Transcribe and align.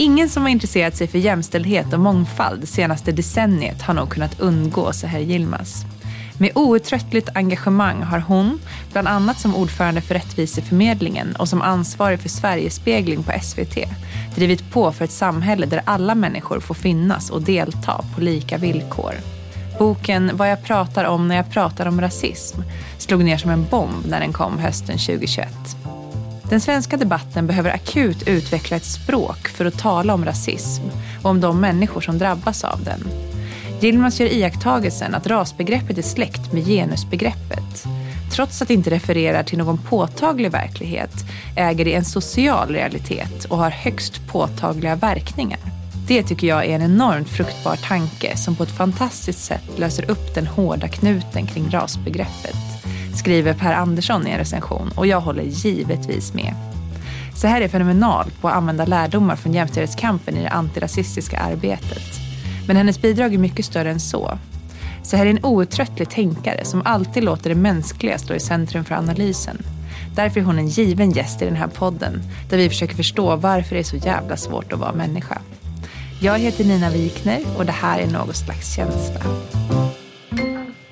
Ingen 0.00 0.28
som 0.28 0.42
har 0.42 0.50
intresserat 0.50 0.96
sig 0.96 1.08
för 1.08 1.18
jämställdhet 1.18 1.92
och 1.92 2.00
mångfald 2.00 2.68
senaste 2.68 3.12
decenniet 3.12 3.82
har 3.82 3.94
nog 3.94 4.10
kunnat 4.10 4.40
undgå 4.40 4.92
Seher 4.92 5.20
Yilmaz. 5.20 5.84
Med 6.38 6.50
outtröttligt 6.54 7.28
engagemang 7.34 8.02
har 8.02 8.18
hon, 8.18 8.60
bland 8.92 9.08
annat 9.08 9.40
som 9.40 9.56
ordförande 9.56 10.00
för 10.00 10.14
Rättviseförmedlingen 10.14 11.36
och 11.36 11.48
som 11.48 11.62
ansvarig 11.62 12.20
för 12.20 12.28
Sverigespegling 12.28 13.22
på 13.22 13.32
SVT, 13.42 13.76
drivit 14.36 14.72
på 14.72 14.92
för 14.92 15.04
ett 15.04 15.12
samhälle 15.12 15.66
där 15.66 15.82
alla 15.84 16.14
människor 16.14 16.60
får 16.60 16.74
finnas 16.74 17.30
och 17.30 17.42
delta 17.42 18.04
på 18.14 18.20
lika 18.20 18.58
villkor. 18.58 19.14
Boken 19.78 20.30
Vad 20.34 20.50
jag 20.50 20.64
pratar 20.64 21.04
om 21.04 21.28
när 21.28 21.36
jag 21.36 21.50
pratar 21.50 21.86
om 21.86 22.00
rasism 22.00 22.60
slog 22.98 23.24
ner 23.24 23.36
som 23.36 23.50
en 23.50 23.66
bomb 23.70 24.06
när 24.06 24.20
den 24.20 24.32
kom 24.32 24.58
hösten 24.58 24.98
2021. 24.98 25.48
Den 26.50 26.60
svenska 26.60 26.96
debatten 26.96 27.46
behöver 27.46 27.70
akut 27.70 28.28
utveckla 28.28 28.76
ett 28.76 28.84
språk 28.84 29.48
för 29.48 29.64
att 29.64 29.78
tala 29.78 30.14
om 30.14 30.24
rasism 30.24 30.82
och 31.22 31.30
om 31.30 31.40
de 31.40 31.60
människor 31.60 32.00
som 32.00 32.18
drabbas 32.18 32.64
av 32.64 32.84
den. 32.84 33.00
Gilmans 33.80 34.20
gör 34.20 34.32
iakttagelsen 34.32 35.14
att 35.14 35.26
rasbegreppet 35.26 35.98
är 35.98 36.02
släkt 36.02 36.52
med 36.52 36.66
genusbegreppet. 36.66 37.84
Trots 38.32 38.62
att 38.62 38.68
det 38.68 38.74
inte 38.74 38.90
refererar 38.90 39.42
till 39.42 39.58
någon 39.58 39.78
påtaglig 39.78 40.50
verklighet 40.50 41.12
äger 41.56 41.84
det 41.84 41.94
en 41.94 42.04
social 42.04 42.68
realitet 42.68 43.44
och 43.44 43.58
har 43.58 43.70
högst 43.70 44.26
påtagliga 44.28 44.96
verkningar. 44.96 45.60
Det 46.06 46.22
tycker 46.22 46.46
jag 46.46 46.66
är 46.66 46.74
en 46.74 46.82
enormt 46.82 47.28
fruktbar 47.28 47.76
tanke 47.76 48.36
som 48.36 48.56
på 48.56 48.62
ett 48.62 48.76
fantastiskt 48.76 49.44
sätt 49.44 49.78
löser 49.78 50.10
upp 50.10 50.34
den 50.34 50.46
hårda 50.46 50.88
knuten 50.88 51.46
kring 51.46 51.70
rasbegreppet, 51.70 52.56
skriver 53.18 53.54
Per 53.54 53.72
Andersson 53.72 54.26
i 54.26 54.30
en 54.30 54.38
recension 54.38 54.90
och 54.96 55.06
jag 55.06 55.20
håller 55.20 55.42
givetvis 55.42 56.34
med. 56.34 56.54
Så 57.36 57.46
här 57.46 57.60
är 57.60 57.68
fenomenal 57.68 58.30
på 58.40 58.48
att 58.48 58.54
använda 58.54 58.84
lärdomar 58.84 59.36
från 59.36 59.54
jämställdhetskampen 59.54 60.36
i 60.36 60.42
det 60.42 60.48
antirasistiska 60.48 61.40
arbetet. 61.40 62.02
Men 62.66 62.76
hennes 62.76 63.02
bidrag 63.02 63.34
är 63.34 63.38
mycket 63.38 63.64
större 63.64 63.90
än 63.90 64.00
så. 64.00 64.38
Så 65.02 65.16
här 65.16 65.26
är 65.26 65.30
en 65.30 65.44
outtröttlig 65.44 66.10
tänkare 66.10 66.64
som 66.64 66.82
alltid 66.84 67.24
låter 67.24 67.50
det 67.50 67.56
mänskliga 67.56 68.18
stå 68.18 68.34
i 68.34 68.40
centrum 68.40 68.84
för 68.84 68.94
analysen. 68.94 69.58
Därför 70.14 70.40
är 70.40 70.44
hon 70.44 70.58
en 70.58 70.68
given 70.68 71.10
gäst 71.10 71.42
i 71.42 71.44
den 71.44 71.56
här 71.56 71.66
podden 71.68 72.22
där 72.50 72.56
vi 72.56 72.68
försöker 72.68 72.94
förstå 72.94 73.36
varför 73.36 73.74
det 73.74 73.80
är 73.80 73.84
så 73.84 73.96
jävla 73.96 74.36
svårt 74.36 74.72
att 74.72 74.78
vara 74.78 74.92
människa. 74.92 75.38
Jag 76.22 76.38
heter 76.38 76.64
Nina 76.64 76.90
Wikner 76.90 77.40
och 77.58 77.66
det 77.66 77.72
här 77.72 77.98
är 77.98 78.06
Något 78.06 78.36
slags 78.36 78.74
känsla. 78.74 79.20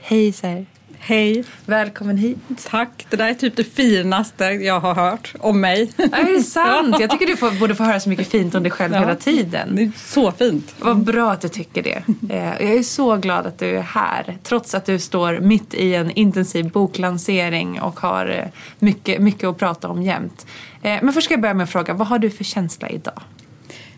Hej 0.02 0.32
Ser. 0.32 0.77
Hej. 1.08 1.44
Välkommen 1.66 2.16
hit. 2.16 2.38
Tack. 2.70 3.06
Det 3.10 3.16
där 3.16 3.28
är 3.28 3.34
typ 3.34 3.56
det 3.56 3.64
finaste 3.64 4.44
jag 4.44 4.80
har 4.80 4.94
hört 4.94 5.34
om 5.38 5.60
mig. 5.60 5.92
Är 5.96 6.36
det 6.36 6.42
sant? 6.42 6.96
Jag 7.00 7.10
tycker 7.10 7.26
du 7.26 7.36
får, 7.36 7.50
borde 7.60 7.74
få 7.74 7.84
höra 7.84 8.00
så 8.00 8.08
mycket 8.08 8.28
fint 8.28 8.54
om 8.54 8.62
dig 8.62 8.72
själv 8.72 8.94
ja. 8.94 9.00
hela 9.00 9.14
tiden. 9.14 9.76
Det 9.76 9.82
är 9.82 9.92
så 9.96 10.32
fint. 10.32 10.74
Vad 10.78 11.04
bra 11.04 11.30
att 11.30 11.40
du 11.40 11.48
tycker 11.48 11.82
det. 11.82 12.02
Eh, 12.30 12.44
jag 12.44 12.76
är 12.76 12.82
så 12.82 13.16
glad 13.16 13.46
att 13.46 13.58
du 13.58 13.76
är 13.76 13.82
här. 13.82 14.38
Trots 14.42 14.74
att 14.74 14.86
du 14.86 14.98
står 14.98 15.40
mitt 15.40 15.74
i 15.74 15.94
en 15.94 16.10
intensiv 16.10 16.70
boklansering 16.70 17.80
och 17.80 18.00
har 18.00 18.26
eh, 18.26 18.44
mycket, 18.78 19.20
mycket 19.22 19.44
att 19.44 19.58
prata 19.58 19.88
om 19.88 20.02
jämt. 20.02 20.46
Eh, 20.82 20.98
men 21.02 21.12
först 21.12 21.24
ska 21.24 21.34
jag 21.34 21.40
börja 21.40 21.54
med 21.54 21.64
att 21.64 21.70
fråga, 21.70 21.94
vad 21.94 22.08
har 22.08 22.18
du 22.18 22.30
för 22.30 22.44
känsla 22.44 22.88
idag? 22.88 23.22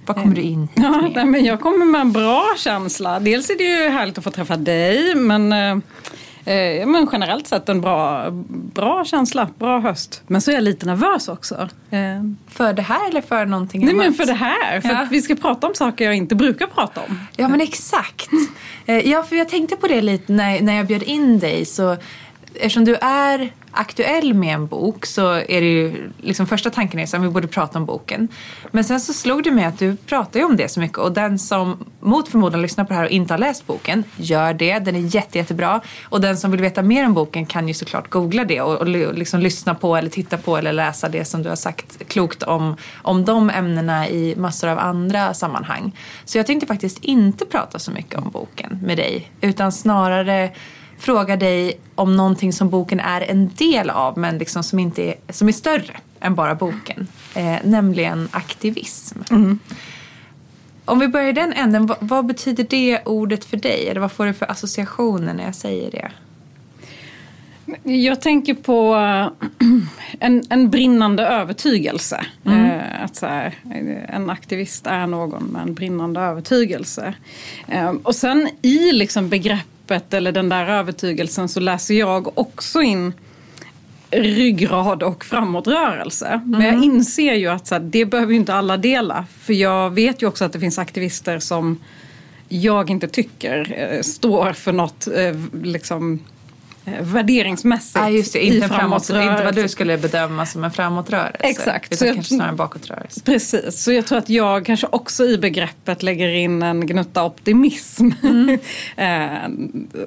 Vad 0.06 0.16
kommer 0.16 0.34
du 0.34 0.42
in 0.42 0.68
hit 0.74 0.76
med? 0.76 1.12
Ja, 1.14 1.24
men 1.24 1.44
jag 1.44 1.60
kommer 1.60 1.86
med 1.86 2.00
en 2.00 2.12
bra 2.12 2.54
känsla. 2.56 3.20
Dels 3.20 3.50
är 3.50 3.58
det 3.58 3.64
ju 3.64 3.90
härligt 3.90 4.18
att 4.18 4.24
få 4.24 4.30
träffa 4.30 4.56
dig 4.56 5.14
men 5.14 5.52
Eh, 6.44 6.86
men 6.86 7.08
generellt 7.12 7.46
sett 7.46 7.68
en 7.68 7.80
bra, 7.80 8.26
bra 8.74 9.04
känsla, 9.04 9.48
bra 9.58 9.80
höst. 9.80 10.22
Men 10.26 10.40
så 10.40 10.50
är 10.50 10.54
jag 10.54 10.64
lite 10.64 10.86
nervös 10.86 11.28
också. 11.28 11.68
Eh. 11.90 11.98
För 12.48 12.72
det 12.72 12.82
här 12.82 13.08
eller 13.08 13.20
för 13.20 13.46
någonting 13.46 13.82
annat? 13.82 13.96
Nej 13.96 14.06
men 14.06 14.14
för 14.14 14.26
det 14.26 14.32
här, 14.32 14.80
för 14.80 14.88
ja. 14.88 15.06
vi 15.10 15.22
ska 15.22 15.34
prata 15.34 15.66
om 15.66 15.74
saker 15.74 16.04
jag 16.04 16.14
inte 16.14 16.34
brukar 16.34 16.66
prata 16.66 17.00
om. 17.00 17.18
Ja 17.36 17.48
men 17.48 17.60
exakt. 17.60 18.28
Eh, 18.86 19.10
ja 19.10 19.22
för 19.22 19.36
jag 19.36 19.48
tänkte 19.48 19.76
på 19.76 19.86
det 19.86 20.02
lite 20.02 20.32
när, 20.32 20.60
när 20.60 20.76
jag 20.76 20.86
bjöd 20.86 21.02
in 21.02 21.38
dig 21.38 21.64
så 21.64 21.96
eftersom 22.54 22.84
du 22.84 22.94
är 23.00 23.52
aktuell 23.70 24.34
med 24.34 24.54
en 24.54 24.66
bok 24.66 25.06
så 25.06 25.32
är 25.32 25.60
det 25.60 25.66
ju 25.66 26.10
liksom 26.20 26.46
första 26.46 26.70
tanken 26.70 27.00
är 27.00 27.16
att 27.16 27.22
vi 27.22 27.28
borde 27.28 27.48
prata 27.48 27.78
om 27.78 27.86
boken. 27.86 28.28
Men 28.70 28.84
sen 28.84 29.00
så 29.00 29.12
slog 29.12 29.44
det 29.44 29.50
mig 29.50 29.64
att 29.64 29.78
du 29.78 29.96
pratar 29.96 30.40
ju 30.40 30.46
om 30.46 30.56
det 30.56 30.68
så 30.68 30.80
mycket 30.80 30.98
och 30.98 31.12
den 31.12 31.38
som 31.38 31.84
mot 32.00 32.28
förmodan 32.28 32.62
lyssnar 32.62 32.84
på 32.84 32.88
det 32.88 32.94
här 32.94 33.04
och 33.04 33.10
inte 33.10 33.34
har 33.34 33.38
läst 33.38 33.66
boken, 33.66 34.04
gör 34.16 34.54
det. 34.54 34.78
Den 34.78 34.96
är 34.96 35.14
jätte, 35.14 35.38
jättebra. 35.38 35.80
Och 36.02 36.20
den 36.20 36.36
som 36.36 36.50
vill 36.50 36.60
veta 36.60 36.82
mer 36.82 37.06
om 37.06 37.14
boken 37.14 37.46
kan 37.46 37.68
ju 37.68 37.74
såklart 37.74 38.10
googla 38.10 38.44
det 38.44 38.60
och, 38.60 38.74
och 38.80 38.86
liksom 39.14 39.40
lyssna 39.40 39.74
på 39.74 39.96
eller 39.96 40.10
titta 40.10 40.38
på 40.38 40.56
eller 40.56 40.72
läsa 40.72 41.08
det 41.08 41.24
som 41.24 41.42
du 41.42 41.48
har 41.48 41.56
sagt 41.56 42.08
klokt 42.08 42.42
om, 42.42 42.76
om 43.02 43.24
de 43.24 43.50
ämnena 43.50 44.08
i 44.08 44.34
massor 44.36 44.68
av 44.68 44.78
andra 44.78 45.34
sammanhang. 45.34 45.92
Så 46.24 46.38
jag 46.38 46.46
tänkte 46.46 46.66
faktiskt 46.66 47.04
inte 47.04 47.46
prata 47.46 47.78
så 47.78 47.90
mycket 47.90 48.18
om 48.18 48.30
boken 48.30 48.78
med 48.82 48.96
dig 48.96 49.30
utan 49.40 49.72
snarare 49.72 50.50
fråga 51.00 51.36
dig 51.36 51.80
om 51.94 52.16
någonting 52.16 52.52
som 52.52 52.70
boken 52.70 53.00
är 53.00 53.20
en 53.20 53.50
del 53.54 53.90
av 53.90 54.18
men 54.18 54.38
liksom 54.38 54.62
som, 54.62 54.78
inte 54.78 55.02
är, 55.02 55.14
som 55.28 55.48
är 55.48 55.52
större 55.52 55.96
än 56.20 56.34
bara 56.34 56.54
boken. 56.54 57.06
Eh, 57.34 57.56
nämligen 57.64 58.28
aktivism. 58.30 59.18
Mm. 59.30 59.58
Om 60.84 60.98
vi 60.98 61.08
börjar 61.08 61.28
i 61.28 61.32
den 61.32 61.52
änden, 61.52 61.86
vad, 61.86 61.98
vad, 62.00 62.26
betyder 62.26 62.66
det 62.70 63.02
ordet 63.04 63.44
för 63.44 63.56
dig? 63.56 63.88
Eller 63.88 64.00
vad 64.00 64.12
får 64.12 64.26
du 64.26 64.32
för 64.32 64.50
associationer 64.50 65.34
när 65.34 65.44
jag 65.44 65.54
säger 65.54 65.90
det? 65.90 66.10
Jag 67.82 68.20
tänker 68.20 68.54
på 68.54 68.94
en, 70.20 70.42
en 70.50 70.70
brinnande 70.70 71.26
övertygelse. 71.26 72.26
Mm. 72.44 72.70
Eh, 72.70 73.04
att 73.04 73.16
så 73.16 73.26
här, 73.26 73.54
en 74.08 74.30
aktivist 74.30 74.86
är 74.86 75.06
någon 75.06 75.44
med 75.44 75.62
en 75.62 75.74
brinnande 75.74 76.20
övertygelse. 76.20 77.14
Eh, 77.68 77.90
och 78.02 78.14
sen 78.14 78.48
i 78.62 78.92
liksom 78.92 79.28
begrepp 79.28 79.79
begreppet 79.90 80.14
eller 80.14 80.32
den 80.32 80.48
där 80.48 80.66
övertygelsen 80.66 81.48
så 81.48 81.60
läser 81.60 81.94
jag 81.94 82.38
också 82.38 82.82
in 82.82 83.12
ryggrad 84.10 85.02
och 85.02 85.24
framåtrörelse. 85.24 86.26
Mm. 86.26 86.50
Men 86.50 86.60
jag 86.60 86.74
mm. 86.74 86.84
inser 86.84 87.34
ju 87.34 87.48
att 87.48 87.66
så 87.66 87.74
här, 87.74 87.82
det 87.82 88.06
behöver 88.06 88.32
ju 88.32 88.38
inte 88.38 88.54
alla 88.54 88.76
dela. 88.76 89.26
För 89.40 89.52
jag 89.52 89.90
vet 89.90 90.22
ju 90.22 90.26
också 90.26 90.44
att 90.44 90.52
det 90.52 90.60
finns 90.60 90.78
aktivister 90.78 91.38
som 91.38 91.78
jag 92.48 92.90
inte 92.90 93.08
tycker 93.08 93.74
eh, 93.76 94.02
står 94.02 94.52
för 94.52 94.72
något 94.72 95.06
eh, 95.06 95.36
liksom, 95.62 96.24
värderingsmässigt 96.84 97.96
ah, 97.96 98.08
just 98.08 98.32
det, 98.32 98.44
inte, 98.44 98.68
framåt, 98.68 99.10
inte 99.10 99.44
vad 99.44 99.54
du 99.54 99.68
skulle 99.68 99.98
bedöma 99.98 100.46
som 100.46 100.64
en 100.64 100.70
framåtrörelse. 100.70 101.38
Exakt. 101.40 101.92
Utan 101.92 102.08
så 102.08 102.14
kanske 102.14 102.34
snarare 102.34 102.50
en 102.50 102.56
bakåtrörelse. 102.56 103.20
Precis, 103.24 103.82
så 103.82 103.92
jag 103.92 104.06
tror 104.06 104.18
att 104.18 104.28
jag 104.28 104.66
kanske 104.66 104.86
också 104.86 105.24
i 105.24 105.38
begreppet 105.38 106.02
lägger 106.02 106.28
in 106.28 106.62
en 106.62 106.86
gnutta 106.86 107.24
optimism. 107.24 108.10
Mm. 108.22 108.58
Eh, 108.96 109.50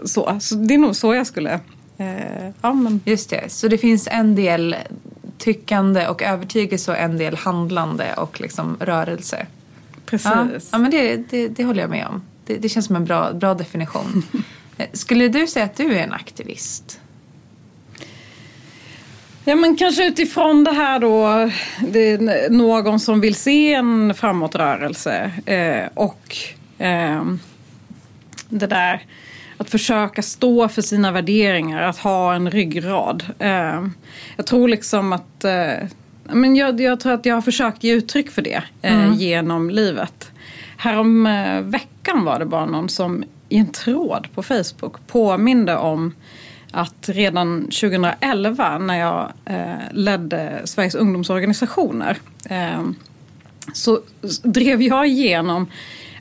så, 0.06 0.38
så 0.40 0.56
det 0.56 0.74
är 0.74 0.78
nog 0.78 0.96
så 0.96 1.16
jag 1.16 1.28
skulle... 1.28 1.60
Eh, 1.98 2.50
ja, 2.62 2.74
men. 2.74 3.02
Just 3.06 3.30
det, 3.30 3.52
så 3.52 3.68
det 3.68 3.78
finns 3.78 4.08
en 4.12 4.36
del 4.36 4.76
tyckande 5.38 6.08
och 6.08 6.22
övertygelse 6.22 6.92
och 6.92 6.98
en 6.98 7.18
del 7.18 7.36
handlande 7.36 8.14
och 8.18 8.42
liksom 8.42 8.78
rörelse. 8.80 9.46
Precis. 10.06 10.32
Ja, 10.36 10.48
ja 10.72 10.78
men 10.78 10.92
det, 10.92 11.18
det, 11.30 11.48
det 11.48 11.64
håller 11.64 11.82
jag 11.82 11.90
med 11.90 12.08
om. 12.08 12.22
Det, 12.46 12.58
det 12.58 12.70
känns 12.70 12.86
som 12.86 12.96
en 12.96 13.06
bra, 13.06 13.34
bra 13.34 13.54
definition. 13.54 14.24
Skulle 14.94 15.28
du 15.28 15.48
säga 15.48 15.66
att 15.66 15.78
du 15.78 15.96
är 15.96 16.04
en 16.04 16.14
aktivist? 16.14 17.00
Ja 19.46 19.56
men 19.56 19.76
kanske 19.76 20.08
utifrån 20.08 20.64
det 20.64 20.72
här 20.72 21.00
då, 21.00 21.50
det 21.88 22.12
är 22.12 22.50
någon 22.50 23.00
som 23.00 23.22
vill 23.22 23.36
se 23.36 23.74
en 23.74 24.14
framåtrörelse 24.14 25.32
eh, 25.46 25.90
och 25.94 26.36
eh, 26.78 27.24
det 28.50 28.68
där 28.68 29.06
att 29.58 29.70
försöka 29.70 30.22
stå 30.22 30.68
för 30.70 30.82
sina 30.82 31.12
värderingar, 31.12 31.82
att 31.82 31.98
ha 31.98 32.34
en 32.34 32.52
ryggrad. 32.52 33.24
Eh, 33.40 33.88
jag 34.38 34.46
tror 34.46 34.68
liksom 34.68 35.14
att 35.14 35.44
eh, 35.44 35.88
men 36.24 36.56
jag, 36.56 36.82
jag, 36.82 37.00
tror 37.00 37.14
att 37.14 37.26
jag 37.26 37.36
har 37.36 37.42
försökt 37.42 37.84
ge 37.84 37.94
uttryck 37.94 38.32
för 38.32 38.42
det 38.42 38.64
eh, 38.82 39.04
mm. 39.04 39.14
genom 39.14 39.70
livet. 39.70 40.32
Härom 40.78 41.28
eh, 41.28 41.62
veckan 41.62 42.26
var 42.26 42.40
det 42.40 42.46
bara 42.46 42.66
någon 42.66 42.90
som 42.90 43.24
i 43.50 43.58
en 43.58 43.72
tråd 43.72 44.28
på 44.36 44.44
Facebook 44.44 45.08
påminde 45.08 45.78
om 45.78 46.14
att 46.72 47.10
redan 47.10 47.62
2011 47.62 48.78
när 48.78 49.00
jag 49.00 49.32
eh, 49.46 49.92
ledde 49.92 50.62
Sveriges 50.66 50.96
ungdomsorganisationer 50.96 52.18
eh, 52.50 52.84
så 53.74 54.02
drev 54.44 54.82
jag 54.82 55.08
igenom 55.08 55.68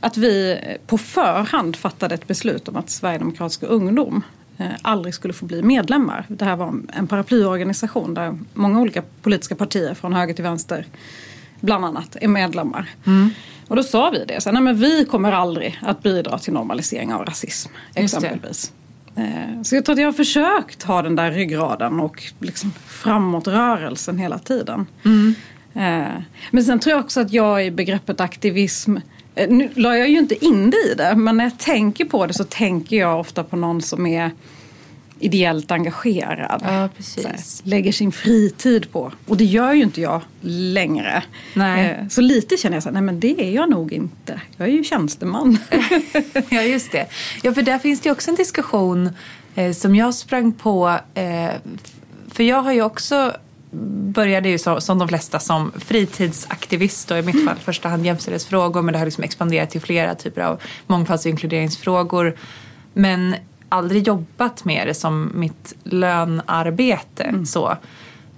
att 0.01 0.17
vi 0.17 0.59
på 0.87 0.99
förhand 0.99 1.77
fattade 1.77 2.15
ett 2.15 2.27
beslut 2.27 2.69
om 2.69 2.77
att 2.77 2.91
Sverigedemokratiska 2.91 3.67
ungdom 3.67 4.23
eh, 4.59 4.67
aldrig 4.83 5.15
skulle 5.15 5.35
få 5.35 5.47
bli 5.47 5.63
medlemmar. 5.63 6.25
Det 6.29 6.45
här 6.45 6.57
var 6.57 6.75
en 6.93 7.07
paraplyorganisation 7.07 8.15
där 8.15 8.39
många 8.55 8.81
olika 8.81 9.03
politiska 9.23 9.55
partier 9.55 9.95
från 9.95 10.13
höger 10.13 10.35
till 10.35 10.45
vänster 10.45 10.87
bland 11.61 11.85
annat 11.85 12.17
är 12.21 12.29
medlemmar. 12.29 12.91
Mm. 13.07 13.31
Och 13.69 13.77
då 13.77 13.83
sa 13.83 14.11
vi 14.11 14.25
det, 14.25 14.41
så, 14.41 14.53
nej, 14.53 14.63
men 14.63 14.77
vi 14.77 15.05
kommer 15.05 15.33
aldrig 15.33 15.79
att 15.83 16.03
bidra 16.03 16.39
till 16.39 16.53
normalisering 16.53 17.15
av 17.15 17.25
rasism 17.25 17.71
exempelvis. 17.95 18.73
Eh, 19.17 19.63
så 19.63 19.75
jag 19.75 19.85
tror 19.85 19.93
att 19.93 20.01
jag 20.01 20.07
har 20.07 20.13
försökt 20.13 20.83
ha 20.83 21.03
den 21.03 21.17
där 21.17 21.31
ryggraden 21.31 22.01
och 22.01 22.23
liksom 22.39 22.73
framåtrörelsen 22.87 24.19
hela 24.19 24.39
tiden. 24.39 24.87
Mm. 25.05 25.35
Eh, 25.75 26.23
men 26.51 26.65
sen 26.65 26.79
tror 26.79 26.91
jag 26.91 27.05
också 27.05 27.21
att 27.21 27.33
jag 27.33 27.67
i 27.67 27.71
begreppet 27.71 28.21
aktivism 28.21 28.97
eh, 29.35 29.51
nu 29.51 29.69
la 29.75 29.97
jag 29.97 30.11
ju 30.11 30.19
inte 30.19 30.45
in 30.45 30.71
det 30.71 30.77
i 30.77 30.95
det, 30.97 31.15
men 31.17 31.37
när 31.37 31.45
jag 31.45 31.59
tänker 31.59 32.05
på 32.05 32.27
det 32.27 32.35
så 32.35 32.45
tänker 32.45 32.97
jag 32.97 33.21
ofta 33.21 33.45
på 33.45 33.57
någon 33.57 33.83
som 33.83 34.07
är 34.07 34.31
ideellt 35.23 35.71
engagerad. 35.71 36.63
Ja, 36.65 36.89
precis. 36.97 37.63
Lägger 37.65 37.93
sin 37.93 38.13
fritid 38.13 38.93
på. 38.93 39.13
Och 39.27 39.37
det 39.37 39.45
gör 39.45 39.73
ju 39.73 39.83
inte 39.83 40.01
jag 40.01 40.21
längre. 40.41 41.23
Nej. 41.55 41.91
Eh, 41.91 42.09
så 42.09 42.21
lite 42.21 42.57
känner 42.57 42.77
jag 42.77 42.83
så 42.83 42.89
här, 42.89 42.95
nej 42.95 43.03
men 43.03 43.21
det 43.21 43.43
är 43.43 43.51
jag 43.51 43.71
nog 43.71 43.93
inte. 43.93 44.41
Jag 44.57 44.69
är 44.69 44.73
ju 44.73 44.85
tjänsteman. 44.85 45.59
ja, 46.49 46.63
just 46.63 46.93
det. 46.93 47.07
Ja, 47.43 47.55
för 47.55 47.63
där 47.63 47.79
finns 47.79 48.01
det 48.01 48.11
också 48.11 48.31
en 48.31 48.37
diskussion 48.37 49.11
eh, 49.55 49.73
som 49.73 49.97
jag 49.97 50.15
sprang 50.15 50.53
på. 50.53 50.99
Eh, 51.15 51.51
för 52.29 52.43
jag 52.43 52.63
har 52.63 52.73
ju 52.73 52.83
också 52.83 53.37
började 53.91 54.49
ju 54.49 54.59
så, 54.59 54.81
som 54.81 54.99
de 54.99 55.09
flesta 55.09 55.39
som 55.39 55.73
fritidsaktivist 55.79 57.11
och 57.11 57.19
i 57.19 57.23
mitt 57.23 57.45
fall 57.45 57.57
första 57.57 57.89
hand 57.89 58.07
jämställdhetsfrågor 58.07 58.83
men 58.83 58.93
det 58.93 58.99
har 58.99 59.07
liksom 59.07 59.25
expanderat 59.25 59.71
till 59.71 59.81
flera 59.81 60.15
typer 60.15 60.41
av 60.41 60.61
mångfalds 60.87 61.25
och 61.25 61.31
inkluderingsfrågor. 61.31 62.37
Men 62.93 63.35
aldrig 63.73 64.07
jobbat 64.07 64.65
med 64.65 64.87
det 64.87 64.95
som 64.95 65.31
mitt 65.35 65.75
lönarbete. 65.85 67.25
Mm. 67.25 67.47
Så. 67.47 67.77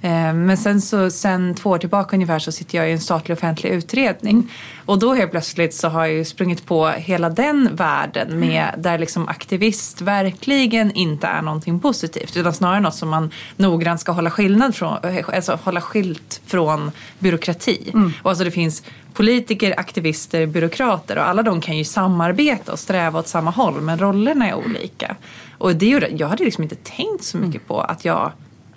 Eh, 0.05 0.35
men 0.35 0.57
sen 0.57 0.81
så 0.81 1.11
sen 1.11 1.55
två 1.55 1.71
år 1.71 1.79
tillbaka 1.79 2.17
ungefär 2.17 2.39
så 2.39 2.53
sitter 2.53 2.79
jag 2.79 2.89
i 2.89 2.93
en 2.93 3.01
statlig 3.01 3.37
offentlig 3.37 3.71
utredning. 3.71 4.53
Och 4.87 4.99
då 4.99 5.15
helt 5.15 5.31
plötsligt 5.31 5.75
så 5.75 5.89
har 5.89 6.07
jag 6.07 6.15
ju 6.15 6.25
sprungit 6.25 6.67
på 6.67 6.89
hela 6.89 7.31
den 7.31 7.77
världen 7.77 8.41
med 8.41 8.69
mm. 8.69 8.83
där 8.83 8.99
liksom 8.99 9.29
aktivist 9.29 10.01
verkligen 10.01 10.93
inte 10.93 11.27
är 11.27 11.43
någonting 11.43 11.81
positivt 11.81 12.37
utan 12.37 12.55
snarare 12.55 12.81
något 12.81 12.95
som 12.95 13.09
man 13.09 13.31
noggrant 13.57 14.01
ska 14.01 14.13
hålla 14.13 14.31
skillnad 14.31 14.75
från, 14.75 14.99
alltså 15.27 15.59
hålla 15.63 15.81
skilt 15.81 16.41
från 16.47 16.91
byråkrati. 17.19 17.91
Mm. 17.95 18.13
Och 18.23 18.31
alltså 18.31 18.45
det 18.45 18.51
finns 18.51 18.83
politiker, 19.13 19.75
aktivister, 19.81 20.47
byråkrater 20.47 21.19
och 21.19 21.29
alla 21.29 21.43
de 21.43 21.61
kan 21.61 21.79
ju 21.79 21.85
samarbeta 21.85 22.73
och 22.73 22.79
sträva 22.79 23.19
åt 23.19 23.29
samma 23.29 23.51
håll 23.51 23.81
men 23.81 23.99
rollerna 23.99 24.49
är 24.49 24.55
olika. 24.55 25.17
Och 25.59 25.77
det 25.77 25.87
jag 26.17 26.29
hade 26.29 26.45
liksom 26.45 26.63
inte 26.63 26.77
tänkt 26.77 27.25
så 27.25 27.37
mycket 27.37 27.55
mm. 27.55 27.67
på 27.67 27.81
att 27.81 28.05
jag 28.05 28.33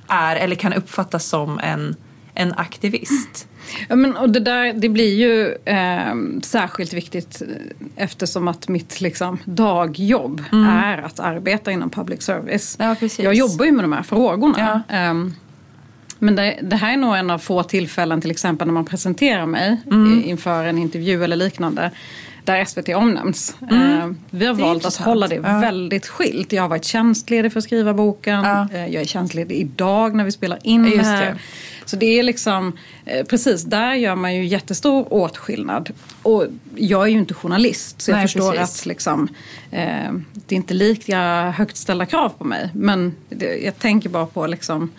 är 0.10 0.36
eller 0.36 0.56
kan 0.56 0.74
uppfattas 0.74 1.26
som 1.26 1.60
en, 1.60 1.96
en 2.34 2.54
aktivist. 2.54 3.48
Ja, 3.88 3.96
men, 3.96 4.18
och 4.18 4.30
det, 4.30 4.40
där, 4.40 4.74
det 4.74 4.90
blir 4.90 5.16
ju 5.16 5.58
eh, 5.66 6.16
särskilt 6.44 6.94
viktigt 6.94 7.42
eftersom 7.96 8.48
att 8.48 8.68
mitt 8.68 9.02
liksom, 9.02 9.38
dagjobb 9.46 10.44
mm. 10.52 10.70
är 10.70 10.98
att 10.98 11.20
arbeta 11.20 11.72
inom 11.72 11.90
public 11.90 12.22
service. 12.22 12.78
Ja, 12.80 12.96
jag 13.18 13.34
jobbar 13.34 13.66
ju 13.66 13.72
med 13.72 13.84
de 13.84 13.94
här 13.94 14.04
frågorna. 14.04 14.84
Ja. 14.90 15.10
Um, 15.10 15.36
men 16.20 16.36
det, 16.36 16.60
det, 16.62 16.76
här 16.76 16.94
är 16.94 16.98
nog 16.98 17.16
en 17.16 17.30
av 17.30 17.40
få 17.40 17.64
tillfällen 17.64 18.22
till 18.22 18.32
exempel 18.32 18.68
när 18.68 18.74
man 18.74 18.86
presenterar 18.86 19.46
mig 19.46 19.78
mm. 19.86 20.24
inför 20.26 20.66
en 20.66 20.78
intervju 20.78 21.24
eller 21.24 21.36
liknande 21.36 21.92
där 22.48 22.66
SVT 22.66 22.90
omnämns. 22.90 23.56
Mm. 23.72 24.00
Eh, 24.00 24.10
vi 24.30 24.46
har 24.46 24.54
valt 24.54 24.86
att 24.86 24.96
hålla 24.96 25.28
det 25.28 25.36
ja. 25.36 25.60
väldigt 25.60 26.08
skilt. 26.08 26.52
Jag 26.52 26.62
har 26.62 26.70
varit 26.70 26.86
tjänstledig 26.86 27.52
för 27.52 27.60
att 27.60 27.64
skriva 27.64 27.94
boken. 27.94 28.44
Ja. 28.44 28.68
Eh, 28.74 28.88
jag 28.88 29.02
är 29.02 29.06
tjänstledig 29.06 29.56
idag 29.56 30.16
när 30.16 30.24
vi 30.24 30.32
spelar 30.32 30.60
in 30.64 30.86
Just 30.86 30.98
det 30.98 31.04
här. 31.04 31.32
Det. 31.32 31.40
Så 31.86 31.96
det 31.96 32.20
är 32.20 32.24
liksom, 32.24 32.78
eh, 33.06 33.26
precis 33.26 33.64
där 33.64 33.94
gör 33.94 34.16
man 34.16 34.36
ju 34.36 34.46
jättestor 34.46 35.14
åtskillnad. 35.14 35.90
Och 36.22 36.46
jag 36.76 37.04
är 37.04 37.08
ju 37.08 37.18
inte 37.18 37.34
journalist 37.34 38.02
så 38.02 38.12
jag 38.12 38.16
Nej, 38.16 38.24
förstår 38.24 38.52
precis. 38.52 38.82
att 38.82 38.86
liksom, 38.86 39.28
eh, 39.72 40.14
det 40.34 40.56
är 40.56 40.58
inte 40.58 40.74
lika 40.74 41.50
högt 41.50 41.78
ställda 41.78 42.06
krav 42.06 42.30
på 42.30 42.44
mig. 42.44 42.70
Men 42.74 43.16
det, 43.30 43.58
jag 43.58 43.80
tänker 43.80 44.10
bara 44.10 44.26
på 44.26 44.48
liksom, 44.48 44.92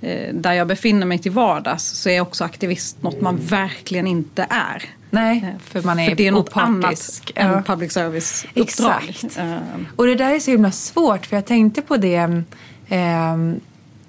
eh, 0.00 0.34
där 0.34 0.52
jag 0.52 0.66
befinner 0.66 1.06
mig 1.06 1.18
till 1.18 1.32
vardags 1.32 1.84
så 1.84 2.08
är 2.08 2.20
också 2.20 2.44
aktivist 2.44 3.02
något 3.02 3.20
man 3.20 3.36
verkligen 3.36 4.06
inte 4.06 4.46
är. 4.50 4.84
Nej, 5.14 5.44
eh, 5.44 5.60
för 5.64 5.82
man 5.82 5.98
är 5.98 6.08
för 6.08 6.16
det 6.16 6.26
är 6.26 6.32
något 6.32 6.48
opartisk. 6.48 7.32
annat 7.36 7.56
än 7.56 7.64
public 7.64 7.92
service-uppdrag. 7.92 9.08
Exakt. 9.08 9.38
Uh. 9.38 9.58
Och 9.96 10.06
det 10.06 10.14
där 10.14 10.34
är 10.34 10.38
så 10.38 10.50
himla 10.50 10.70
svårt 10.70 11.26
för 11.26 11.36
jag 11.36 11.46
tänkte 11.46 11.82
på 11.82 11.96
det 11.96 12.42
eh, 12.88 13.36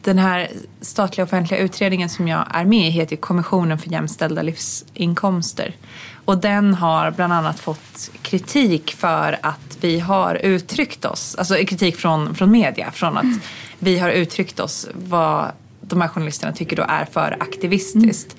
den 0.05 0.17
här 0.17 0.51
statliga 0.81 1.25
offentliga 1.25 1.59
utredningen 1.59 2.09
som 2.09 2.27
jag 2.27 2.45
är 2.53 2.65
med 2.65 2.87
i 2.87 2.89
heter 2.89 3.15
Kommissionen 3.15 3.79
för 3.79 3.89
jämställda 3.89 4.41
livsinkomster. 4.41 5.75
Och 6.25 6.37
den 6.37 6.73
har 6.73 7.11
bland 7.11 7.33
annat 7.33 7.59
fått 7.59 8.11
kritik 8.21 8.93
för 8.93 9.39
att 9.41 9.77
vi 9.81 9.99
har 9.99 10.35
uttryckt 10.35 11.05
oss, 11.05 11.35
alltså 11.35 11.55
kritik 11.55 11.95
från, 11.95 12.35
från 12.35 12.51
media, 12.51 12.91
från 12.91 13.17
att 13.17 13.23
mm. 13.23 13.39
vi 13.79 13.99
har 13.99 14.09
uttryckt 14.09 14.59
oss 14.59 14.87
vad 14.93 15.51
de 15.81 16.01
här 16.01 16.07
journalisterna 16.07 16.53
tycker 16.53 16.75
då 16.75 16.85
är 16.87 17.05
för 17.05 17.37
aktivistiskt. 17.39 18.35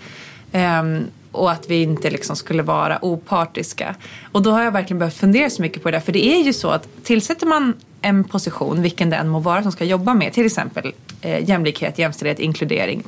Mm. 0.52 0.96
Um, 0.96 1.06
och 1.37 1.50
att 1.50 1.71
vi 1.71 1.83
inte 1.83 2.11
liksom 2.11 2.37
skulle 2.37 2.62
vara 2.62 2.99
opartiska. 3.03 3.94
Och 4.33 4.43
då 4.43 4.50
har 4.50 4.62
jag 4.62 4.73
verkligen 4.73 4.99
behövt 4.99 5.17
fundera 5.17 5.50
så 5.50 5.62
mycket 5.62 5.83
på 5.83 5.91
det. 5.91 5.97
där. 5.97 6.00
För 6.00 6.12
det 6.12 6.27
är 6.27 6.43
ju 6.43 6.53
så 6.53 6.71
att 6.71 6.88
tillsätter 7.03 7.47
man 7.47 7.75
en 8.00 8.25
position, 8.25 8.83
vilken 8.83 9.11
det 9.11 9.17
än 9.17 9.29
må 9.29 9.38
vara, 9.38 9.62
som 9.62 9.73
ska 9.73 9.85
jobba 9.85 10.15
med 10.15 10.33
till 10.33 10.47
exempel 10.47 10.93
eh, 11.21 11.49
jämlikhet, 11.49 11.99
jämställdhet, 11.99 12.38
inkludering. 12.38 13.03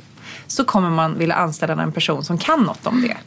Så 0.47 0.63
kommer 0.63 0.89
man 0.89 1.17
vilja 1.17 1.35
anställa 1.35 1.83
en 1.83 1.91
person 1.91 2.23
som 2.23 2.37
kan 2.37 2.63
något 2.63 2.87
om 2.87 3.01
det. 3.01 3.17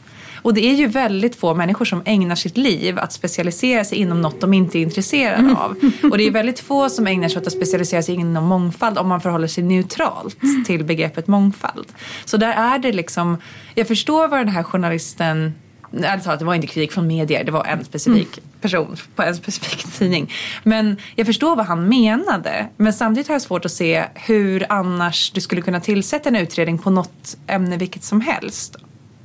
Och 0.43 0.53
det 0.53 0.65
är 0.65 0.73
ju 0.73 0.87
väldigt 0.87 1.35
få 1.35 1.53
människor 1.53 1.85
som 1.85 2.01
ägnar 2.05 2.35
sitt 2.35 2.57
liv 2.57 2.99
att 2.99 3.13
specialisera 3.13 3.83
sig 3.83 3.97
inom 3.97 4.21
något 4.21 4.41
de 4.41 4.53
inte 4.53 4.79
är 4.79 4.81
intresserade 4.81 5.55
av. 5.57 5.75
Och 6.11 6.17
det 6.17 6.27
är 6.27 6.31
väldigt 6.31 6.59
få 6.59 6.89
som 6.89 7.07
ägnar 7.07 7.29
sig 7.29 7.41
åt 7.41 7.47
att 7.47 7.53
specialisera 7.53 8.03
sig 8.03 8.15
inom 8.15 8.43
mångfald 8.43 8.97
om 8.97 9.07
man 9.07 9.21
förhåller 9.21 9.47
sig 9.47 9.63
neutralt 9.63 10.37
till 10.65 10.83
begreppet 10.83 11.27
mångfald. 11.27 11.87
Så 12.25 12.37
där 12.37 12.53
är 12.53 12.79
det 12.79 12.91
liksom, 12.91 13.37
jag 13.75 13.87
förstår 13.87 14.27
vad 14.27 14.39
den 14.39 14.47
här 14.47 14.63
journalisten 14.63 15.53
Ärligt 16.01 16.23
talat, 16.23 16.39
det 16.39 16.45
var 16.45 16.55
inte 16.55 16.67
kritik 16.67 16.91
från 16.91 17.07
medier, 17.07 17.43
det 17.43 17.51
var 17.51 17.65
en 17.65 17.85
specifik 17.85 18.37
mm. 18.37 18.49
person 18.61 18.97
på 19.15 19.23
en 19.23 19.35
specifik 19.35 19.83
tidning. 19.93 20.31
Men 20.63 20.97
jag 21.15 21.27
förstår 21.27 21.55
vad 21.55 21.65
han 21.65 21.87
menade. 21.87 22.67
Men 22.77 22.93
samtidigt 22.93 23.27
har 23.27 23.35
jag 23.35 23.41
svårt 23.41 23.65
att 23.65 23.71
se 23.71 24.05
hur 24.15 24.65
annars 24.69 25.31
du 25.31 25.41
skulle 25.41 25.61
kunna 25.61 25.79
tillsätta 25.79 26.29
en 26.29 26.35
utredning 26.35 26.77
på 26.77 26.89
något 26.89 27.37
ämne 27.47 27.77
vilket 27.77 28.03
som 28.03 28.21
helst. 28.21 28.75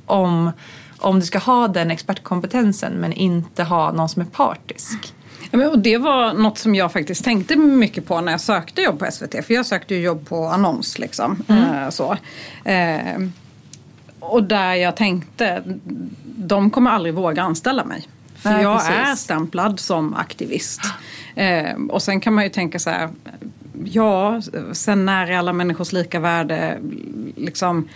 Om 0.05 0.51
om 0.99 1.19
du 1.19 1.25
ska 1.25 1.37
ha 1.39 1.67
den 1.67 1.91
expertkompetensen 1.91 2.93
men 2.93 3.13
inte 3.13 3.63
ha 3.63 3.91
någon 3.91 4.09
som 4.09 4.21
är 4.21 4.25
partisk. 4.25 5.13
Ja, 5.51 5.57
men, 5.57 5.69
och 5.69 5.79
det 5.79 5.97
var 5.97 6.33
något 6.33 6.57
som 6.57 6.75
jag 6.75 6.91
faktiskt 6.91 7.23
tänkte 7.23 7.55
mycket 7.55 8.05
på 8.05 8.21
när 8.21 8.31
jag 8.31 8.41
sökte 8.41 8.81
jobb 8.81 8.99
på 8.99 9.11
SVT. 9.11 9.45
För 9.45 9.53
jag 9.53 9.65
sökte 9.65 9.95
ju 9.95 10.01
jobb 10.01 10.27
på 10.29 10.45
annons. 10.45 10.99
Liksom, 10.99 11.43
mm. 11.47 11.63
eh, 11.63 11.89
så. 11.89 12.17
Eh, 12.63 13.19
och 14.19 14.43
där 14.43 14.73
jag 14.73 14.95
tänkte, 14.95 15.63
de 16.23 16.71
kommer 16.71 16.91
aldrig 16.91 17.13
våga 17.13 17.41
anställa 17.41 17.85
mig. 17.85 18.07
För 18.35 18.49
Nej, 18.49 18.63
jag 18.63 18.79
precis. 18.79 18.95
är 18.95 19.15
stämplad 19.15 19.79
som 19.79 20.13
aktivist. 20.13 20.81
Eh, 21.35 21.75
och 21.89 22.01
sen 22.01 22.21
kan 22.21 22.33
man 22.33 22.43
ju 22.43 22.49
tänka 22.49 22.79
så 22.79 22.89
här, 22.89 23.09
ja, 23.83 24.41
sen 24.73 25.05
när 25.05 25.27
är 25.27 25.37
alla 25.37 25.53
människors 25.53 25.91
lika 25.91 26.19
värde 26.19 26.77
liksom 27.35 27.87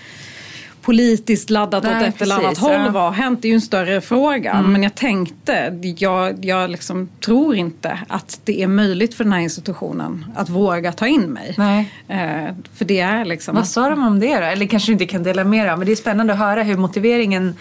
politiskt 0.83 1.49
laddat 1.49 1.83
Nej, 1.83 1.95
åt 1.95 2.01
ett 2.01 2.17
precis, 2.17 2.21
eller 2.21 2.45
annat 2.45 2.57
håll. 2.57 2.91
Vad 2.91 3.03
har 3.03 3.11
hänt? 3.11 3.41
Det 3.41 3.47
är 3.47 3.49
ju 3.49 3.55
en 3.55 3.61
större 3.61 4.01
fråga. 4.01 4.51
Mm. 4.51 4.71
Men 4.71 4.83
jag 4.83 4.95
tänkte, 4.95 5.79
jag, 5.97 6.45
jag 6.45 6.69
liksom 6.69 7.09
tror 7.25 7.55
inte 7.55 7.99
att 8.07 8.39
det 8.43 8.61
är 8.61 8.67
möjligt 8.67 9.13
för 9.13 9.23
den 9.23 9.33
här 9.33 9.39
institutionen 9.39 10.25
att 10.35 10.49
våga 10.49 10.91
ta 10.91 11.07
in 11.07 11.21
mig. 11.21 11.55
Nej. 11.57 11.91
Eh, 12.07 12.55
för 12.73 12.85
det 12.85 12.99
är 12.99 13.25
liksom... 13.25 13.55
Vad 13.55 13.67
sa 13.67 13.89
de 13.89 14.07
om 14.07 14.19
det 14.19 14.39
då? 14.39 14.43
Eller 14.43 14.65
kanske 14.65 14.89
du 14.89 14.93
inte 14.93 15.05
kan 15.05 15.23
dela 15.23 15.43
med 15.43 15.67
dig 15.67 15.77
Men 15.77 15.85
det 15.85 15.91
är 15.91 15.95
spännande 15.95 16.33
att 16.33 16.39
höra 16.39 16.63
hur 16.63 16.77
motiveringen 16.77 17.55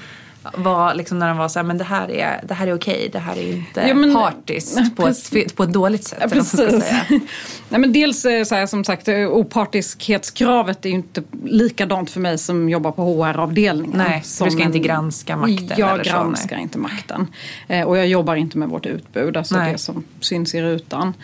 var 0.55 0.95
liksom 0.95 1.19
när 1.19 1.29
de 1.29 1.39
var 1.39 1.49
så 1.49 1.59
här, 1.59 1.65
men 1.65 1.79
det 1.79 1.85
här 1.85 2.11
är, 2.11 2.41
det 2.49 2.55
här 2.55 2.67
är 2.67 2.75
okej, 2.75 3.09
det 3.13 3.19
här 3.19 3.37
är 3.37 3.53
inte 3.53 3.81
ja, 3.89 3.95
men, 3.95 4.15
partiskt 4.15 4.97
på 4.97 5.09
ett, 5.09 5.57
på 5.57 5.63
ett 5.63 5.73
dåligt 5.73 6.05
sätt. 6.05 6.33
Precis. 6.33 6.85
Nej, 7.69 7.81
men 7.81 7.93
dels 7.93 8.21
så 8.21 8.29
här, 8.29 8.67
som 8.67 8.85
sagt, 8.85 9.09
opartiskhetskravet 9.09 10.85
är 10.85 10.89
ju 10.89 10.95
inte 10.95 11.23
likadant 11.45 12.11
för 12.11 12.21
mig 12.21 12.39
som 12.39 12.69
jobbar 12.69 12.93
på 12.93 13.03
HR-avdelningen. 13.03 13.99
Nej, 13.99 14.23
som 14.25 14.45
du 14.45 14.51
ska 14.51 14.63
en, 14.63 14.67
inte 14.67 14.79
granska 14.79 15.37
makten? 15.37 15.69
Jag 15.77 15.93
eller 15.93 16.05
granskar 16.05 16.57
så, 16.57 16.63
inte 16.63 16.79
makten. 16.79 17.27
Eh, 17.69 17.87
och 17.87 17.99
jag 17.99 18.07
jobbar 18.07 18.37
inte 18.37 18.59
med 18.59 18.69
vårt 18.69 18.87
utbud, 18.87 19.37
alltså 19.37 19.57
nej. 19.57 19.73
det 19.73 19.79
som 19.79 20.05
syns 20.21 20.55
i 20.55 20.63
rutan. 20.63 21.15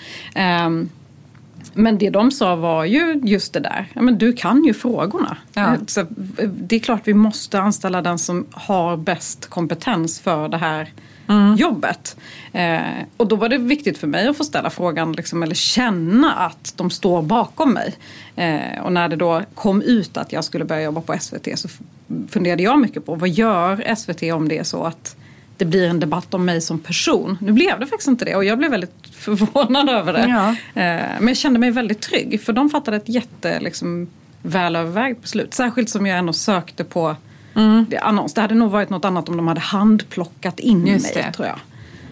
Um, 0.67 0.91
men 1.75 1.99
det 1.99 2.11
de 2.11 2.31
sa 2.31 2.57
var 2.57 2.85
ju 2.85 3.21
just 3.25 3.53
det 3.53 3.61
där, 3.61 3.87
ja, 3.95 4.03
men 4.03 4.19
du 4.19 4.33
kan 4.33 4.65
ju 4.65 4.75
frågorna. 4.75 5.37
Ja. 5.55 5.75
Eh, 5.75 5.81
så 5.87 6.07
det 6.47 6.77
är 6.77 6.81
klart 6.81 7.01
vi 7.05 7.15
måste 7.15 7.61
anställa 7.61 8.03
den 8.03 8.19
som 8.19 8.47
har 8.51 8.97
bäst 8.97 9.47
kompetens 9.47 10.21
för 10.21 10.49
det 10.49 10.57
här 10.57 10.93
mm. 11.29 11.57
jobbet. 11.57 12.17
Eh, 12.53 12.81
och 13.17 13.27
då 13.27 13.37
var 13.37 13.49
det 13.49 13.59
viktigt 13.59 13.99
för 13.99 14.07
mig 14.07 14.29
att 14.29 14.37
få 14.37 14.45
ställa 14.45 14.71
frågan, 14.71 15.13
liksom, 15.13 15.43
eller 15.43 15.55
känna 15.55 16.33
att 16.33 16.73
de 16.77 16.91
står 16.91 17.23
bakom 17.23 17.73
mig. 17.73 17.95
Eh, 18.37 18.83
och 18.83 18.93
när 18.93 19.09
det 19.09 19.17
då 19.17 19.43
kom 19.55 19.83
ut 19.83 20.17
att 20.17 20.33
jag 20.33 20.45
skulle 20.45 20.65
börja 20.65 20.83
jobba 20.83 21.01
på 21.01 21.19
SVT 21.21 21.59
så 21.59 21.69
funderade 22.29 22.63
jag 22.63 22.81
mycket 22.81 23.07
på 23.07 23.15
vad 23.15 23.29
gör 23.29 23.95
SVT 23.95 24.23
om 24.23 24.49
det 24.49 24.59
är 24.59 24.65
så 24.65 24.85
att 24.85 25.17
det 25.59 25.65
blir 25.65 25.89
en 25.89 26.01
debatt 26.01 26.35
om 26.35 26.45
mig 26.45 26.61
som 26.61 26.79
person. 26.79 27.39
Nu 27.41 27.53
blev 27.53 27.81
det 27.81 27.87
faktiskt 27.87 28.09
inte 28.09 28.25
det 28.25 28.37
och 28.37 28.45
jag 28.45 28.59
blev 28.59 28.71
väldigt 28.71 28.95
förvånad 29.13 29.89
över 29.89 30.13
det. 30.13 30.27
Ja. 30.29 30.49
Eh, 30.83 31.01
men 31.19 31.29
jag 31.29 31.37
kände 31.37 31.59
mig 31.59 31.71
väldigt 31.71 32.01
trygg 32.01 32.41
för 32.43 32.53
de 32.53 32.71
fattade 32.71 32.97
ett 32.97 33.09
jätte 33.09 33.61
liksom, 33.61 34.09
välövervägt 34.43 35.23
beslut. 35.23 35.55
Särskilt 35.55 35.91
som 35.91 36.07
jag 36.07 36.19
ändå 36.19 36.33
sökte 36.33 36.85
på 36.85 37.17
det, 37.89 37.99
annons. 37.99 38.35
Det 38.35 38.41
hade 38.41 38.55
nog 38.55 38.71
varit 38.71 38.91
något 38.91 39.05
annat 39.05 39.29
om 39.29 39.37
de 39.37 39.49
hade 39.49 39.61
handplockat 39.61 40.61
in 40.61 40.87
Just 40.87 41.15
mig 41.15 41.25
det. 41.27 41.33
tror 41.33 41.49
jag. 41.49 41.59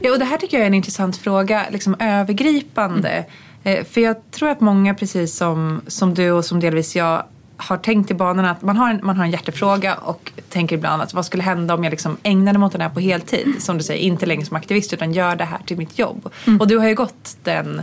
Ja, 0.01 0.13
och 0.13 0.19
det 0.19 0.25
här 0.25 0.37
tycker 0.37 0.57
jag 0.57 0.63
är 0.63 0.67
en 0.67 0.75
intressant 0.75 1.17
fråga, 1.17 1.67
liksom 1.71 1.97
övergripande. 1.99 3.25
Eh, 3.65 3.85
För 3.85 4.01
jag 4.01 4.31
tror 4.31 4.49
att 4.49 4.61
många, 4.61 4.95
precis 4.95 5.37
som, 5.37 5.81
som 5.87 6.15
du 6.15 6.31
och 6.31 6.45
som 6.45 6.61
delvis 6.61 6.97
jag, 6.97 7.23
har 7.57 7.77
tänkt 7.77 8.11
i 8.11 8.15
banorna 8.15 8.51
att 8.51 8.63
man 8.63 8.77
har, 8.77 8.91
en, 8.91 9.01
man 9.03 9.17
har 9.17 9.25
en 9.25 9.31
hjärtefråga 9.31 9.95
och 9.95 10.33
tänker 10.49 10.77
ibland 10.77 11.03
att 11.03 11.15
vad 11.15 11.27
skulle 11.27 11.43
hända 11.43 11.75
om 11.75 11.85
jag 11.85 11.91
liksom 11.91 12.17
ägnade 12.23 12.59
mig 12.59 12.67
åt 12.67 12.73
den 12.73 12.81
här 12.81 12.89
på 12.89 13.01
heltid? 13.01 13.63
Som 13.63 13.79
du 13.79 13.85
säger, 13.85 14.01
inte 14.01 14.27
längre 14.27 14.47
som 14.47 14.57
aktivist 14.57 14.93
utan 14.93 15.13
gör 15.13 15.37
det 15.37 15.45
här 15.45 15.59
till 15.67 15.77
mitt 15.77 15.99
jobb. 15.99 16.31
Och 16.61 16.69
du 16.69 16.79
har 16.79 16.89
ju 16.89 16.95
gått 16.95 17.37
den, 17.43 17.79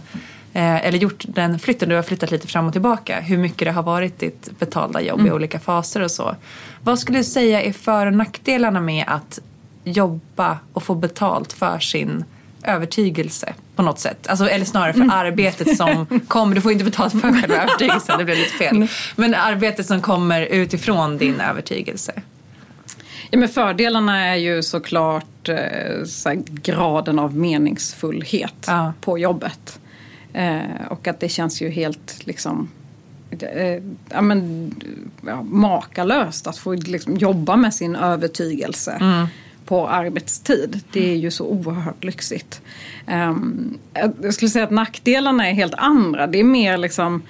eh, 0.54 0.86
eller 0.86 0.98
gjort 0.98 1.26
den 1.28 1.60
flytten, 1.60 1.90
du 1.90 1.96
har 1.96 2.04
flyttat 2.04 2.32
lite 2.32 2.48
fram 2.48 2.68
och 2.68 2.72
tillbaka. 2.74 3.20
Hur 3.20 3.38
mycket 3.38 3.66
det 3.66 3.72
har 3.72 3.84
varit 3.84 4.20
ditt 4.20 4.60
betalda 4.60 5.02
jobb 5.02 5.28
i 5.28 5.32
olika 5.32 5.60
faser 5.60 6.02
och 6.02 6.12
så. 6.12 6.36
Vad 6.82 7.00
skulle 7.00 7.18
du 7.18 7.24
säga 7.24 7.62
är 7.62 7.74
för 7.74 8.08
och 8.08 8.14
nackdelarna 8.14 8.82
med 8.82 9.04
att 9.08 9.40
jobba 9.84 10.58
och 10.74 10.84
få 10.84 10.96
betalt 10.96 11.54
för 11.54 11.80
sin 11.80 12.24
övertygelse 12.66 13.54
på 13.76 13.82
något 13.84 14.00
sätt. 14.00 14.28
Alltså, 14.28 14.50
eller 14.50 14.66
snarare 14.66 14.94
för 14.94 15.10
arbetet 15.12 15.78
som 15.78 16.06
kommer, 16.28 16.56
du 16.56 16.62
får 16.62 16.72
inte 16.72 16.84
betalt 16.84 17.12
för 17.22 17.42
själva 17.42 17.56
övertygelsen, 17.64 18.18
det 18.20 18.26
blev 18.26 18.38
lite 18.38 18.50
fel. 18.54 18.88
Men 19.16 19.34
arbetet 19.36 19.86
som 19.86 20.02
kommer 20.02 20.42
utifrån 20.42 21.18
din 21.18 21.40
övertygelse. 21.40 22.12
Ja, 23.30 23.40
men 23.40 23.50
fördelarna 23.50 24.26
är 24.28 24.36
ju 24.36 24.64
såklart 24.64 25.50
eh, 25.50 26.04
så 26.06 26.44
graden 26.48 27.20
av 27.20 27.36
meningsfullhet 27.36 28.54
Ja. 28.68 28.94
på 29.02 29.18
jobbet. 29.18 29.80
Eh, 30.34 30.60
och 30.90 31.08
att 31.08 31.20
det 31.20 31.30
känns 31.30 31.62
ju 31.62 31.70
helt 31.70 32.18
liksom 32.28 32.70
eh, 33.40 33.84
ja, 34.10 34.22
men, 34.22 34.72
ja, 35.28 35.42
makalöst 35.42 36.48
att 36.48 36.58
få 36.58 36.74
liksom, 36.74 37.18
jobba 37.18 37.56
med 37.56 37.74
sin 37.74 37.96
övertygelse 37.96 39.28
på 39.66 39.90
arbetstid. 39.90 40.80
Det 40.92 41.12
är 41.12 41.16
ju 41.16 41.32
så 41.32 41.46
oerhört 41.46 42.04
lyxigt. 42.04 42.62
Ehm, 43.08 43.78
jag 44.22 44.34
skulle 44.34 44.50
säga 44.50 44.66
att 44.66 44.72
nackdelarna 44.72 45.50
är 45.50 45.54
helt 45.54 45.74
andra. 45.74 46.28
Det 46.28 46.40
är 46.40 46.44
mer 46.44 46.78
liksom 46.78 47.22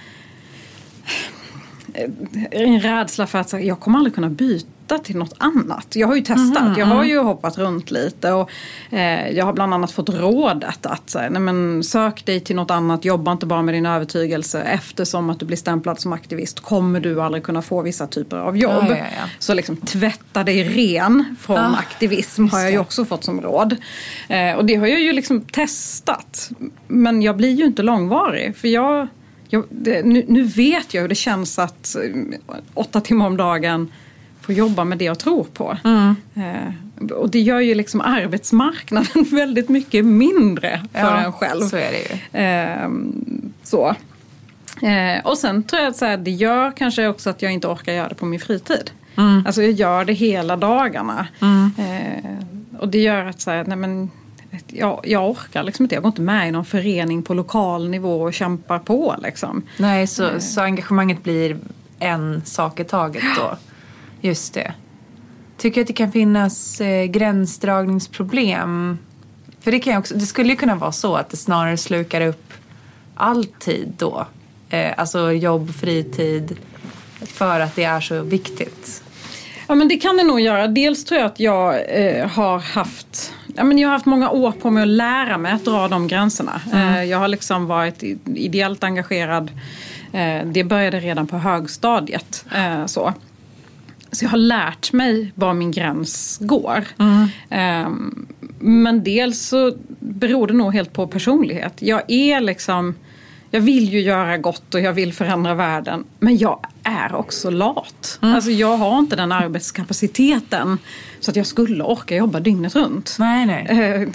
eh, 1.94 2.10
en 2.52 2.80
rädsla 2.80 3.28
för 3.28 3.40
att 3.40 3.54
jag 3.54 3.80
kommer 3.80 3.98
aldrig 3.98 4.16
kunna 4.16 4.30
byta 4.30 4.68
till 5.04 5.18
något 5.18 5.34
annat. 5.38 5.88
Jag 5.94 6.08
har 6.08 6.16
ju 6.16 6.22
testat, 6.22 6.78
jag 6.78 6.86
har 6.86 7.04
ju 7.04 7.20
hoppat 7.20 7.58
runt 7.58 7.92
lite 7.92 8.32
och 8.32 8.50
eh, 8.90 9.30
jag 9.30 9.46
har 9.46 9.54
bland 9.54 9.74
annat 9.74 9.92
fått 9.92 10.10
rådet 10.10 10.86
att 10.86 11.16
nej 11.16 11.42
men, 11.42 11.84
sök 11.84 12.26
dig 12.26 12.40
till 12.40 12.56
något 12.56 12.72
annat, 12.72 13.06
jobba 13.06 13.32
inte 13.32 13.46
bara 13.46 13.62
med 13.62 13.74
din 13.74 13.86
övertygelse 13.86 14.62
eftersom 14.62 15.30
att 15.30 15.40
du 15.40 15.46
blir 15.46 15.58
stämplad 15.58 16.00
som 16.00 16.14
aktivist 16.14 16.60
kommer 16.60 17.00
du 17.00 17.22
aldrig 17.22 17.44
kunna 17.44 17.62
få 17.62 17.82
vissa 17.82 18.08
typer 18.08 18.38
av 18.38 18.58
jobb. 18.58 18.86
Ja, 18.90 18.98
ja, 18.98 19.06
ja. 19.18 19.30
Så 19.40 19.54
liksom 19.54 19.78
tvätta 19.78 20.44
dig 20.44 20.64
ren 20.64 21.36
från 21.40 21.58
Ah, 21.58 21.78
aktivism 21.78 22.48
har 22.48 22.60
jag 22.60 22.72
ju 22.72 22.78
också 22.78 23.06
fått 23.06 23.24
som 23.24 23.42
råd. 23.42 23.76
Eh, 24.28 24.54
och 24.54 24.66
det 24.66 24.76
har 24.76 24.88
jag 24.88 25.02
ju 25.02 25.14
liksom 25.14 25.42
testat. 25.42 26.50
Men 26.88 27.22
jag 27.22 27.38
blir 27.38 27.52
ju 27.52 27.66
inte 27.66 27.82
långvarig 27.82 28.58
för 28.58 28.68
jag 28.68 29.08
jag, 29.54 29.66
det, 29.70 30.06
nu, 30.06 30.26
nu 30.28 30.44
vet 30.44 30.94
jag 30.94 31.02
hur 31.02 31.10
det 31.10 31.16
känns 31.16 31.60
att 31.60 31.96
eh, 31.96 32.40
åtta 32.74 33.02
timmar 33.02 33.26
om 33.28 33.38
dagen 33.38 33.92
få 34.46 34.54
jobba 34.54 34.84
med 34.84 34.98
det 34.98 35.06
jag 35.06 35.20
tror 35.20 35.44
på. 35.44 35.78
Eh, 36.36 37.12
och 37.12 37.30
det 37.30 37.40
gör 37.40 37.60
ju 37.60 37.76
liksom 37.76 38.02
arbetsmarknaden 38.02 39.24
väldigt 39.32 39.70
mycket 39.70 40.06
mindre 40.06 40.82
för 40.94 41.00
Ja, 41.00 41.18
en 41.18 41.34
själv. 41.34 41.62
så 41.62 41.78
är 41.78 41.92
det 41.92 42.00
ju. 42.00 42.46
Eh, 42.46 42.90
så. 43.64 43.96
Eh, 44.88 45.26
och 45.26 45.38
sen 45.38 45.64
tror 45.64 45.82
jag 45.82 45.90
att 45.90 45.98
så 45.98 46.06
här, 46.06 46.18
det 46.18 46.32
gör 46.32 46.72
kanske 46.72 47.08
också 47.08 47.30
att 47.30 47.42
jag 47.42 47.52
inte 47.52 47.68
orkar 47.68 47.94
göra 47.94 48.10
det 48.10 48.16
på 48.16 48.26
min 48.26 48.40
fritid. 48.40 48.92
Alltså 49.46 49.62
jag 49.62 49.72
gör 49.72 50.06
det 50.06 50.14
hela 50.14 50.56
dagarna. 50.56 51.28
Eh, 51.78 52.80
och 52.80 52.88
det 52.90 52.98
gör 53.02 53.26
att 53.26 53.42
så 53.42 53.52
här, 53.52 53.64
nej 53.68 53.78
men, 53.78 54.12
jag, 54.68 55.00
jag 55.04 55.30
orkar 55.30 55.64
liksom 55.64 55.86
inte. 55.86 55.96
Jag 55.96 56.04
går 56.04 56.10
inte 56.10 56.22
med 56.22 56.48
i 56.48 56.52
någon 56.52 56.66
förening 56.66 57.24
på 57.24 57.34
lokal 57.34 57.90
nivå 57.90 58.22
och 58.22 58.34
kämpar 58.34 58.80
på 58.80 59.16
liksom. 59.24 59.64
Nej, 59.78 60.08
så, 60.08 60.30
så 60.40 60.62
engagemanget 60.62 61.24
blir 61.24 61.58
en 62.00 62.42
sak 62.46 62.80
i 62.80 62.84
taget 62.84 63.24
då. 63.38 63.58
Just 64.24 64.54
det. 64.54 64.74
Tycker 65.58 65.82
att 65.82 65.88
det 65.88 65.94
kan 65.94 66.12
finnas 66.12 66.82
eh, 66.82 67.06
gränsdragningsproblem? 67.06 68.98
För 69.62 69.72
det, 69.72 69.80
kan 69.80 69.98
också, 69.98 70.16
det 70.16 70.26
skulle 70.26 70.50
ju 70.50 70.56
kunna 70.56 70.76
vara 70.76 70.92
så 70.92 71.16
att 71.16 71.30
det 71.30 71.38
snarare 71.38 71.78
slukar 71.78 72.22
upp 72.22 72.54
all 73.16 73.46
tid 73.46 73.94
då. 73.98 74.28
Eh, 74.70 74.94
alltså 74.98 75.32
jobb, 75.32 75.74
fritid. 75.74 76.58
För 77.22 77.60
att 77.60 77.76
det 77.76 77.84
är 77.84 78.00
så 78.00 78.22
viktigt. 78.22 79.04
Ja 79.68 79.76
men 79.76 79.88
det 79.88 79.98
kan 79.98 80.18
det 80.18 80.24
nog 80.24 80.40
göra. 80.40 80.68
Dels 80.68 81.06
tror 81.06 81.20
jag 81.20 81.28
att 81.28 81.40
jag 81.40 81.76
eh, 82.06 82.28
har 82.28 82.60
haft 82.60 83.34
Ja, 83.56 83.64
men 83.64 83.80
jag 83.80 83.90
har 83.90 83.94
haft 83.94 84.06
många 84.06 84.30
år 84.30 84.52
på 84.52 84.70
mig 84.70 84.84
att 84.84 84.90
lära 84.90 85.38
mig 85.38 85.52
att 85.52 85.66
dra 85.66 85.88
de 85.88 86.08
gränserna. 86.08 86.62
Eh, 86.74 87.04
jag 87.04 87.18
har 87.18 87.28
liksom 87.28 87.66
varit 87.66 88.04
ideellt 88.26 88.84
engagerad. 88.84 89.52
Eh, 90.14 90.46
det 90.46 90.64
började 90.64 91.00
redan 91.00 91.28
på 91.28 91.38
högstadiet. 91.38 92.46
Eh, 92.56 92.86
så. 92.86 93.14
Så 94.14 94.26
jag 94.26 94.30
har 94.30 94.38
lärt 94.38 94.94
mig 94.94 95.32
var 95.36 95.54
min 95.54 95.72
gräns 95.72 96.38
går. 96.42 96.84
Eh, 97.50 97.90
men 98.60 99.04
dels 99.04 99.40
så 99.48 99.74
beror 100.00 100.48
det 100.48 100.54
nog 100.54 100.74
helt 100.74 100.94
på 100.94 101.08
personlighet. 101.08 101.74
Jag 101.80 102.02
är 102.08 102.42
liksom... 102.42 102.96
Jag 103.52 103.62
vill 103.62 103.90
ju 103.94 104.02
göra 104.02 104.38
gott 104.38 104.74
och 104.74 104.80
jag 104.82 104.94
vill 104.94 105.14
förändra 105.14 105.54
världen. 105.54 106.04
Men 106.20 106.38
jag 106.38 106.66
är 106.84 107.16
också 107.16 107.50
lat. 107.50 108.18
Alltså 108.22 108.52
jag 108.52 108.78
har 108.78 109.00
inte 109.00 109.16
den 109.16 109.32
arbetskapaciteten 109.32 110.78
så 111.20 111.32
att 111.32 111.36
jag 111.38 111.46
skulle 111.48 111.84
orka 111.84 112.16
jobba 112.16 112.40
dygnet 112.40 112.76
runt. 112.76 113.16
Nej, 113.20 113.46
nej. 113.46 113.68
Eh, 113.70 114.08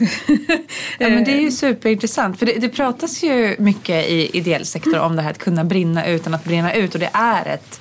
Ja, 0.99 1.09
men 1.09 1.25
det 1.25 1.33
är 1.33 1.40
ju 1.40 1.50
superintressant. 1.50 2.38
För 2.38 2.47
det, 2.47 2.52
det 2.52 2.69
pratas 2.69 3.23
ju 3.23 3.57
mycket 3.59 4.09
i 4.09 4.31
ideell 4.38 4.67
sektor 4.67 4.99
om 4.99 5.17
det 5.17 5.23
här 5.23 5.31
att 5.31 5.38
kunna 5.38 5.64
brinna 5.64 6.07
utan 6.07 6.35
att 6.35 6.45
brinna 6.45 6.75
ut. 6.75 6.95
Och 6.95 7.00
det 7.00 7.11
är 7.12 7.47
ett 7.47 7.81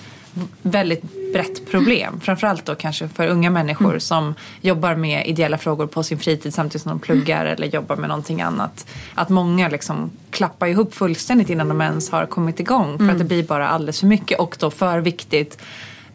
väldigt 0.61 1.03
brett 1.33 1.71
problem. 1.71 2.19
Framförallt 2.19 2.65
då 2.65 2.75
kanske 2.75 3.07
för 3.07 3.27
unga 3.27 3.49
människor 3.49 3.99
som 3.99 4.35
jobbar 4.61 4.95
med 4.95 5.27
ideella 5.27 5.57
frågor 5.57 5.87
på 5.87 6.03
sin 6.03 6.19
fritid 6.19 6.53
samtidigt 6.53 6.81
som 6.81 6.89
de 6.89 6.99
pluggar 6.99 7.45
eller 7.45 7.67
jobbar 7.67 7.95
med 7.95 8.09
någonting 8.09 8.41
annat. 8.41 8.85
Att 9.15 9.29
många 9.29 9.69
liksom 9.69 10.11
klappar 10.31 10.67
ihop 10.67 10.93
fullständigt 10.93 11.49
innan 11.49 11.67
de 11.67 11.81
ens 11.81 12.09
har 12.09 12.25
kommit 12.25 12.59
igång. 12.59 12.97
För 12.97 13.09
att 13.09 13.17
det 13.17 13.23
blir 13.23 13.43
bara 13.43 13.67
alldeles 13.67 13.99
för 13.99 14.07
mycket 14.07 14.39
och 14.39 14.55
då 14.59 14.71
för 14.71 14.99
viktigt. 14.99 15.57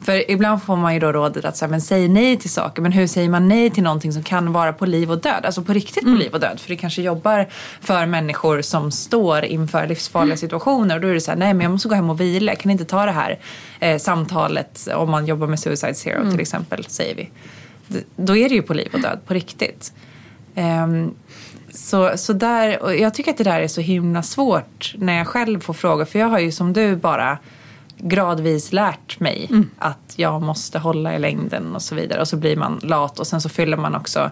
För 0.04 0.30
ibland 0.30 0.62
får 0.62 0.76
man 0.76 0.94
ju 0.94 1.00
då 1.00 1.12
rådet 1.12 1.44
att 1.44 1.56
säga, 1.56 1.68
men 1.68 1.80
säg 1.80 2.08
nej 2.08 2.36
till 2.36 2.50
saker. 2.50 2.82
Men 2.82 2.92
hur 2.92 3.06
säger 3.06 3.28
man 3.28 3.48
nej 3.48 3.70
till 3.70 3.82
någonting 3.82 4.12
som 4.12 4.22
kan 4.22 4.52
vara 4.52 4.72
på 4.72 4.86
liv 4.86 5.10
och 5.10 5.20
död? 5.20 5.44
Alltså 5.44 5.62
på 5.62 5.72
riktigt 5.72 6.04
på 6.04 6.08
liv 6.10 6.32
och 6.32 6.40
död. 6.40 6.60
För 6.60 6.68
det 6.68 6.76
kanske 6.76 7.02
jobbar 7.02 7.46
för 7.80 8.06
människor 8.06 8.62
som 8.62 8.92
står 8.92 9.44
inför 9.44 9.86
livsfarliga 9.86 10.36
situationer. 10.36 10.94
Och 10.94 11.00
då 11.00 11.08
är 11.08 11.14
det 11.14 11.20
så 11.20 11.30
här, 11.30 11.38
nej 11.38 11.54
men 11.54 11.60
jag 11.60 11.70
måste 11.70 11.88
gå 11.88 11.94
hem 11.94 12.10
och 12.10 12.20
vila. 12.20 12.52
Jag 12.52 12.58
kan 12.58 12.70
inte 12.70 12.84
ta 12.84 13.06
det 13.06 13.12
här 13.12 13.38
eh, 13.80 13.98
samtalet 13.98 14.88
om 14.94 15.10
man 15.10 15.26
jobbar 15.26 15.46
med 15.46 15.60
Suicide 15.60 15.94
Zero 15.94 16.30
till 16.30 16.40
exempel, 16.40 16.84
säger 16.84 17.14
vi. 17.14 17.30
Då 18.16 18.36
är 18.36 18.48
det 18.48 18.54
ju 18.54 18.62
på 18.62 18.74
liv 18.74 18.90
och 18.92 19.00
död, 19.00 19.18
på 19.26 19.34
riktigt. 19.34 19.92
Ehm, 20.54 21.14
så, 21.74 22.12
så 22.16 22.32
där, 22.32 22.82
och 22.82 22.96
jag 22.96 23.14
tycker 23.14 23.30
att 23.30 23.38
det 23.38 23.44
där 23.44 23.60
är 23.60 23.68
så 23.68 23.80
himla 23.80 24.22
svårt 24.22 24.94
när 24.98 25.18
jag 25.18 25.26
själv 25.26 25.60
får 25.60 25.74
frågor. 25.74 26.04
För 26.04 26.18
jag 26.18 26.26
har 26.26 26.38
ju 26.38 26.52
som 26.52 26.72
du 26.72 26.96
bara 26.96 27.38
gradvis 28.02 28.72
lärt 28.72 29.20
mig 29.20 29.50
att 29.78 30.14
jag 30.16 30.42
måste 30.42 30.78
hålla 30.78 31.14
i 31.16 31.18
längden 31.18 31.74
och 31.74 31.82
så 31.82 31.94
vidare. 31.94 32.20
Och 32.20 32.28
så 32.28 32.36
blir 32.36 32.56
man 32.56 32.80
lat 32.82 33.18
och 33.18 33.26
sen 33.26 33.40
så 33.40 33.48
fyller 33.48 33.76
man 33.76 33.94
också 33.94 34.30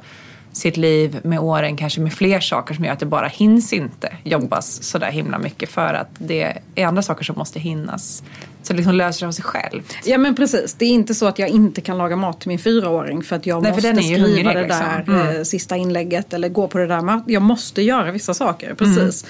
sitt 0.52 0.76
liv 0.76 1.20
med 1.22 1.40
åren 1.40 1.76
kanske 1.76 2.00
med 2.00 2.12
fler 2.12 2.40
saker 2.40 2.74
som 2.74 2.84
gör 2.84 2.92
att 2.92 3.00
det 3.00 3.06
bara 3.06 3.28
hinns 3.28 3.72
inte 3.72 4.16
jobbas 4.24 4.82
så 4.82 4.98
där 4.98 5.10
himla 5.10 5.38
mycket 5.38 5.70
för 5.70 5.94
att 5.94 6.08
det 6.18 6.58
är 6.74 6.86
andra 6.86 7.02
saker 7.02 7.24
som 7.24 7.38
måste 7.38 7.60
hinnas. 7.60 8.22
Så 8.62 8.72
det 8.72 8.76
liksom 8.76 8.94
löser 8.94 9.20
det 9.20 9.28
av 9.28 9.32
sig 9.32 9.44
själv. 9.44 9.82
Ja 10.04 10.18
men 10.18 10.34
precis, 10.34 10.74
det 10.74 10.84
är 10.84 10.90
inte 10.90 11.14
så 11.14 11.26
att 11.26 11.38
jag 11.38 11.48
inte 11.48 11.80
kan 11.80 11.98
laga 11.98 12.16
mat 12.16 12.40
till 12.40 12.48
min 12.48 12.58
fyraåring 12.58 13.22
för 13.22 13.36
att 13.36 13.46
jag 13.46 13.62
Nej, 13.62 13.72
måste 13.72 13.96
skriva 13.96 14.26
hungrig, 14.26 14.46
det 14.46 14.52
där 14.52 14.98
liksom. 14.98 15.14
Mm. 15.14 15.36
eh, 15.36 15.42
sista 15.42 15.76
inlägget 15.76 16.32
eller 16.32 16.48
gå 16.48 16.68
på 16.68 16.78
det 16.78 16.86
där. 16.86 17.22
Jag 17.26 17.42
måste 17.42 17.82
göra 17.82 18.10
vissa 18.10 18.34
saker, 18.34 18.74
precis. 18.74 19.26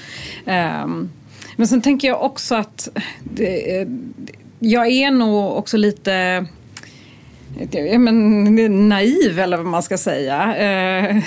Ehm, 0.46 1.10
men 1.56 1.66
sen 1.66 1.82
tänker 1.82 2.08
jag 2.08 2.22
också 2.22 2.54
att 2.54 2.88
det, 3.24 3.80
eh, 3.80 3.88
jag 4.58 4.86
är 4.86 5.10
nog 5.10 5.56
också 5.56 5.76
lite 5.76 6.46
ja, 7.70 7.98
men, 7.98 8.88
naiv 8.88 9.38
eller 9.38 9.56
vad 9.56 9.66
man 9.66 9.82
ska 9.82 9.98
säga. 9.98 10.56
Eh, 10.56 11.22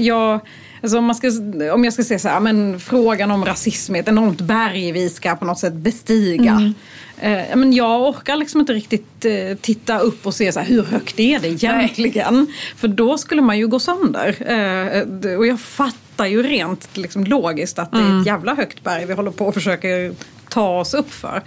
jag, 0.00 0.40
alltså 0.82 0.98
om, 0.98 1.04
man 1.04 1.14
ska, 1.14 1.28
om 1.72 1.84
jag 1.84 1.92
ska 1.92 2.04
säga 2.04 2.18
så 2.18 2.28
här, 2.28 2.40
men 2.40 2.80
frågan 2.80 3.30
om 3.30 3.44
rasism 3.44 3.94
är 3.94 4.00
ett 4.00 4.08
enormt 4.08 4.40
berg 4.40 4.92
vi 4.92 5.08
ska 5.08 5.36
på 5.36 5.44
något 5.44 5.58
sätt 5.58 5.74
bestiga. 5.74 6.74
Eh, 7.20 7.48
ja, 7.50 7.56
men 7.56 7.72
jag 7.72 8.08
orkar 8.08 8.36
liksom 8.36 8.60
inte 8.60 8.72
riktigt 8.72 9.24
eh, 9.24 9.56
titta 9.60 9.98
upp 9.98 10.26
och 10.26 10.34
se 10.34 10.52
så 10.52 10.60
här, 10.60 10.66
hur 10.66 10.82
högt 10.82 11.20
är 11.20 11.38
det 11.38 11.48
egentligen. 11.48 12.46
För 12.76 12.88
då 12.88 13.18
skulle 13.18 13.42
man 13.42 13.58
ju 13.58 13.68
gå 13.68 13.78
sönder. 13.78 14.36
Eh, 14.52 15.38
och 15.38 15.46
jag 15.46 15.60
fattar 15.60 16.03
ju 16.22 16.42
rent 16.42 16.96
liksom, 16.96 17.24
logiskt 17.24 17.78
att 17.78 17.92
det 17.92 17.98
är 17.98 18.20
ett 18.20 18.26
jävla 18.26 18.54
högt 18.54 18.82
berg 18.84 19.06
vi 19.06 19.12
håller 19.14 19.30
på 19.30 19.46
och 19.46 19.54
försöker 19.54 20.12
ta 20.50 20.78
oss 20.80 20.94
upp 20.94 21.12
för. 21.12 21.42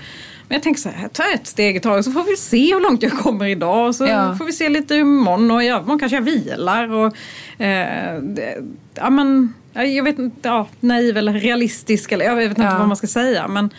Men 0.47 0.55
jag 0.55 0.63
tänker 0.63 0.81
så 0.81 0.89
här, 0.89 1.07
ta 1.07 1.23
ett 1.33 1.47
steg 1.47 1.75
i 1.75 1.79
taget 1.79 2.05
så 2.05 2.11
får 2.11 2.23
vi 2.23 2.37
se 2.37 2.73
hur 2.73 2.81
långt 2.81 3.03
jag 3.03 3.11
kommer 3.11 3.45
idag. 3.45 3.95
Så 3.95 4.05
Ja. 4.05 4.35
får 4.35 4.45
vi 4.45 4.53
se 4.53 4.69
lite 4.69 4.95
imorgon 4.95 5.51
och 5.51 5.63
i 5.63 5.67
övermorgon 5.67 5.99
kanske 5.99 6.15
jag 6.17 6.21
vilar. 6.21 6.91
Och, 6.93 7.15
eh, 7.61 8.21
ja, 8.95 9.09
men, 9.09 9.53
ja, 9.73 9.83
jag 9.83 10.03
vet 10.03 10.19
inte, 10.19 10.47
ja, 10.49 10.67
naiv 10.79 11.17
eller 11.17 11.33
realistisk 11.33 12.11
eller 12.11 12.25
jag 12.25 12.35
vet 12.35 12.49
inte 12.49 12.61
Ja. 12.61 12.77
vad 12.77 12.87
man 12.87 12.97
ska 12.97 13.07
säga. 13.07 13.47
Men 13.47 13.69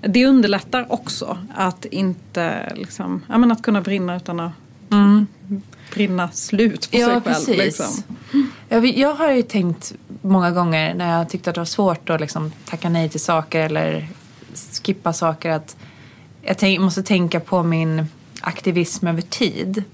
det 0.00 0.26
underlättar 0.26 0.92
också 0.92 1.38
att 1.54 1.84
inte 1.84 2.72
liksom, 2.76 3.22
ja, 3.28 3.38
men 3.38 3.52
att 3.52 3.62
kunna 3.62 3.80
brinna 3.80 4.16
utan 4.16 4.40
att 4.40 4.52
brinna 5.94 6.30
slut 6.30 6.90
på 6.90 6.96
sig 6.96 7.06
själv. 7.06 7.20
precis. 7.20 7.48
Liksom. 7.58 7.86
Jag, 8.72 9.14
har 9.14 9.32
ju 9.32 9.42
tänkt 9.42 9.92
många 10.22 10.50
gånger 10.50 10.94
när 10.94 11.18
jag 11.18 11.28
tyckte 11.28 11.50
att 11.50 11.54
det 11.54 11.60
var 11.60 11.66
svårt 11.66 12.10
att 12.10 12.20
liksom 12.20 12.52
tacka 12.64 12.88
nej 12.88 13.08
till 13.08 13.20
saker 13.20 13.60
eller 13.60 14.08
skippa 14.84 15.12
saker 15.12 15.50
att 15.50 15.76
jag 16.42 16.58
tänk, 16.58 16.80
måste 16.80 17.02
tänka 17.02 17.40
på 17.40 17.62
min 17.62 18.06
aktivism 18.40 19.06
över 19.06 19.22
tid. 19.22 19.84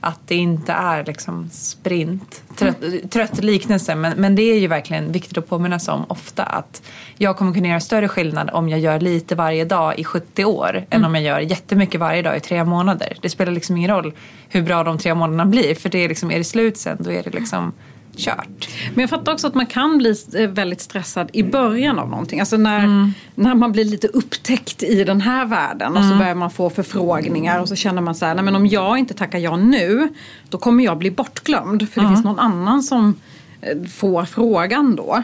Att 0.00 0.20
det 0.26 0.34
inte 0.34 0.72
är 0.72 1.04
liksom 1.04 1.50
sprint. 1.52 2.42
Trött, 2.56 2.76
trött 3.10 3.44
liknelse 3.44 3.94
men, 3.94 4.20
men 4.20 4.34
det 4.34 4.42
är 4.42 4.58
ju 4.58 4.66
verkligen 4.66 5.12
viktigt 5.12 5.38
att 5.38 5.48
påminna 5.48 5.78
sig 5.78 5.94
om 5.94 6.04
ofta 6.08 6.42
att 6.42 6.82
jag 7.16 7.36
kommer 7.36 7.52
kunna 7.52 7.68
göra 7.68 7.80
större 7.80 8.08
skillnad 8.08 8.50
om 8.52 8.68
jag 8.68 8.80
gör 8.80 9.00
lite 9.00 9.34
varje 9.34 9.64
dag 9.64 9.98
i 9.98 10.04
70 10.04 10.44
år 10.44 10.84
än 10.90 11.04
om 11.04 11.14
jag 11.14 11.24
gör 11.24 11.40
jättemycket 11.40 12.00
varje 12.00 12.22
dag 12.22 12.36
i 12.36 12.40
tre 12.40 12.64
månader. 12.64 13.16
Det 13.22 13.28
spelar 13.28 13.52
liksom 13.52 13.76
ingen 13.76 13.90
roll 13.90 14.12
hur 14.48 14.62
bra 14.62 14.84
de 14.84 14.98
tre 14.98 15.14
månaderna 15.14 15.46
blir 15.46 15.74
för 15.74 15.88
det 15.88 15.98
är, 15.98 16.08
liksom, 16.08 16.30
är 16.30 16.38
det 16.38 16.44
slut 16.44 16.78
sen 16.78 16.96
då 17.00 17.12
är 17.12 17.22
det 17.22 17.30
liksom 17.30 17.72
kört. 18.16 18.68
Men 18.94 19.00
jag 19.00 19.10
fattar 19.10 19.32
också 19.32 19.46
att 19.46 19.54
man 19.54 19.66
kan 19.66 19.98
bli 19.98 20.14
eh, 20.34 20.48
väldigt 20.48 20.80
stressad 20.80 21.30
i 21.32 21.42
början 21.42 21.98
av 21.98 22.10
någonting. 22.10 22.40
Alltså 22.40 22.56
när, 22.56 23.12
när 23.34 23.54
man 23.54 23.72
blir 23.72 23.84
lite 23.84 24.06
upptäckt 24.06 24.82
i 24.82 25.04
den 25.04 25.20
här 25.20 25.46
världen 25.46 25.96
och 25.96 26.04
så 26.04 26.14
börjar 26.18 26.34
man 26.34 26.50
få 26.50 26.70
förfrågningar 26.70 27.60
och 27.60 27.68
så 27.68 27.76
känner 27.76 28.02
man 28.02 28.14
så 28.14 28.26
här, 28.26 28.34
nej 28.34 28.44
men 28.44 28.56
om 28.56 28.66
jag 28.66 28.98
inte 28.98 29.14
tackar 29.14 29.38
ja 29.38 29.56
nu 29.56 30.08
då 30.48 30.58
kommer 30.58 30.84
jag 30.84 30.98
bli 30.98 31.10
bortglömd 31.10 31.88
för 31.88 32.00
det 32.00 32.08
finns 32.08 32.24
någon 32.24 32.38
annan 32.38 32.82
som 32.82 33.14
eh, 33.60 33.82
får 33.82 34.24
frågan 34.24 34.96
då. 34.96 35.22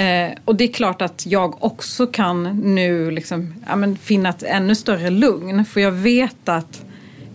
Eh, 0.00 0.30
och 0.44 0.56
det 0.56 0.64
är 0.64 0.72
klart 0.72 1.02
att 1.02 1.26
jag 1.26 1.64
också 1.64 2.06
kan 2.06 2.42
nu 2.74 3.10
liksom, 3.10 3.54
ja, 3.68 3.76
men 3.76 3.96
finna 3.96 4.28
ett 4.28 4.42
ännu 4.42 4.74
större 4.74 5.10
lugn 5.10 5.64
för 5.64 5.80
jag 5.80 5.92
vet 5.92 6.48
att 6.48 6.82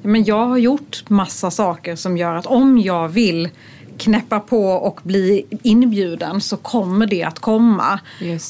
ja, 0.02 0.10
men 0.10 0.24
jag 0.24 0.46
har 0.46 0.58
gjort 0.58 1.10
massa 1.10 1.52
saker 1.52 1.96
som 1.96 2.18
gör 2.18 2.36
att 2.36 2.46
om 2.46 2.78
jag 2.78 3.10
vill 3.10 3.50
knäppa 3.98 4.40
på 4.40 4.66
och 4.66 5.00
bli 5.04 5.46
inbjuden 5.64 6.42
så 6.42 6.58
kommer 6.58 7.08
det 7.08 7.24
att 7.24 7.40
komma. 7.40 8.00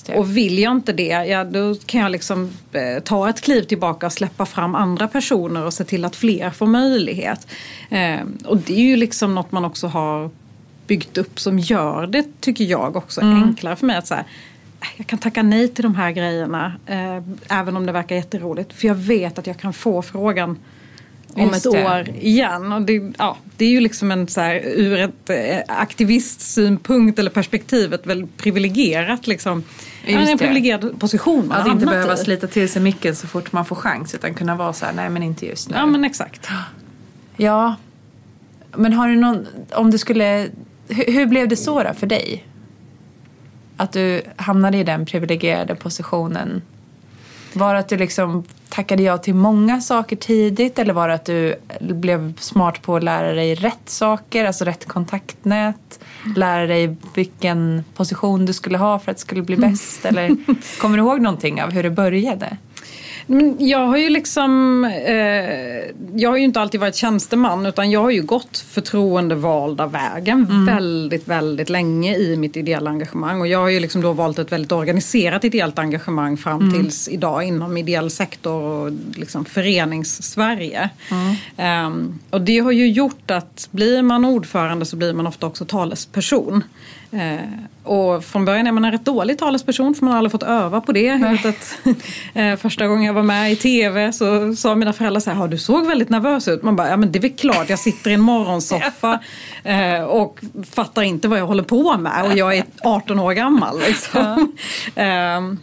Det. 0.06 0.16
Och 0.16 0.38
vill 0.38 0.60
jag 0.60 0.72
inte 0.72 0.94
det, 0.94 1.26
ja, 1.26 1.44
då 1.44 1.76
kan 1.86 2.02
jag 2.02 2.12
liksom 2.12 2.52
eh, 2.72 3.04
ta 3.04 3.30
ett 3.30 3.42
kliv 3.42 3.62
tillbaka 3.62 4.06
och 4.06 4.14
släppa 4.14 4.46
fram 4.46 4.76
andra 4.76 5.08
personer 5.08 5.66
och 5.66 5.74
se 5.74 5.84
till 5.84 6.06
att 6.06 6.16
fler 6.16 6.50
får 6.50 6.68
möjlighet. 6.68 7.48
Eh, 7.90 8.20
och 8.46 8.58
det 8.58 8.74
är 8.74 8.84
ju 8.84 8.96
liksom 8.96 9.36
något 9.36 9.52
man 9.52 9.66
också 9.66 9.88
har 9.88 10.30
byggt 10.88 11.18
upp 11.18 11.40
som 11.40 11.60
gör 11.60 12.08
det, 12.08 12.26
tycker 12.40 12.64
jag, 12.64 12.96
också 12.96 13.22
enklare 13.22 13.76
för 13.76 13.86
mig 13.86 13.98
att 13.98 14.08
säga 14.08 14.26
jag 14.98 15.08
kan 15.08 15.20
tacka 15.20 15.44
nej 15.44 15.68
till 15.68 15.84
de 15.84 15.96
här 15.96 16.12
grejerna 16.12 16.74
eh, 16.86 17.24
även 17.60 17.78
om 17.78 17.86
det 17.86 17.92
verkar 17.92 18.16
jätteroligt. 18.16 18.74
För 18.74 18.88
jag 18.88 18.96
vet 18.96 19.40
att 19.40 19.48
jag 19.48 19.58
kan 19.58 19.74
få 19.74 20.02
frågan 20.02 20.60
om 21.36 21.42
Just 21.48 21.66
ett 21.66 21.72
det. 21.72 21.86
år 21.86 22.10
igen. 22.22 22.72
Och 22.74 22.82
det, 22.82 23.14
ja, 23.18 23.38
det 23.58 23.66
är 23.66 23.70
ju 23.70 23.80
liksom 23.80 24.12
en 24.12 24.28
så 24.28 24.42
här, 24.42 24.62
ur 24.66 25.00
ett 25.00 25.30
eh, 25.30 25.76
aktivistsynpunkt 25.78 27.20
eller 27.20 27.32
perspektiv 27.32 27.94
ett 27.94 28.06
väldigt 28.06 28.38
privilegierat 28.38 29.28
liksom, 29.28 29.64
ja, 30.06 30.20
Just 30.20 30.32
en 30.32 30.38
privilegierad 30.38 31.00
position 31.00 31.48
man 31.48 31.62
Att 31.62 31.68
inte 31.68 31.86
behöva 31.86 32.14
i. 32.14 32.18
slita 32.18 32.48
till 32.48 32.70
sig 32.70 32.82
micken 32.82 33.16
så 33.16 33.28
fort 33.28 33.52
man 33.52 33.66
får 33.66 33.76
chans 33.76 34.16
utan 34.16 34.34
kunna 34.34 34.56
vara 34.56 34.74
så 34.74 34.86
här, 34.86 34.94
nej 34.94 35.10
men 35.10 35.24
inte 35.24 35.46
just 35.46 35.70
nu. 35.70 35.76
Ja 35.76 35.86
men 35.86 36.04
exakt. 36.04 36.48
Ja, 37.38 37.76
men 38.76 38.94
har 38.94 39.08
du 39.08 39.16
någon, 39.16 39.48
om 39.72 39.92
du 39.92 39.98
skulle, 39.98 40.50
hur, 40.88 41.14
hur 41.14 41.26
blev 41.26 41.48
det 41.48 41.56
så 41.58 41.84
då 41.84 41.94
för 41.94 42.08
dig? 42.08 42.46
Att 43.78 43.92
du 43.92 44.22
hamnade 44.36 44.78
i 44.78 44.84
den 44.84 45.06
privilegierade 45.06 45.76
positionen. 45.76 46.62
Var 47.54 47.76
att 47.76 47.90
du 47.90 47.98
liksom 47.98 48.44
tackade 48.74 49.04
ja 49.04 49.18
till 49.18 49.36
många 49.36 49.82
saker 49.82 50.16
tidigt 50.16 50.80
eller 50.80 50.94
var 50.94 51.08
det 51.08 51.14
att 51.14 51.26
du 51.26 51.56
blev 51.80 52.34
smart 52.40 52.82
på 52.82 52.96
att 52.96 53.04
lära 53.04 53.34
dig 53.34 53.56
rätt 53.56 53.90
saker, 53.90 54.46
alltså 54.46 54.66
rätt 54.66 54.86
kontaktnät? 54.86 56.00
Lära 56.36 56.68
dig 56.68 56.96
vilken 57.16 57.84
position 57.96 58.46
du 58.46 58.54
skulle 58.54 58.78
ha 58.78 59.00
för 59.00 59.12
att 59.12 59.18
det 59.18 59.22
skulle 59.22 59.42
bli 59.42 59.58
bäst? 59.58 60.06
Eller 60.06 60.36
kommer 60.82 60.98
du 60.98 61.04
ihåg 61.04 61.22
någonting 61.22 61.64
av 61.64 61.72
hur 61.72 61.84
det 61.84 61.90
började? 61.90 62.58
Men 63.28 63.68
jag 63.68 63.88
har 63.88 63.98
ju 63.98 64.10
liksom, 64.10 64.84
eh, 64.86 65.14
jag 66.16 66.30
har 66.30 66.38
ju 66.38 66.44
inte 66.44 66.62
alltid 66.62 66.80
varit 66.80 66.96
tjänsteman 66.96 67.66
utan 67.66 67.92
jag 67.92 68.02
har 68.02 68.10
ju 68.10 68.22
gått 68.22 68.58
förtroendevalda 68.58 69.88
vägen 69.88 70.66
väldigt, 70.66 71.28
väldigt 71.28 71.70
länge 71.70 72.18
i 72.18 72.36
mitt 72.38 72.58
ideella 72.58 72.90
engagemang. 72.90 73.42
Och 73.42 73.48
jag 73.48 73.60
har 73.60 73.70
ju 73.70 73.80
liksom 73.80 74.02
då 74.02 74.14
valt 74.14 74.40
ett 74.40 74.52
väldigt 74.52 74.72
organiserat 74.72 75.44
ideellt 75.44 75.80
engagemang 75.80 76.38
fram 76.38 76.74
tills 76.74 77.08
idag 77.10 77.44
inom 77.44 77.78
ideell 77.78 78.10
sektor 78.10 78.62
och 78.62 78.92
liksom 79.16 79.46
förenings-Sverige. 79.46 80.90
Ehm, 81.58 82.20
och 82.30 82.42
det 82.42 82.60
har 82.60 82.72
ju 82.72 82.88
gjort 82.92 83.32
att 83.32 83.68
blir 83.72 84.02
man 84.02 84.26
ordförande 84.26 84.86
så 84.86 84.96
blir 84.96 85.14
man 85.14 85.28
ofta 85.28 85.48
också 85.48 85.66
talesperson. 85.66 86.64
Eh, 87.14 87.40
och 87.84 88.24
från 88.24 88.46
början 88.46 88.68
är 88.68 88.72
man 88.72 88.86
en 88.86 88.92
rätt 88.92 89.06
dålig 89.06 89.38
talesperson 89.38 89.96
för 89.96 90.06
man 90.06 90.12
har 90.12 90.18
aldrig 90.18 90.32
fått 90.32 90.44
öva 90.44 90.82
på 90.82 90.92
det. 90.92 91.02
Jag 91.02 91.20
vet 91.32 91.46
att, 91.46 91.78
eh, 92.34 92.56
första 92.56 92.88
gången 92.88 93.04
jag 93.04 93.14
var 93.14 93.24
med 93.24 93.52
i 93.52 93.56
tv 93.56 94.14
så 94.14 94.56
sa 94.56 94.76
mina 94.76 94.94
föräldrar 94.94 95.20
så 95.20 95.30
här, 95.32 95.38
"Ja, 95.42 95.48
du 95.48 95.58
såg 95.58 95.88
väldigt 95.88 96.10
nervös 96.10 96.48
ut. 96.48 96.64
Man 96.64 96.76
bara, 96.76 96.90
ja 96.90 96.98
men 96.98 97.12
det 97.12 97.20
är 97.20 97.22
väl 97.22 97.32
klart, 97.34 97.70
jag 97.70 97.80
sitter 97.80 98.12
i 98.12 98.14
en 98.14 98.22
morgonsoffa 98.22 99.20
eh, 99.64 100.02
och 100.04 100.40
fattar 100.72 101.02
inte 101.02 101.28
vad 101.28 101.40
jag 101.40 101.48
håller 101.48 101.64
på 101.64 101.98
med 101.98 102.26
och 102.26 102.38
jag 102.38 102.58
är 102.58 102.64
18 102.84 103.20
år 103.20 103.34
gammal. 103.34 103.80
Liksom. 103.80 104.52
Ehm, 104.96 105.60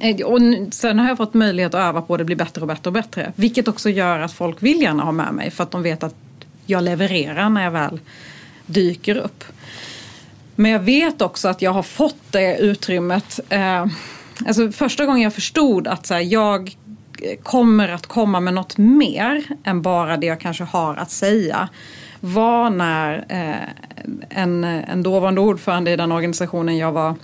Eh, 0.00 0.26
Och 0.26 0.38
sen 0.70 0.98
har 0.98 1.08
jag 1.08 1.16
fått 1.16 1.34
möjlighet 1.34 1.74
att 1.74 1.80
öva 1.88 2.02
på 2.02 2.16
det 2.16 2.24
bli 2.24 2.36
bättre 2.36 2.60
och 2.60 2.66
bättre 2.68 2.88
och 2.88 2.92
bättre. 2.92 3.32
Vilket 3.36 3.68
också 3.68 3.90
gör 3.90 4.18
att 4.18 4.32
folk 4.32 4.56
vill 4.62 4.82
gärna 4.82 5.02
ha 5.04 5.12
med 5.12 5.34
mig 5.34 5.50
för 5.50 5.62
att 5.62 5.70
de 5.70 5.82
vet 5.82 6.02
att 6.02 6.14
jag 6.66 6.84
levererar 6.84 7.48
när 7.48 7.64
jag 7.64 7.70
väl 7.70 8.00
dyker 8.66 9.16
upp. 9.16 9.44
Men 10.56 10.70
jag 10.70 10.80
vet 10.80 11.22
också 11.22 11.48
att 11.48 11.62
jag 11.62 11.70
har 11.70 11.82
fått 11.82 12.22
det 12.30 12.58
utrymmet. 12.58 13.40
Eh, 13.48 13.86
alltså 14.46 14.72
första 14.72 15.06
gången 15.06 15.22
jag 15.22 15.34
förstod 15.34 15.86
att 15.86 16.06
så 16.06 16.14
här, 16.14 16.20
jag 16.20 16.76
eh, 17.22 17.38
kommer 17.42 17.88
att 17.88 18.06
komma 18.06 18.40
med 18.40 18.54
något 18.54 18.78
mer 18.78 19.44
än 19.64 19.82
bara 19.82 20.16
det 20.16 20.26
jag 20.26 20.40
kanske 20.40 20.64
har 20.64 20.96
att 20.96 21.10
säga 21.10 21.68
var 22.20 22.70
när 22.70 23.24
eh, 23.28 23.68
en, 24.42 24.64
en 24.64 25.02
dåvarande 25.02 25.40
ordförande 25.40 25.90
i 25.90 25.96
den 25.96 26.12
organisationen 26.12 26.76
jag 26.76 26.92
var 26.92 27.14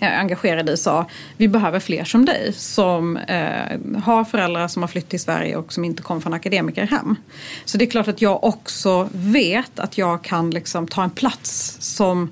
engagerade 0.00 0.72
i 0.72 0.76
sa 0.76 1.06
vi 1.36 1.48
behöver 1.48 1.80
fler 1.80 2.04
som 2.04 2.24
dig 2.24 2.52
som 2.52 3.16
eh, 3.16 4.02
har 4.02 4.24
föräldrar 4.24 4.68
som 4.68 4.82
har 4.82 4.88
flytt 4.88 5.08
till 5.08 5.20
Sverige 5.20 5.56
och 5.56 5.72
som 5.72 5.84
inte 5.84 6.02
kom 6.02 6.20
från 6.20 6.34
akademikerhem. 6.34 7.16
Så 7.64 7.78
det 7.78 7.84
är 7.84 7.90
klart 7.90 8.08
att 8.08 8.22
jag 8.22 8.44
också 8.44 9.08
vet 9.12 9.78
att 9.78 9.98
jag 9.98 10.22
kan 10.22 10.50
liksom 10.50 10.86
ta 10.86 11.02
en 11.02 11.10
plats 11.10 11.76
som 11.80 12.30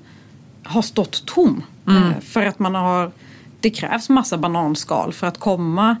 har 0.63 0.81
stått 0.81 1.25
tom. 1.25 1.63
Eh, 1.87 2.19
för 2.21 2.45
att 2.45 2.59
man 2.59 2.75
har, 2.75 3.11
det 3.59 3.69
krävs 3.69 4.09
massa 4.09 4.37
bananskal 4.37 5.13
för 5.13 5.27
att 5.27 5.37
komma 5.37 5.97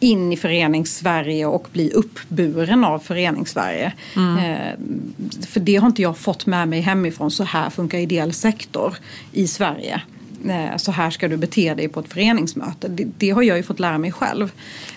in 0.00 0.32
i 0.32 0.36
förenings-Sverige 0.36 1.46
och 1.46 1.68
bli 1.72 1.90
uppburen 1.90 2.84
av 2.84 2.98
förenings-Sverige. 2.98 3.92
Eh, 4.16 4.78
för 5.46 5.60
det 5.60 5.76
har 5.76 5.86
inte 5.86 6.02
jag 6.02 6.18
fått 6.18 6.46
med 6.46 6.68
mig 6.68 6.80
hemifrån. 6.80 7.30
Så 7.30 7.44
här 7.44 7.70
funkar 7.70 7.98
ideell 7.98 8.32
sektor 8.32 8.96
i 9.32 9.46
Sverige. 9.46 10.02
Eh, 10.48 10.76
så 10.76 10.92
här 10.92 11.10
ska 11.10 11.28
du 11.28 11.36
bete 11.36 11.74
dig 11.74 11.88
på 11.88 12.00
ett 12.00 12.12
föreningsmöte. 12.12 12.88
Det, 12.88 13.04
det 13.18 13.30
har 13.30 13.42
jag 13.42 13.56
ju 13.56 13.62
fått 13.62 13.80
lära 13.80 13.98
mig 13.98 14.12
själv. 14.12 14.52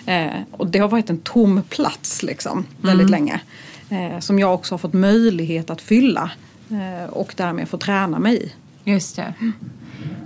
Eh, 0.06 0.26
och 0.50 0.66
det 0.66 0.78
har 0.78 0.88
varit 0.88 1.10
en 1.10 1.18
tom 1.18 1.62
plats 1.68 2.22
liksom, 2.22 2.66
väldigt 2.82 3.10
länge. 3.10 3.40
Eh, 3.90 4.18
som 4.18 4.38
jag 4.38 4.54
också 4.54 4.74
har 4.74 4.78
fått 4.78 4.92
möjlighet 4.92 5.70
att 5.70 5.80
fylla. 5.82 6.30
Eh, 6.70 7.10
och 7.10 7.34
därmed 7.36 7.68
få 7.68 7.78
träna 7.78 8.18
mig 8.18 8.44
i. 8.44 8.52
Just 8.90 9.16
det. 9.16 9.34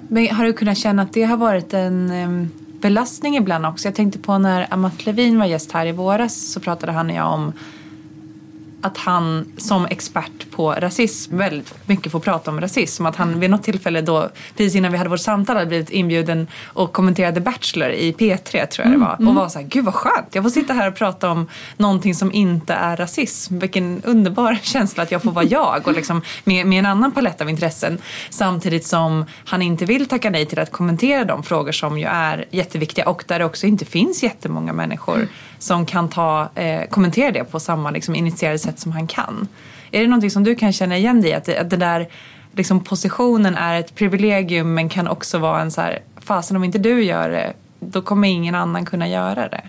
Men 0.09 0.29
har 0.29 0.45
du 0.45 0.53
kunnat 0.53 0.79
känna 0.79 1.03
att 1.03 1.13
det 1.13 1.23
har 1.23 1.37
varit 1.37 1.75
en 1.75 2.51
belastning 2.81 3.37
ibland 3.37 3.67
också? 3.67 3.89
Jag 3.89 3.95
tänkte 3.95 4.19
på 4.19 4.39
när 4.39 4.67
Amat 4.75 5.07
Levin 5.07 5.39
var 5.39 5.47
gäst 5.47 5.73
här 5.73 5.87
i 5.87 5.93
våras 5.93 6.53
så 6.53 6.61
pratade 6.61 6.93
han 6.93 7.11
och 7.11 7.17
jag 7.17 7.33
om 7.33 7.53
att 8.81 8.97
han 8.97 9.53
som 9.57 9.87
expert 9.87 10.51
på 10.51 10.73
rasism 10.73 11.39
väldigt 11.39 11.75
mycket 11.87 12.13
får 12.13 12.21
prata 12.21 12.51
om 12.51 12.61
rasism. 12.61 13.07
Att 13.07 13.17
han 13.17 13.41
vid 13.41 13.51
något 13.51 13.63
tillfälle 13.63 14.01
då, 14.01 14.29
precis 14.57 14.75
innan 14.75 14.93
vi 14.93 14.99
hade 14.99 15.11
vårt 15.11 15.21
samtal, 15.21 15.57
hade 15.57 15.67
blivit 15.67 15.91
inbjuden 15.91 16.47
och 16.65 16.93
kommenterade 16.93 17.41
Bachelor 17.41 17.91
i 17.91 18.13
P3 18.13 18.67
tror 18.67 18.87
jag 18.87 18.95
det 18.95 18.99
var. 18.99 19.29
Och 19.29 19.35
var 19.35 19.49
så 19.49 19.59
här, 19.59 19.67
gud 19.67 19.85
vad 19.85 19.95
skönt, 19.95 20.35
jag 20.35 20.45
får 20.45 20.51
sitta 20.51 20.73
här 20.73 20.89
och 20.89 20.97
prata 20.97 21.31
om 21.31 21.49
någonting 21.77 22.15
som 22.15 22.33
inte 22.33 22.75
är 22.75 22.97
rasism. 22.97 23.59
Vilken 23.59 24.03
underbar 24.05 24.59
känsla 24.63 25.03
att 25.03 25.13
jag 25.13 25.23
får 25.23 25.33
vara 25.33 25.45
jag 25.45 25.89
och 25.89 25.95
liksom 25.95 26.23
med, 26.45 26.67
med 26.67 26.79
en 26.79 26.87
annan 26.87 27.13
palett 27.13 27.41
av 27.41 27.51
intressen. 27.51 27.99
Samtidigt 28.31 28.87
som 28.87 29.25
han 29.45 29.63
inte 29.63 29.85
vill 29.85 30.07
tacka 30.09 30.31
nej 30.31 30.47
till 30.47 30.59
att 30.59 30.73
kommentera 30.73 31.25
de 31.25 31.43
frågor 31.43 31.73
som 31.73 31.99
ju 31.99 32.07
är 32.07 32.45
jätteviktiga 32.51 33.09
och 33.09 33.25
där 33.27 33.39
det 33.39 33.45
också 33.45 33.67
inte 33.67 33.85
finns 33.85 34.23
jättemånga 34.23 34.73
människor 34.73 35.29
som 35.59 35.87
kan 35.87 36.09
ta, 36.09 36.49
eh, 36.55 36.89
kommentera 36.89 37.31
det 37.33 37.45
på 37.45 37.61
samma 37.61 37.91
liksom, 37.91 38.15
initierade 38.15 38.59
sätt 38.59 38.79
som 38.79 38.93
han 38.93 39.07
kan. 39.07 39.49
Är 39.91 40.01
det 40.01 40.07
någonting 40.07 40.31
som 40.31 40.45
du 40.45 40.55
kan 40.55 40.73
känna 40.73 40.97
igen 40.97 41.23
dig 41.23 41.31
i? 41.31 41.35
Att, 41.35 41.45
det, 41.45 41.59
att 41.59 41.71
den 41.71 41.81
där 41.81 42.09
liksom, 42.53 42.85
positionen 42.85 43.55
är 43.55 43.81
ett 43.81 43.95
privilegium 43.95 44.75
men 44.75 44.89
kan 44.89 45.09
också 45.09 45.39
vara 45.39 45.61
en 45.61 45.71
så 45.71 45.81
här, 45.81 45.99
fasen 46.17 46.57
om 46.57 46.65
inte 46.65 46.79
du 46.79 47.05
gör 47.05 47.31
det, 47.31 47.53
då 47.81 48.03
kommer 48.03 48.29
ingen 48.29 48.55
annan 48.55 48.85
kunna 48.85 49.09
göra 49.09 49.49
det. 49.49 49.63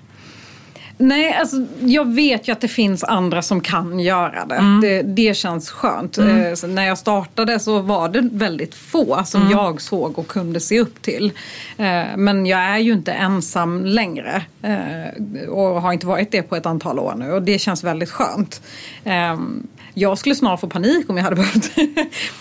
Nej, 1.02 1.34
alltså, 1.34 1.66
jag 1.80 2.14
vet 2.14 2.48
ju 2.48 2.52
att 2.52 2.62
det 2.62 2.68
finns 2.68 3.04
andra 3.04 3.42
som 3.42 3.62
kan 3.62 4.00
göra 4.00 4.46
det. 4.46 4.56
Mm. 4.56 4.82
Det, 4.82 5.02
det, 5.02 5.34
känns 5.38 5.70
skönt. 5.70 6.18
Mm. 6.18 6.54
Eh, 6.54 6.70
när 6.70 6.88
jag 6.88 6.98
startade 6.98 7.60
så 7.60 7.80
var 7.80 8.10
det 8.10 8.30
väldigt 8.32 8.76
få 8.76 9.24
som 9.26 9.42
mm. 9.42 9.54
jag 9.54 9.82
såg 9.82 10.20
och 10.20 10.28
kunde 10.28 10.60
se 10.60 10.80
upp 10.80 11.02
till. 11.02 11.32
Eh, 11.78 12.04
men 12.18 12.46
jag 12.46 12.60
är 12.60 12.78
ju 12.78 12.94
inte 12.94 13.12
ensam 13.12 13.86
längre 13.86 14.44
eh, 14.62 15.50
och 15.50 15.82
har 15.82 15.94
inte 15.94 16.08
varit 16.08 16.32
det 16.32 16.42
på 16.42 16.56
ett 16.56 16.66
antal 16.66 17.00
år 17.00 17.16
nu 17.18 17.32
och 17.32 17.42
det 17.42 17.60
känns 17.60 17.84
väldigt 17.84 18.10
skönt. 18.10 18.62
Ehm, 19.04 19.68
jag 19.94 20.18
skulle 20.18 20.36
snart 20.36 20.60
få 20.60 20.68
panik 20.68 21.10
om 21.10 21.18
jag 21.18 21.24
hade 21.24 21.36
behövt 21.42 21.72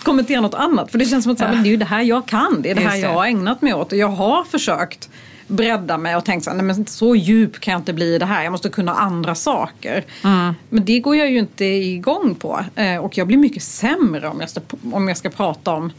kommentera 0.03 0.41
något 0.41 0.53
annat. 0.53 0.91
För 0.91 0.99
det 0.99 1.05
känns 1.05 1.23
som 1.23 1.33
att 1.33 1.39
ja. 1.39 1.47
det 1.47 1.73
är 1.73 1.77
det 1.77 1.85
här 1.85 2.01
jag 2.01 2.27
kan. 2.27 2.61
Det 2.61 2.71
är 2.71 2.75
det 2.75 2.81
här 2.81 2.97
jag 2.97 3.13
har 3.13 3.25
ägnat 3.25 3.61
mig 3.61 3.73
åt. 3.73 3.91
Och 3.91 3.97
jag 3.97 4.07
har 4.07 4.43
försökt 4.43 5.09
bredda 5.49 5.97
mig 5.97 6.15
och 6.15 6.25
tänkt 6.25 6.43
så, 6.43 6.53
nej, 6.53 6.63
men 6.63 6.85
så 6.85 7.15
djup 7.15 7.59
kan 7.59 7.71
jag 7.71 7.79
inte 7.79 7.93
bli 7.93 8.15
i 8.15 8.17
det 8.17 8.25
här. 8.25 8.43
Jag 8.43 8.51
måste 8.51 8.69
kunna 8.69 8.93
andra 8.93 9.35
saker. 9.35 10.05
Mm. 10.23 10.53
Men 10.69 10.85
det 10.85 10.99
går 10.99 11.15
jag 11.15 11.31
ju 11.31 11.39
inte 11.39 11.65
igång 11.65 12.35
på. 12.35 12.59
Eh, 12.75 12.97
och 12.97 13.17
jag 13.17 13.27
blir 13.27 13.37
mycket 13.37 13.63
sämre 13.63 14.27
om 14.27 14.39
jag, 14.39 14.49
ska, 14.49 14.61
om 14.91 15.07
jag 15.07 15.17
ska 15.17 15.29
prata 15.29 15.71
om 15.71 15.91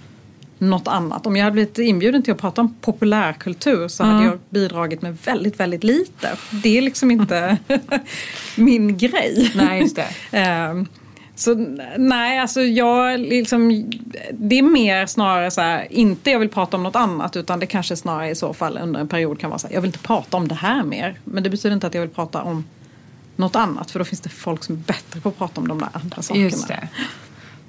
något 0.58 0.88
annat. 0.88 1.26
Om 1.26 1.36
jag 1.36 1.44
hade 1.44 1.54
blivit 1.54 1.78
inbjuden 1.78 2.22
till 2.22 2.32
att 2.32 2.40
prata 2.40 2.60
om 2.60 2.74
populärkultur 2.80 3.88
så 3.88 4.02
mm. 4.02 4.14
hade 4.14 4.28
jag 4.28 4.38
bidragit 4.50 5.02
med 5.02 5.18
väldigt, 5.24 5.60
väldigt 5.60 5.84
lite. 5.84 6.28
Det 6.50 6.78
är 6.78 6.82
liksom 6.82 7.10
inte 7.10 7.56
min 8.56 8.98
grej. 8.98 9.52
Nej, 9.54 9.80
just 9.80 9.96
det. 10.30 10.86
så 11.40 11.54
nej, 11.98 12.38
alltså 12.38 12.62
jag 12.62 13.20
liksom, 13.20 13.90
det 14.32 14.58
är 14.58 14.62
mer 14.62 15.06
snarare 15.06 15.50
så 15.50 15.60
här, 15.60 15.92
inte 15.92 16.30
jag 16.30 16.38
vill 16.38 16.48
prata 16.48 16.76
om 16.76 16.82
något 16.82 16.96
annat 16.96 17.36
utan 17.36 17.60
det 17.60 17.66
kanske 17.66 17.96
snarare 17.96 18.30
i 18.30 18.34
så 18.34 18.54
fall 18.54 18.78
under 18.82 19.00
en 19.00 19.08
period 19.08 19.40
kan 19.40 19.50
vara 19.50 19.58
så 19.58 19.66
här, 19.66 19.74
jag 19.74 19.80
vill 19.80 19.88
inte 19.88 19.98
prata 19.98 20.36
om 20.36 20.48
det 20.48 20.54
här 20.54 20.82
mer. 20.82 21.18
Men 21.24 21.42
det 21.42 21.50
betyder 21.50 21.74
inte 21.74 21.86
att 21.86 21.94
jag 21.94 22.00
vill 22.00 22.10
prata 22.10 22.42
om 22.42 22.64
något 23.36 23.56
annat 23.56 23.90
för 23.90 23.98
då 23.98 24.04
finns 24.04 24.20
det 24.20 24.28
folk 24.28 24.64
som 24.64 24.74
är 24.74 24.78
bättre 24.78 25.20
på 25.20 25.28
att 25.28 25.38
prata 25.38 25.60
om 25.60 25.68
de 25.68 25.78
där 25.78 25.88
andra 25.92 26.22
sakerna. 26.22 26.44
Just 26.44 26.68
det. 26.68 26.88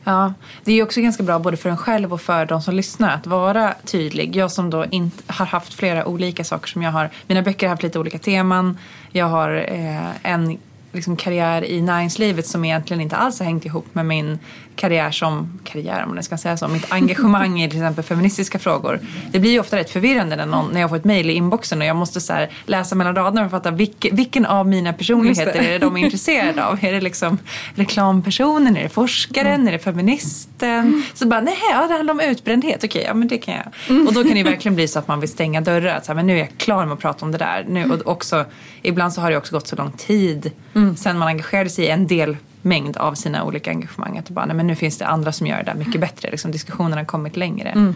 Ja, 0.04 0.34
det 0.64 0.74
är 0.74 0.84
också 0.84 1.02
ganska 1.02 1.24
bra 1.24 1.40
både 1.40 1.58
för 1.58 1.70
en 1.70 1.78
själv 1.78 2.14
och 2.14 2.22
för 2.22 2.46
de 2.46 2.62
som 2.62 2.76
lyssnar 2.76 3.16
att 3.16 3.28
vara 3.28 3.76
tydlig. 3.86 4.36
Jag 4.36 4.52
som 4.52 4.70
då 4.70 4.86
inte 4.86 5.24
har 5.28 5.46
haft 5.46 5.74
flera 5.74 6.06
olika 6.06 6.44
saker 6.44 6.68
som 6.68 6.82
jag 6.82 6.92
har, 6.92 7.10
mina 7.28 7.42
böcker 7.42 7.68
har 7.68 7.70
haft 7.70 7.84
lite 7.84 8.00
olika 8.00 8.20
teman. 8.20 8.78
Jag 9.12 9.26
har 9.26 9.66
eh, 9.68 10.32
en 10.32 10.58
liksom 10.92 11.16
karriär 11.16 11.64
i 11.64 11.82
näringslivet 11.82 12.48
som 12.48 12.66
egentligen 12.66 13.02
inte 13.02 13.16
alls 13.16 13.40
har 13.40 13.46
hängt 13.46 13.66
ihop 13.66 13.96
med 13.96 14.06
min 14.06 14.40
karriär 14.82 15.12
som, 15.12 15.60
karriär 15.64 16.04
om 16.04 16.16
man 16.16 16.24
ska 16.24 16.38
säga 16.38 16.58
så, 16.58 16.68
mitt 16.68 16.92
engagemang 16.92 17.62
i 17.62 17.70
till 17.70 17.78
exempel 17.78 18.04
feministiska 18.04 18.60
frågor. 18.60 19.00
Det 19.32 19.40
blir 19.40 19.52
ju 19.52 19.60
ofta 19.60 19.78
rätt 19.78 19.90
förvirrande 19.90 20.36
när, 20.36 20.46
någon, 20.46 20.72
när 20.74 20.82
jag 20.82 20.90
får 20.90 20.98
ett 20.98 21.06
mail 21.06 21.30
i 21.30 21.34
inboxen 21.34 21.82
och 21.82 21.88
jag 21.88 21.96
måste 21.96 22.22
så 22.22 22.46
läsa 22.66 22.96
mellan 22.96 23.16
raderna 23.16 23.46
och 23.46 23.52
fatta 23.52 23.72
vilk, 23.72 24.08
vilken 24.12 24.46
av 24.46 24.68
mina 24.68 24.94
personligheter 24.94 25.60
är 25.60 25.72
det 25.72 25.78
de 25.78 25.98
är 25.98 26.02
intresserade 26.06 26.66
av. 26.66 26.86
Är 26.86 26.92
det 26.92 27.02
liksom 27.02 27.38
reklampersonen, 27.76 28.78
är 28.78 28.84
det 28.84 28.90
forskaren, 28.90 29.54
mm. 29.54 29.68
är 29.68 29.72
det 29.72 29.80
feministen? 29.80 30.70
Mm. 30.70 31.04
Så 31.14 31.28
bara, 31.28 31.42
nej, 31.42 31.58
ja, 31.72 31.88
det 31.88 31.94
handlar 31.94 32.14
om 32.14 32.20
utbrändhet, 32.20 32.84
okej, 32.84 33.04
ja 33.08 33.14
men 33.14 33.28
det 33.28 33.38
kan 33.38 33.54
jag. 33.54 33.66
Mm. 33.90 34.08
Och 34.08 34.14
då 34.14 34.24
kan 34.24 34.34
det 34.34 34.44
verkligen 34.44 34.76
bli 34.76 34.88
så 34.88 35.00
att 35.00 35.08
man 35.08 35.20
vill 35.20 35.30
stänga 35.30 35.62
dörrar, 35.62 35.96
att 35.96 36.06
så 36.06 36.12
här, 36.12 36.16
men 36.16 36.28
nu 36.28 36.34
är 36.34 36.40
jag 36.40 36.58
klar 36.58 36.86
med 36.86 36.94
att 36.94 37.00
prata 37.00 37.26
om 37.26 37.32
det 37.32 37.38
där. 37.38 37.66
Nu, 37.70 37.92
och 37.92 38.08
också, 38.08 38.46
ibland 38.82 39.14
så 39.14 39.22
har 39.22 39.32
det 39.32 39.38
också 39.38 39.56
gått 39.56 39.68
så 39.68 39.76
lång 39.76 39.92
tid 39.92 40.52
mm. 40.76 40.98
sen 40.98 41.18
man 41.18 41.28
engagerade 41.28 41.70
sig 41.70 41.86
i 41.86 41.90
en 41.90 42.08
del 42.08 42.38
mängd 42.62 42.98
av 42.98 43.14
sina 43.14 43.44
olika 43.44 43.72
engagemang. 43.72 44.18
Att 44.18 44.30
bara, 44.30 44.46
nej, 44.46 44.56
men 44.56 44.68
nu 44.68 44.76
finns 44.76 44.98
det 44.98 45.08
andra 45.08 45.32
som 45.32 45.48
gör 45.48 45.58
det 45.58 45.64
där 45.64 45.74
mycket 45.74 46.02
bättre. 46.02 46.32
Liksom, 46.32 46.52
diskussionen 46.52 46.98
har 46.98 47.06
kommit 47.06 47.38
längre. 47.38 47.70
Mm. 47.70 47.96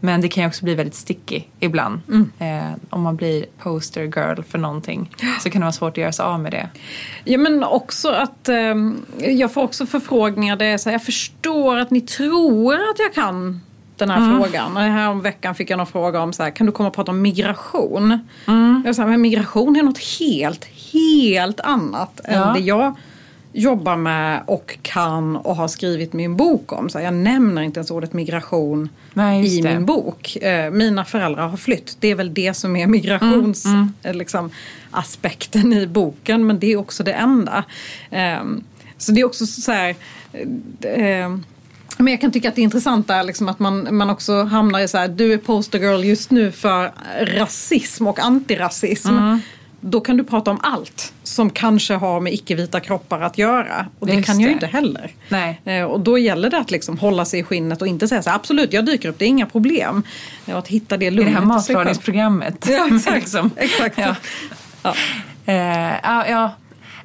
Men 0.00 0.20
det 0.20 0.28
kan 0.28 0.42
ju 0.42 0.48
också 0.48 0.64
bli 0.64 0.74
väldigt 0.74 0.94
sticky 0.94 1.42
ibland. 1.60 2.00
Mm. 2.08 2.30
Eh, 2.38 2.78
om 2.90 3.02
man 3.02 3.16
blir 3.16 3.44
poster 3.58 4.02
girl 4.02 4.42
för 4.42 4.58
någonting 4.58 5.10
så 5.40 5.50
kan 5.50 5.60
det 5.60 5.64
vara 5.64 5.72
svårt 5.72 5.92
att 5.92 5.96
göra 5.96 6.12
sig 6.12 6.24
av 6.24 6.40
med 6.40 6.52
det. 6.52 6.68
Ja 7.24 7.38
men 7.38 7.64
också 7.64 8.08
att 8.08 8.48
eh, 8.48 8.74
jag 9.18 9.52
får 9.52 9.62
också 9.62 9.86
förfrågningar 9.86 10.56
där 10.56 10.66
jag 10.66 10.80
säger 10.80 10.94
jag 10.94 11.04
förstår 11.04 11.76
att 11.76 11.90
ni 11.90 12.00
tror 12.00 12.74
att 12.74 12.98
jag 12.98 13.14
kan 13.14 13.60
den 13.96 14.10
här 14.10 14.18
mm. 14.18 14.36
frågan. 14.36 14.76
Här 14.76 15.08
om 15.08 15.20
veckan 15.20 15.54
fick 15.54 15.70
jag 15.70 15.76
någon 15.76 15.86
fråga 15.86 16.20
om 16.20 16.32
så 16.32 16.42
här, 16.42 16.50
kan 16.50 16.66
du 16.66 16.72
komma 16.72 16.88
och 16.88 16.94
prata 16.94 17.10
om 17.10 17.22
migration? 17.22 18.18
Mm. 18.46 18.82
Jag 18.86 18.96
sa, 18.96 19.06
men 19.06 19.20
migration 19.20 19.76
är 19.76 19.82
något 19.82 19.98
helt, 20.20 20.64
helt 20.92 21.60
annat 21.60 22.20
ja. 22.24 22.30
än 22.30 22.54
det 22.54 22.60
jag 22.60 22.96
jobbar 23.52 23.96
med 23.96 24.42
och 24.46 24.78
kan 24.82 25.36
och 25.36 25.56
har 25.56 25.68
skrivit 25.68 26.12
min 26.12 26.36
bok 26.36 26.72
om. 26.72 26.90
Så 26.90 27.00
jag 27.00 27.14
nämner 27.14 27.62
inte 27.62 27.80
ens 27.80 27.90
ordet 27.90 28.12
migration 28.12 28.88
Nej, 29.14 29.58
i 29.58 29.62
min 29.62 29.86
bok. 29.86 30.36
Eh, 30.36 30.70
mina 30.70 31.04
föräldrar 31.04 31.48
har 31.48 31.56
flytt. 31.56 31.96
Det 32.00 32.08
är 32.08 32.14
väl 32.14 32.34
det 32.34 32.54
som 32.54 32.76
är 32.76 32.86
migrationsaspekten 32.86 33.74
mm, 33.74 33.94
mm. 34.04 34.18
liksom, 34.18 34.50
i 35.72 35.86
boken. 35.86 36.46
Men 36.46 36.58
det 36.58 36.72
är 36.72 36.76
också 36.76 37.02
det 37.02 37.12
enda. 37.12 37.64
Eh, 38.10 38.44
så 38.98 39.12
det 39.12 39.20
är 39.20 39.24
också 39.24 39.46
så 39.46 39.72
här... 39.72 39.94
Eh, 40.80 41.36
men 42.00 42.12
jag 42.12 42.20
kan 42.20 42.32
tycka 42.32 42.48
att 42.48 42.54
det 42.54 42.60
är 42.60 42.64
intressant 42.64 43.08
där 43.08 43.22
liksom 43.22 43.48
att 43.48 43.58
man, 43.58 43.96
man 43.96 44.10
också 44.10 44.42
hamnar 44.42 44.80
i 44.80 44.88
så 44.88 44.98
här, 44.98 45.08
du 45.08 45.32
är 45.32 45.38
poster 45.38 45.78
girl 45.78 46.04
just 46.04 46.30
nu 46.30 46.52
för 46.52 46.92
rasism 47.20 48.06
och 48.06 48.18
antirasism. 48.18 49.08
Mm 49.08 49.40
då 49.80 50.00
kan 50.00 50.16
du 50.16 50.24
prata 50.24 50.50
om 50.50 50.60
allt 50.62 51.12
som 51.22 51.50
kanske 51.50 51.94
har 51.94 52.20
med 52.20 52.32
icke-vita 52.32 52.80
kroppar 52.80 53.20
att 53.20 53.38
göra. 53.38 53.86
Och 53.98 54.06
det 54.06 54.12
Just 54.14 54.26
kan 54.26 54.40
jag 54.40 54.50
det. 54.50 54.52
inte 54.52 54.66
heller. 54.66 55.10
Nej. 55.28 55.60
Eh, 55.64 55.84
och 55.84 56.00
då 56.00 56.18
gäller 56.18 56.50
det 56.50 56.58
att 56.58 56.70
liksom 56.70 56.98
hålla 56.98 57.24
sig 57.24 57.40
i 57.40 57.42
skinnet 57.42 57.82
och 57.82 57.88
inte 57.88 58.08
säga 58.08 58.22
så 58.22 58.30
här, 58.30 58.36
absolut 58.36 58.72
jag 58.72 58.86
dyker 58.86 59.08
upp, 59.08 59.18
det 59.18 59.24
är 59.24 59.28
inga 59.28 59.46
problem. 59.46 60.02
Och 60.46 60.58
att 60.58 60.68
hitta 60.68 60.96
det 60.96 61.10
lugnet 61.10 61.30
I 61.30 61.34
det 61.34 61.40
här 61.40 61.46
matlagningsprogrammet. 61.46 62.66
Ja, 62.70 62.86
exakt. 62.86 63.16
liksom. 63.20 63.50
exakt. 63.56 63.98
Ja. 63.98 64.16
Ja. 64.82 64.94
Uh, 65.48 66.30
ja. 66.30 66.52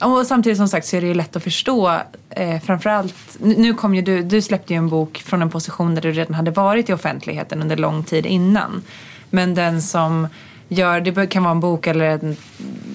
Och 0.01 0.27
samtidigt 0.27 0.57
som 0.57 0.67
sagt 0.67 0.87
så 0.87 0.95
är 0.95 1.01
det 1.01 1.07
ju 1.07 1.13
lätt 1.13 1.35
att 1.35 1.43
förstå. 1.43 1.99
Eh, 2.29 2.61
framförallt, 2.61 3.37
nu 3.39 3.73
kom 3.73 3.95
ju 3.95 4.01
du, 4.01 4.23
du 4.23 4.41
släppte 4.41 4.73
ju 4.73 4.77
en 4.77 4.89
bok 4.89 5.17
från 5.25 5.41
en 5.41 5.49
position 5.49 5.95
där 5.95 6.01
du 6.01 6.11
redan 6.11 6.33
hade 6.33 6.51
varit 6.51 6.89
i 6.89 6.93
offentligheten 6.93 7.61
under 7.61 7.77
lång 7.77 8.03
tid 8.03 8.25
innan. 8.25 8.83
Men 9.29 9.55
den 9.55 9.81
som 9.81 10.27
gör, 10.67 11.01
det 11.01 11.27
kan 11.27 11.43
vara 11.43 11.51
en 11.51 11.59
bok 11.59 11.87
eller 11.87 12.05
en, 12.05 12.35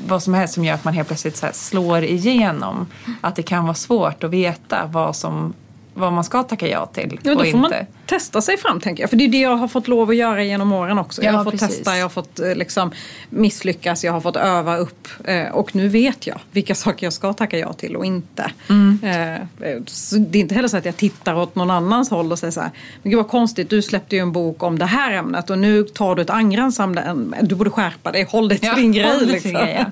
vad 0.07 0.22
som 0.22 0.35
helst 0.35 0.54
som 0.54 0.64
gör 0.64 0.74
att 0.74 0.85
man 0.85 0.94
helt 0.94 1.09
plötsligt 1.09 1.37
så 1.37 1.46
slår 1.52 2.04
igenom. 2.04 2.87
Att 3.20 3.37
det 3.37 3.42
kan 3.42 3.64
vara 3.64 3.74
svårt 3.74 4.24
att 4.24 4.31
veta 4.31 4.87
vad 4.92 5.16
som 5.16 5.54
vad 5.94 6.12
man 6.12 6.24
ska 6.24 6.42
tacka 6.42 6.68
ja 6.68 6.87
till 6.87 7.20
ja, 7.22 7.35
och 7.35 7.46
inte. 7.46 7.59
Man 7.59 7.72
testa 8.08 8.42
sig 8.42 8.56
fram 8.56 8.80
tänker 8.80 9.02
jag. 9.02 9.10
För 9.10 9.16
det 9.16 9.24
är 9.24 9.28
det 9.28 9.40
jag 9.40 9.56
har 9.56 9.68
fått 9.68 9.88
lov 9.88 10.10
att 10.10 10.16
göra 10.16 10.44
genom 10.44 10.72
åren 10.72 10.98
också. 10.98 11.22
Ja, 11.22 11.30
jag 11.30 11.36
har 11.36 11.44
fått 11.44 11.52
precis. 11.52 11.76
testa, 11.76 11.96
jag 11.96 12.04
har 12.04 12.08
fått 12.08 12.40
eh, 12.40 12.54
liksom, 12.54 12.90
misslyckas, 13.30 14.04
jag 14.04 14.12
har 14.12 14.20
fått 14.20 14.36
öva 14.36 14.76
upp. 14.76 15.08
Eh, 15.24 15.48
och 15.48 15.76
nu 15.76 15.88
vet 15.88 16.26
jag 16.26 16.40
vilka 16.50 16.74
saker 16.84 17.06
jag 17.06 17.12
ska 17.12 17.32
tacka 17.32 17.58
ja 17.58 17.72
till 17.72 17.96
och 17.96 18.04
inte. 18.04 18.50
Mm. 18.68 18.98
Eh, 19.02 19.76
det 20.18 20.38
är 20.38 20.40
inte 20.40 20.54
heller 20.54 20.68
så 20.68 20.76
att 20.76 20.84
jag 20.84 20.96
tittar 20.96 21.34
åt 21.34 21.54
någon 21.54 21.70
annans 21.70 22.10
håll 22.10 22.32
och 22.32 22.38
säger 22.38 22.50
så 22.50 22.60
här. 22.60 22.70
Men 23.02 23.10
gud 23.10 23.16
vad 23.16 23.28
konstigt, 23.28 23.70
du 23.70 23.82
släppte 23.82 24.16
ju 24.16 24.22
en 24.22 24.32
bok 24.32 24.62
om 24.62 24.78
det 24.78 24.86
här 24.86 25.12
ämnet 25.12 25.50
och 25.50 25.58
nu 25.58 25.84
tar 25.84 26.14
du 26.14 26.22
ett 26.22 26.30
angränsande 26.30 27.02
ämne. 27.02 27.38
Du 27.42 27.54
borde 27.54 27.70
skärpa 27.70 28.12
dig, 28.12 28.24
håll 28.24 28.48
dig 28.48 28.58
till 28.58 28.68
ja, 28.68 28.74
din 28.74 28.92
grej. 28.92 29.26
Liksom. 29.26 29.52
Grej, 29.52 29.84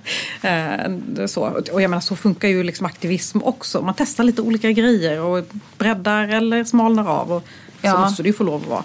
ja. 0.42 1.26
så. 1.26 1.42
Och 1.72 1.82
jag 1.82 1.90
menar 1.90 2.00
så 2.00 2.16
funkar 2.16 2.48
ju 2.48 2.62
liksom 2.62 2.86
aktivism 2.86 3.38
också. 3.42 3.82
Man 3.82 3.94
testar 3.96 4.24
lite 4.24 4.42
olika 4.42 4.70
grejer 4.70 5.20
och 5.20 5.44
breddar 5.78 6.28
eller 6.28 6.64
smalnar 6.64 7.08
av. 7.08 7.32
Och 7.32 7.44
ja. 7.80 7.92
så 7.92 7.98
måste 7.98 8.22
det 8.22 8.26
ju 8.26 8.32
få 8.32 8.44
lov 8.44 8.62
att 8.62 8.68
vara. 8.68 8.84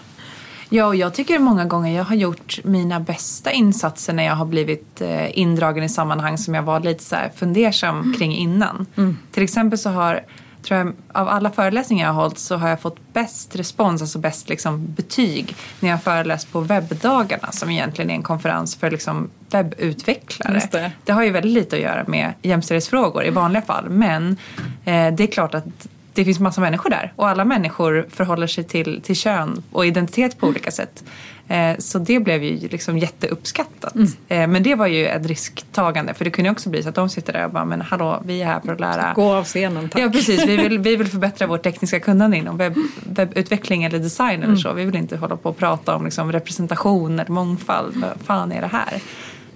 Ja, 0.73 0.85
och 0.85 0.95
jag 0.95 1.13
tycker 1.13 1.39
många 1.39 1.65
gånger 1.65 1.97
jag 1.97 2.03
har 2.03 2.15
gjort 2.15 2.59
mina 2.63 2.99
bästa 2.99 3.51
insatser 3.51 4.13
när 4.13 4.23
jag 4.23 4.35
har 4.35 4.45
blivit 4.45 5.01
eh, 5.01 5.39
indragen 5.39 5.83
i 5.83 5.89
sammanhang 5.89 6.37
som 6.37 6.53
jag 6.53 6.63
var 6.63 6.79
lite 6.79 7.03
så 7.03 7.15
här 7.15 7.31
fundersam 7.35 7.99
mm. 7.99 8.13
kring 8.17 8.35
innan. 8.35 8.85
Mm. 8.97 9.17
Till 9.31 9.43
exempel 9.43 9.79
så 9.79 9.89
har, 9.89 10.21
tror 10.63 10.79
jag, 10.79 10.93
av 11.11 11.27
alla 11.27 11.49
föreläsningar 11.49 12.05
jag 12.05 12.13
har 12.13 12.21
hållit 12.21 12.39
så 12.39 12.55
har 12.55 12.69
jag 12.69 12.81
fått 12.81 13.13
bäst 13.13 13.55
respons, 13.55 14.01
alltså 14.01 14.19
bäst 14.19 14.49
liksom, 14.49 14.93
betyg 14.93 15.55
när 15.79 15.89
jag 15.89 15.97
har 15.97 16.01
föreläst 16.01 16.51
på 16.51 16.59
webbdagarna 16.59 17.51
som 17.51 17.69
egentligen 17.69 18.11
är 18.11 18.15
en 18.15 18.23
konferens 18.23 18.75
för 18.75 18.91
liksom, 18.91 19.29
webbutvecklare. 19.49 20.61
Det. 20.71 20.91
det. 21.03 21.11
har 21.11 21.23
ju 21.23 21.29
väldigt 21.29 21.53
lite 21.53 21.75
att 21.75 21.81
göra 21.81 22.03
med 22.07 22.33
jämställdhetsfrågor 22.41 23.25
i 23.25 23.29
vanliga 23.29 23.61
fall 23.61 23.89
men 23.89 24.37
eh, 24.85 25.13
det 25.13 25.23
är 25.23 25.31
klart 25.31 25.53
att 25.53 25.87
det 26.13 26.25
finns 26.25 26.39
massa 26.39 26.61
människor 26.61 26.89
där 26.89 27.13
och 27.15 27.29
alla 27.29 27.45
människor 27.45 28.07
förhåller 28.09 28.47
sig 28.47 28.63
till, 28.63 29.01
till 29.01 29.15
kön 29.15 29.63
och 29.71 29.85
identitet 29.85 30.37
på 30.37 30.47
olika 30.47 30.71
sätt. 30.71 31.03
Eh, 31.47 31.77
så 31.77 31.99
det 31.99 32.19
blev 32.19 32.43
ju 32.43 32.67
liksom 32.67 32.97
jätteuppskattat. 32.97 33.95
Mm. 33.95 34.07
Eh, 34.27 34.47
men 34.47 34.63
det 34.63 34.75
var 34.75 34.87
ju 34.87 35.07
ett 35.07 35.25
risktagande 35.25 36.13
för 36.13 36.25
det 36.25 36.31
kunde 36.31 36.51
också 36.51 36.69
bli 36.69 36.83
så 36.83 36.89
att 36.89 36.95
de 36.95 37.09
sitter 37.09 37.33
där 37.33 37.45
och 37.45 37.51
bara 37.51 37.65
men 37.65 37.81
hallå 37.81 38.21
vi 38.25 38.41
är 38.41 38.45
här 38.45 38.59
för 38.59 38.73
att 38.73 38.79
lära. 38.79 39.13
Gå 39.13 39.33
av 39.33 39.43
scenen 39.43 39.89
tack. 39.89 40.01
Ja 40.01 40.09
precis, 40.09 40.45
vi 40.45 40.57
vill, 40.57 40.79
vi 40.89 40.95
vill 40.95 41.07
förbättra 41.07 41.47
vårt 41.47 41.63
tekniska 41.63 41.99
kunnande 41.99 42.37
inom 42.37 42.57
webb, 42.57 42.75
webbutveckling 43.03 43.83
eller 43.83 43.99
design 43.99 44.35
mm. 44.35 44.49
eller 44.49 44.57
så. 44.57 44.73
Vi 44.73 44.85
vill 44.85 44.95
inte 44.95 45.17
hålla 45.17 45.35
på 45.35 45.49
och 45.49 45.57
prata 45.57 45.95
om 45.95 46.05
liksom 46.05 46.31
representation 46.31 47.19
eller 47.19 47.31
mångfald. 47.31 47.95
Vad 47.95 48.25
fan 48.25 48.51
är 48.51 48.61
det 48.61 48.67
här? 48.67 49.01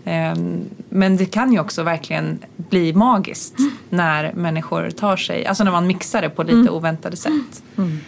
Eh, 0.05 0.35
men 0.89 1.17
det 1.17 1.25
kan 1.25 1.53
ju 1.53 1.59
också 1.59 1.83
verkligen 1.83 2.39
bli 2.57 2.93
magiskt 2.93 3.59
mm. 3.59 3.71
när 3.89 4.33
människor 4.33 4.89
tar 4.89 5.17
sig, 5.17 5.45
alltså 5.45 5.63
när 5.63 5.71
man 5.71 5.87
mixar 5.87 6.21
det 6.21 6.29
på 6.29 6.43
lite 6.43 6.55
mm. 6.55 6.73
oväntade 6.73 7.17
sätt. 7.17 7.63
Mm. 7.77 7.99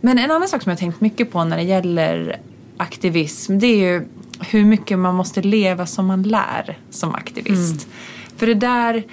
Men 0.00 0.18
en 0.18 0.30
annan 0.30 0.48
sak 0.48 0.62
som 0.62 0.70
jag 0.70 0.78
tänkt 0.78 1.00
mycket 1.00 1.32
på 1.32 1.44
när 1.44 1.56
det 1.56 1.62
gäller 1.62 2.40
aktivism 2.76 3.58
det 3.58 3.66
är 3.66 3.92
ju 3.92 4.08
hur 4.40 4.64
mycket 4.64 4.98
man 4.98 5.14
måste 5.14 5.42
leva 5.42 5.86
som 5.86 6.06
man 6.06 6.22
lär 6.22 6.78
som 6.90 7.14
aktivist. 7.14 7.84
Mm. 7.84 7.94
För 8.36 8.46
det 8.46 8.54
där, 8.54 9.04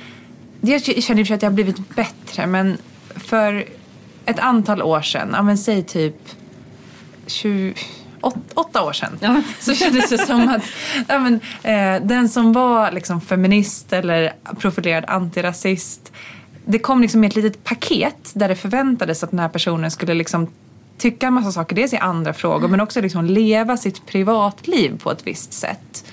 jag 0.62 0.82
känner 0.84 1.32
i 1.32 1.34
att 1.34 1.42
jag 1.42 1.50
har 1.50 1.56
blivit 1.56 1.96
bättre 1.96 2.48
men 2.48 2.78
för 3.16 3.66
ett 4.26 4.40
antal 4.40 4.82
år 4.82 5.02
sedan, 5.02 5.30
ja 5.34 5.42
men 5.42 5.58
säg 5.58 5.84
typ 5.84 6.30
20, 7.28 7.74
åt, 8.26 8.36
åtta 8.54 8.84
år 8.84 8.94
sedan 8.94 9.18
ja. 9.22 9.42
så 9.60 9.74
kändes 9.74 10.10
det 10.10 10.18
som 10.18 10.50
att 10.50 10.64
ja, 11.08 11.20
men, 11.20 11.40
eh, 11.64 12.08
den 12.08 12.30
som 12.30 12.54
var 12.54 12.92
liksom 12.92 13.22
feminist 13.22 13.94
eller 13.94 14.34
profilerad 14.60 15.06
antirasist 15.08 16.12
det 16.66 16.80
kom 16.80 17.02
liksom 17.02 17.24
ett 17.24 17.36
litet 17.36 17.64
paket 17.64 18.32
där 18.34 18.48
det 18.48 18.56
förväntades 18.56 19.24
att 19.24 19.32
den 19.32 19.40
här 19.40 19.50
personen 19.50 19.92
skulle 19.92 20.14
liksom 20.14 20.48
tycka 20.98 21.28
en 21.28 21.34
massa 21.34 21.52
saker, 21.52 21.76
dels 21.76 21.94
i 21.94 21.98
andra 21.98 22.34
frågor 22.34 22.60
mm. 22.60 22.72
men 22.72 22.82
också 22.82 23.02
liksom 23.02 23.26
leva 23.26 23.78
sitt 23.78 24.06
privatliv 24.06 25.00
på 25.00 25.12
ett 25.12 25.28
visst 25.28 25.54
sätt. 25.54 26.06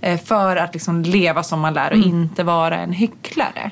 Eh, 0.00 0.20
för 0.20 0.56
att 0.56 0.74
liksom 0.74 1.02
leva 1.02 1.42
som 1.42 1.60
man 1.60 1.74
lär 1.74 1.90
och 1.90 1.96
mm. 1.96 2.08
inte 2.08 2.42
vara 2.42 2.78
en 2.78 2.92
hycklare. 2.92 3.70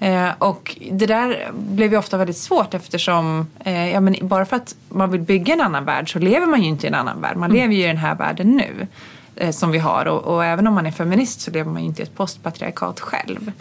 Eh, 0.00 0.30
och 0.38 0.76
det 0.90 1.06
där 1.06 1.50
blev 1.52 1.92
ju 1.92 1.98
ofta 1.98 2.16
väldigt 2.16 2.36
svårt 2.36 2.74
eftersom 2.74 3.46
eh, 3.64 3.92
ja, 3.92 4.00
men 4.00 4.16
bara 4.22 4.46
för 4.46 4.56
att 4.56 4.76
man 4.88 5.10
vill 5.10 5.20
bygga 5.20 5.54
en 5.54 5.60
annan 5.60 5.84
värld 5.84 6.12
så 6.12 6.18
lever 6.18 6.46
man 6.46 6.62
ju 6.62 6.68
inte 6.68 6.86
i 6.86 6.88
en 6.88 6.94
annan 6.94 7.20
värld. 7.20 7.36
Man 7.36 7.50
mm. 7.50 7.62
lever 7.62 7.74
ju 7.74 7.84
i 7.84 7.86
den 7.86 7.96
här 7.96 8.14
världen 8.14 8.56
nu 8.56 8.86
eh, 9.36 9.50
som 9.50 9.70
vi 9.70 9.78
har 9.78 10.06
och, 10.06 10.34
och, 10.34 10.44
även 10.44 10.66
om 10.66 10.74
man 10.74 10.86
är 10.86 10.90
feminist 10.90 11.40
så 11.40 11.50
lever 11.50 11.70
man 11.70 11.82
ju 11.82 11.88
inte 11.88 12.02
i 12.02 12.04
ett 12.04 12.14
postpatriarkat 12.14 13.00
själv. 13.00 13.52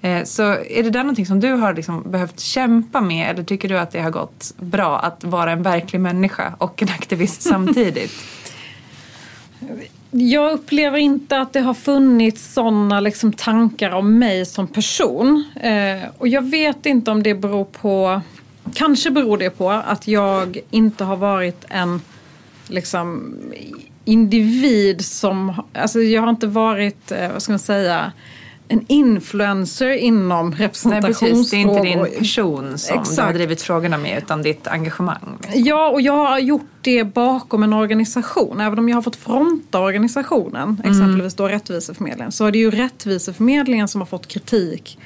Eh, 0.00 0.24
så 0.24 0.42
är 0.42 0.82
det 0.82 0.90
där 0.90 1.02
någonting 1.02 1.26
som 1.26 1.40
du 1.40 1.52
har 1.52 1.74
liksom 1.74 2.10
behövt 2.10 2.40
kämpa 2.40 3.00
med 3.00 3.30
eller 3.30 3.42
tycker 3.42 3.68
du 3.68 3.78
att 3.78 3.90
det 3.90 4.00
har 4.00 4.10
gått 4.10 4.52
bra 4.56 4.98
att 4.98 5.24
vara 5.24 5.52
en 5.52 5.62
verklig 5.62 6.00
människa 6.00 6.54
och 6.58 6.82
en 6.82 6.88
aktivist 6.88 7.42
samtidigt? 7.48 8.12
Jag 10.10 10.52
upplever 10.52 10.98
inte 10.98 11.40
att 11.40 11.52
det 11.52 11.60
har 11.60 11.74
funnits 11.74 12.52
sådana 12.52 13.00
liksom 13.00 13.32
tankar 13.32 13.90
om 13.90 14.18
mig 14.18 14.46
som 14.46 14.66
person. 14.66 15.44
Eh, 15.60 16.08
och 16.18 16.28
jag 16.28 16.42
vet 16.42 16.86
inte 16.86 17.10
om 17.10 17.22
det 17.22 17.34
beror 17.34 17.64
på, 17.64 18.20
kanske 18.74 19.10
beror 19.10 19.38
det 19.38 19.50
på 19.50 19.70
att 19.70 20.08
jag 20.08 20.58
inte 20.70 21.04
har 21.04 21.16
varit 21.16 21.64
en 21.68 22.00
liksom, 22.68 23.34
individ 24.04 25.04
som, 25.04 25.62
alltså 25.72 26.00
jag 26.00 26.22
har 26.22 26.30
inte 26.30 26.46
varit, 26.46 27.10
eh, 27.10 27.32
vad 27.32 27.42
ska 27.42 27.52
man 27.52 27.58
säga, 27.58 28.12
en 28.68 28.84
influencer 28.86 29.90
inom 29.90 30.52
representationsfrågor. 30.52 31.24
Nej, 31.24 31.34
precis. 31.34 31.50
Det 31.50 31.56
är 31.56 31.60
inte 31.60 32.08
din 32.08 32.18
person 32.18 32.78
som 32.78 33.00
Exakt. 33.00 33.16
du 33.16 33.22
har 33.22 33.32
drivit 33.32 33.62
frågorna 33.62 33.98
med 33.98 34.18
utan 34.18 34.42
ditt 34.42 34.66
engagemang. 34.66 35.38
Liksom. 35.42 35.62
Ja, 35.64 35.88
och 35.88 36.00
jag 36.00 36.26
har 36.26 36.38
gjort 36.38 36.70
det 36.80 37.04
bakom 37.04 37.62
en 37.62 37.72
organisation. 37.72 38.60
Även 38.60 38.78
om 38.78 38.88
jag 38.88 38.96
har 38.96 39.02
fått 39.02 39.16
fronta 39.16 39.80
organisationen, 39.80 40.80
mm. 40.84 40.90
exempelvis 40.90 41.34
då 41.34 41.48
Rättviseförmedlingen, 41.48 42.32
så 42.32 42.46
är 42.46 42.52
det 42.52 42.58
ju 42.58 42.70
Rättviseförmedlingen 42.70 43.88
som 43.88 44.00
har 44.00 44.06
fått 44.06 44.28
kritik 44.28 44.98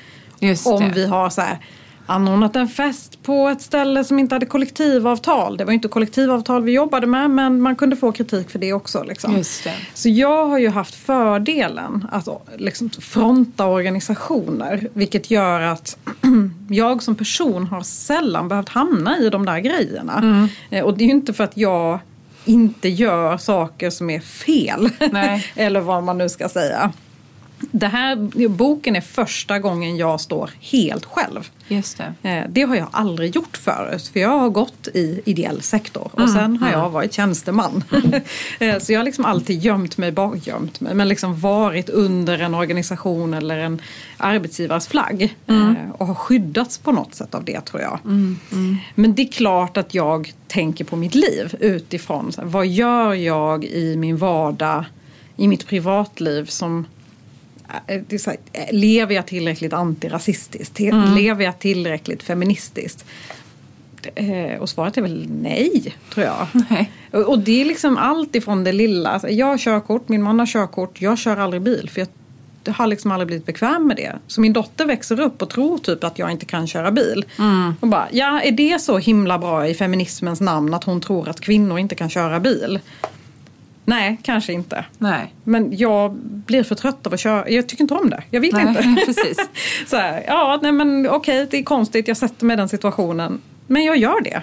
om 0.65 0.91
vi 0.95 1.07
har 1.07 1.31
så 1.31 1.41
här 1.41 1.59
anordnat 2.07 2.57
en 2.57 2.69
fest 2.69 3.23
på 3.23 3.49
ett 3.49 3.63
ställe 3.63 4.05
som 4.05 4.19
inte 4.19 4.35
hade 4.35 4.47
kollektivavtal. 4.47 5.57
Det 5.57 5.65
var 5.65 5.73
inte 5.73 5.89
kollektivavtal 5.89 6.63
vi 6.63 6.73
jobbade 6.73 7.07
med 7.07 7.31
men 7.31 7.61
man 7.61 7.77
kunde 7.77 7.97
få 7.97 8.13
kritik 8.13 8.51
för 8.51 8.59
det 8.59 8.73
också. 8.73 9.03
Liksom. 9.03 9.35
Det. 9.35 9.75
Så 9.95 10.09
jag 10.09 10.47
har 10.47 10.59
ju 10.59 10.69
haft 10.69 10.95
fördelen 10.95 12.09
att 12.13 12.29
liksom, 12.57 12.91
fronta 12.91 13.67
organisationer 13.67 14.89
vilket 14.93 15.31
gör 15.31 15.61
att 15.61 15.99
jag 16.69 17.03
som 17.03 17.15
person 17.15 17.67
har 17.67 17.83
sällan 17.83 18.49
behövt 18.49 18.69
hamna 18.69 19.19
i 19.19 19.31
de 19.31 19.47
där 19.47 19.59
grejerna. 19.59 20.19
Mm. 20.19 20.49
Eh, 20.71 20.85
och 20.85 20.97
det 20.99 21.05
är 21.05 21.07
ju 21.07 21.13
inte 21.13 21.33
för 21.33 21.45
att 21.45 21.57
jag 21.57 21.99
inte 22.45 22.89
gör 22.89 23.37
saker 23.37 23.91
som 23.91 24.11
är 24.11 24.21
fel. 24.21 24.89
Eller 25.55 25.81
vad 25.81 26.03
man 26.03 26.19
nu 26.19 26.29
ska 26.29 26.49
säga 26.49 26.93
det 27.71 27.87
här, 27.87 28.49
boken 28.49 28.97
är 28.97 29.01
första 29.01 29.59
gången 29.59 29.97
jag 29.97 30.21
står 30.21 30.51
helt 30.61 31.05
själv. 31.05 31.51
Just 31.69 31.99
det. 31.99 32.29
Eh, 32.31 32.45
det 32.49 32.63
har 32.63 32.77
jag 32.77 32.89
aldrig 32.91 33.37
gjort 33.37 33.57
förut. 33.57 34.11
För 34.13 34.21
jag 34.21 34.39
har 34.39 34.49
gått 34.49 34.89
i 34.95 35.23
ideell 35.25 35.63
sektor 35.63 36.11
och 36.13 36.19
mm, 36.19 36.33
sen 36.33 36.57
har 36.57 36.69
mm. 36.69 36.81
jag 36.81 36.91
varit 36.91 37.13
tjänsteman. 37.13 37.85
Mm. 37.93 38.81
Så 38.81 38.93
jag 38.93 39.01
har 39.01 39.05
liksom 39.05 39.25
alltid 39.25 39.61
gömt 39.61 39.99
mig, 39.99 40.15
gömt 40.45 40.81
mig, 40.81 40.95
men 40.95 41.09
liksom 41.09 41.41
varit 41.41 41.89
under 41.89 42.39
en 42.39 42.55
organisation 42.55 43.35
eller 43.35 43.59
en 43.59 43.83
arbetsgivares 44.17 44.89
flagg. 44.89 45.37
Mm. 45.47 45.77
Eh, 45.77 45.91
och 45.91 46.07
har 46.07 46.15
skyddats 46.15 46.79
på 46.79 46.93
något 46.93 47.15
sätt 47.15 47.35
av 47.35 47.45
det 47.45 47.61
tror 47.61 47.83
jag. 47.83 47.99
Mm, 48.05 48.39
mm. 48.53 48.77
Men 48.95 49.15
det 49.15 49.23
är 49.23 49.33
klart 49.33 49.77
att 49.77 49.95
jag 49.95 50.33
tänker 50.49 50.85
på 50.85 50.97
mitt 50.97 51.15
liv 51.15 51.55
utifrån 51.61 52.33
vad 52.43 52.67
gör 52.67 53.15
jag 53.15 53.65
i 53.65 53.97
min 53.97 54.17
vardag, 54.17 54.85
i 55.37 55.49
mitt 55.49 55.67
privatliv 55.67 56.47
som 56.47 56.87
Eh, 57.87 58.01
här, 58.27 58.37
eh, 58.53 58.65
lever 58.73 59.15
jag 59.15 59.27
tillräckligt 59.27 59.73
antirasistiskt? 59.73 60.81
Mm. 60.81 61.15
Lever 61.15 61.45
jag 61.45 61.59
tillräckligt 61.59 62.23
feministiskt? 62.23 63.05
Eh, 64.15 64.61
och 64.61 64.69
svaret 64.69 64.97
är 64.97 65.03
väl 65.03 65.27
nej, 65.31 65.97
tror 66.15 66.27
jag. 66.27 66.47
Nej. 66.71 66.91
Och 67.11 67.39
det 67.39 67.61
är 67.61 67.65
liksom 67.65 67.97
allt 67.97 68.35
ifrån 68.35 68.65
det 68.65 68.73
lilla. 68.73 69.11
Alltså, 69.11 69.29
jag 69.29 69.47
har 69.47 69.59
körkort, 69.59 70.09
min 70.09 70.23
man 70.23 70.39
har 70.39 70.47
körkort, 70.47 71.01
jag 71.01 71.19
kör 71.19 71.37
aldrig 71.37 71.63
bil. 71.63 71.91
För 71.93 72.01
jag 72.01 72.09
har 72.73 72.87
liksom 72.87 73.13
aldrig 73.13 73.27
blivit 73.27 73.47
bekväm 73.47 73.87
med 73.87 73.97
det. 73.97 74.13
Så 74.27 74.41
min 74.41 74.53
dotter 74.53 74.87
växer 74.87 75.21
upp 75.21 75.43
och 75.43 75.51
tror 75.51 75.79
typ 75.79 76.05
att 76.05 76.19
jag 76.19 76.31
inte 76.31 76.47
kan 76.47 76.67
köra 76.67 76.91
bil. 76.91 77.25
Mm. 77.39 77.75
Och 77.81 77.89
bara, 77.89 78.09
ja 78.13 78.41
är 78.41 78.53
det 78.53 78.81
så 78.81 78.99
himla 78.99 79.39
bra 79.39 79.69
i 79.69 79.75
feminismens 79.75 80.41
namn 80.41 80.75
att 80.75 80.85
hon 80.85 81.01
tror 81.01 81.29
att 81.29 81.41
kvinnor 81.41 81.79
inte 81.79 81.95
kan 81.95 82.11
köra 82.11 82.41
bil? 82.41 82.81
Nej, 83.85 84.19
kanske 84.23 84.53
inte. 84.53 84.85
Nej. 84.99 85.35
Men 85.45 85.77
jag 85.77 86.13
blir 86.23 86.63
för 86.63 86.75
trött 86.75 87.07
av 87.07 87.15
att 87.15 87.21
köra. 87.21 87.51
Jag 87.51 87.69
tycker 87.69 87.85
inte 87.85 87.95
om 87.95 88.11
det. 88.11 88.23
Jag 88.31 88.41
vill 88.41 88.55
nej, 88.55 88.67
inte. 88.69 89.03
Precis. 89.07 89.49
så 89.87 89.97
här, 89.97 90.25
ja, 90.27 90.59
nej 90.63 90.73
men 90.73 91.09
okej, 91.09 91.47
det 91.51 91.59
är 91.59 91.63
konstigt. 91.63 92.09
Jag 92.09 92.17
sätter 92.17 92.47
mig 92.47 92.55
i 92.55 92.57
den 92.57 92.69
situationen. 92.69 93.41
Men 93.67 93.85
jag 93.85 93.97
gör 93.97 94.21
det. 94.21 94.43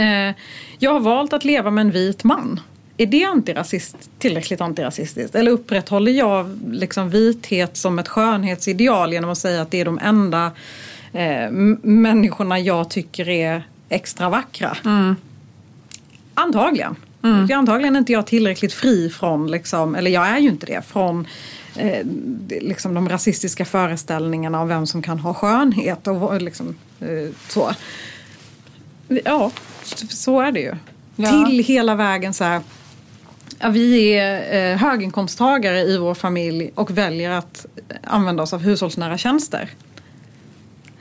Eh, 0.00 0.34
jag 0.78 0.92
har 0.92 1.00
valt 1.00 1.32
att 1.32 1.44
leva 1.44 1.70
med 1.70 1.82
en 1.82 1.90
vit 1.90 2.24
man. 2.24 2.60
Är 2.96 3.06
det 3.06 3.24
antirasist, 3.24 4.10
tillräckligt 4.18 4.60
antirasistiskt? 4.60 5.34
Eller 5.34 5.50
upprätthåller 5.50 6.12
jag 6.12 6.58
liksom 6.70 7.10
vithet 7.10 7.76
som 7.76 7.98
ett 7.98 8.08
skönhetsideal 8.08 9.12
genom 9.12 9.30
att 9.30 9.38
säga 9.38 9.62
att 9.62 9.70
det 9.70 9.80
är 9.80 9.84
de 9.84 9.98
enda 9.98 10.50
eh, 11.12 11.50
människorna 11.82 12.58
jag 12.58 12.90
tycker 12.90 13.28
är 13.28 13.62
extra 13.88 14.28
vackra? 14.28 14.76
Mm. 14.84 15.16
Antagligen. 16.34 16.96
Mm. 17.22 17.58
Antagligen 17.58 17.96
är 17.96 17.98
inte 17.98 18.12
jag 18.12 18.26
tillräckligt 18.26 18.72
fri 18.72 19.10
från, 19.10 19.50
liksom, 19.50 19.94
eller 19.94 20.10
jag 20.10 20.28
är 20.28 20.38
ju 20.38 20.48
inte 20.48 20.66
det, 20.66 20.82
från 20.86 21.26
eh, 21.76 22.06
liksom 22.60 22.94
de 22.94 23.08
rasistiska 23.08 23.64
föreställningarna 23.64 24.60
om 24.60 24.68
vem 24.68 24.86
som 24.86 25.02
kan 25.02 25.18
ha 25.18 25.34
skönhet 25.34 26.06
och 26.06 26.42
liksom, 26.42 26.76
eh, 27.00 27.34
så. 27.48 27.70
Ja, 29.24 29.50
så 30.08 30.40
är 30.40 30.52
det 30.52 30.60
ju. 30.60 30.74
Ja. 31.16 31.46
Till 31.46 31.64
hela 31.64 31.94
vägen 31.94 32.34
så 32.34 32.44
här. 32.44 32.60
Ja, 33.58 33.68
vi 33.68 34.08
är 34.08 34.72
eh, 34.72 34.78
höginkomsttagare 34.78 35.80
i 35.80 35.98
vår 35.98 36.14
familj 36.14 36.70
och 36.74 36.90
väljer 36.90 37.30
att 37.30 37.66
använda 38.04 38.42
oss 38.42 38.52
av 38.52 38.60
hushållsnära 38.60 39.18
tjänster 39.18 39.70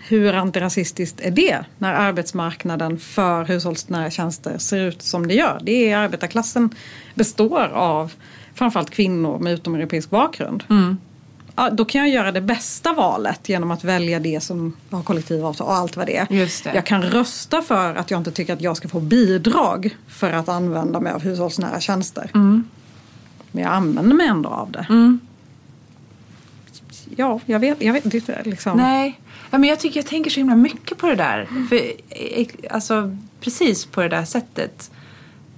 hur 0.09 0.33
antirasistiskt 0.33 1.21
är 1.21 1.31
det 1.31 1.65
när 1.77 1.93
arbetsmarknaden 1.93 2.99
för 2.99 3.45
hushållsnära 3.45 4.09
tjänster 4.09 4.57
ser 4.57 4.77
ut 4.77 5.01
som 5.01 5.27
det 5.27 5.33
gör? 5.33 5.59
Det 5.63 5.91
är 5.91 5.97
arbetarklassen 5.97 6.69
består 7.15 7.67
av 7.67 8.13
framförallt 8.53 8.89
kvinnor 8.89 9.39
med 9.39 9.53
utomeuropeisk 9.53 10.09
bakgrund. 10.09 10.63
Mm. 10.69 10.97
Ja, 11.55 11.69
då 11.69 11.85
kan 11.85 12.01
jag 12.01 12.09
göra 12.09 12.31
det 12.31 12.41
bästa 12.41 12.93
valet 12.93 13.49
genom 13.49 13.71
att 13.71 13.83
välja 13.83 14.19
det 14.19 14.43
som 14.43 14.73
har 14.89 15.03
kollektivavtal 15.03 15.67
och 15.67 15.73
allt 15.73 15.97
vad 15.97 16.07
det 16.07 16.17
är. 16.17 16.27
Det. 16.29 16.75
Jag 16.75 16.85
kan 16.85 17.03
rösta 17.03 17.61
för 17.61 17.95
att 17.95 18.11
jag 18.11 18.19
inte 18.19 18.31
tycker 18.31 18.53
att 18.53 18.61
jag 18.61 18.77
ska 18.77 18.87
få 18.87 18.99
bidrag 18.99 19.97
för 20.07 20.31
att 20.31 20.49
använda 20.49 20.99
mig 20.99 21.13
av 21.13 21.21
hushållsnära 21.21 21.79
tjänster. 21.79 22.31
Mm. 22.33 22.63
Men 23.51 23.63
jag 23.63 23.73
använder 23.73 24.15
mig 24.15 24.27
ändå 24.27 24.49
av 24.49 24.71
det. 24.71 24.85
Mm. 24.89 25.19
Ja, 27.15 27.39
jag 27.45 27.59
vet. 27.59 27.81
Jag 27.81 27.93
vet 27.93 28.45
liksom. 28.45 28.77
Nej, 28.77 29.19
Ja, 29.51 29.57
men 29.57 29.69
jag, 29.69 29.79
tycker, 29.79 29.99
jag 29.99 30.05
tänker 30.05 30.31
så 30.31 30.39
himla 30.39 30.55
mycket 30.55 30.97
på 30.97 31.07
det 31.07 31.15
där. 31.15 31.47
För, 31.69 31.75
eh, 32.09 32.47
alltså, 32.69 33.15
precis 33.41 33.85
på 33.85 34.01
det 34.01 34.09
där 34.09 34.25
sättet. 34.25 34.91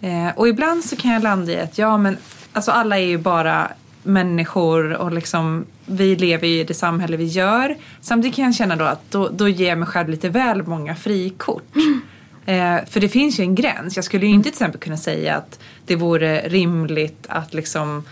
Eh, 0.02 0.30
och 0.36 0.48
ibland 0.48 0.84
så 0.86 0.96
kan 0.96 1.12
jag 1.12 1.24
landa 1.24 1.52
i 1.52 1.60
att 1.60 1.78
ja, 1.78 1.98
men 1.98 2.18
alltså, 2.54 2.72
alla 2.72 3.00
är 3.00 3.06
ju 3.06 3.18
bara 3.18 3.72
människor 4.04 4.94
och 4.94 5.12
liksom, 5.12 5.66
vi 5.86 6.16
lever 6.16 6.48
i 6.48 6.64
det 6.64 6.74
samhälle 6.74 7.18
vi 7.18 7.26
gör. 7.26 7.78
Samtidigt 8.02 8.36
kan 8.36 8.46
jag 8.46 8.56
känna 8.56 8.76
då 8.76 8.86
att 8.86 9.12
då, 9.12 9.30
då 9.30 9.50
ger 9.50 9.70
jag 9.70 9.78
mig 9.78 9.88
själv 9.88 10.10
lite 10.10 10.30
väl 10.30 10.64
många 10.64 10.96
frikort. 10.96 11.76
Mm. 11.76 12.02
Eh, 12.46 12.86
för 12.86 13.00
det 13.00 13.10
finns 13.10 13.40
ju 13.40 13.44
en 13.44 13.56
gräns. 13.56 13.96
Jag 13.96 14.06
skulle 14.06 14.26
ju 14.26 14.32
inte 14.32 14.50
till 14.50 14.56
exempel 14.56 14.80
kunna 14.80 14.98
säga 14.98 15.36
att 15.36 15.60
det 15.86 15.96
vore 15.96 16.50
rimligt 16.50 17.26
att 17.30 17.54
liksom 17.54 18.04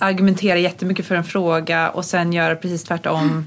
argumentera 0.00 0.58
jättemycket 0.58 1.06
för 1.06 1.14
en 1.14 1.24
fråga 1.24 1.90
och 1.90 2.04
sen 2.04 2.32
göra 2.32 2.56
precis 2.56 2.84
tvärtom. 2.84 3.46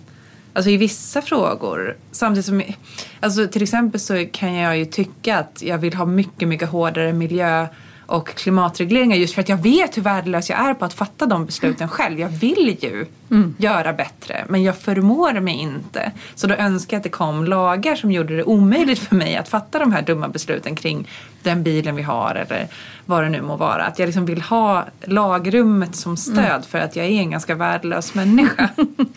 Alltså 0.54 0.70
i 0.70 0.78
vissa 0.78 1.22
frågor. 1.22 1.98
Samtidigt 2.12 2.46
som, 2.46 2.64
alltså 3.20 3.48
till 3.48 3.64
exempel 3.64 4.00
så 4.00 4.26
kan 4.32 4.54
jag 4.54 4.78
ju 4.78 4.86
tycka 4.86 5.38
att 5.38 5.62
jag 5.62 5.78
vill 5.78 5.94
ha 5.94 6.06
mycket, 6.06 6.48
mycket 6.48 6.70
hårdare 6.70 7.14
miljö 7.14 7.68
och 8.14 8.28
klimatregleringar 8.28 9.18
just 9.18 9.34
för 9.34 9.42
att 9.42 9.50
jag 9.50 9.58
vet 9.58 9.98
hur 9.98 10.02
värdelös 10.02 10.50
jag 10.50 10.60
är 10.60 10.74
på 10.74 10.86
att 10.86 10.94
fatta 10.94 11.26
de 11.26 11.46
besluten 11.46 11.88
själv. 11.88 12.20
Jag 12.20 12.30
vill 12.30 12.78
ju 12.82 13.06
mm. 13.32 13.56
göra 13.58 13.94
bättre 13.94 14.46
men 14.50 14.64
jag 14.64 14.78
förmår 14.78 15.40
mig 15.40 15.54
inte. 15.54 16.12
Så 16.36 16.48
då 16.48 16.56
önskar 16.56 16.96
jag 16.98 17.00
att 17.00 17.04
det 17.04 17.10
kom 17.10 17.46
lagar 17.46 17.96
som 17.96 18.12
gjorde 18.12 18.36
det 18.36 18.44
omöjligt 18.44 19.00
för 19.00 19.16
mig 19.16 19.36
att 19.36 19.50
fatta 19.50 19.80
de 19.80 19.92
här 19.92 20.02
dumma 20.02 20.28
besluten 20.28 20.76
kring 20.76 21.08
den 21.44 21.64
bilen 21.64 21.96
vi 21.96 22.02
har 22.02 22.36
eller 22.36 22.68
vad 23.06 23.24
det 23.24 23.30
nu 23.30 23.42
må 23.42 23.56
vara. 23.56 23.84
Att 23.84 24.00
jag 24.00 24.06
liksom 24.06 24.26
vill 24.26 24.42
ha 24.42 24.86
lagrummet 25.02 25.96
som 25.96 26.18
stöd 26.18 26.38
mm. 26.38 26.64
för 26.64 26.80
att 26.80 26.96
jag 26.96 27.06
är 27.06 27.20
en 27.20 27.32
ganska 27.32 27.56
värdelös 27.56 28.14
människa. 28.14 28.70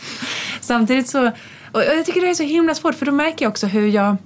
Samtidigt 0.60 1.08
så, 1.08 1.30
och 1.72 1.82
jag 1.82 2.06
tycker 2.06 2.20
det 2.20 2.30
är 2.30 2.34
så 2.34 2.42
himla 2.42 2.74
svårt 2.74 2.94
för 2.94 3.06
då 3.06 3.12
märker 3.12 3.44
jag 3.44 3.50
också 3.50 3.66
hur 3.66 3.88
jag 3.88 4.16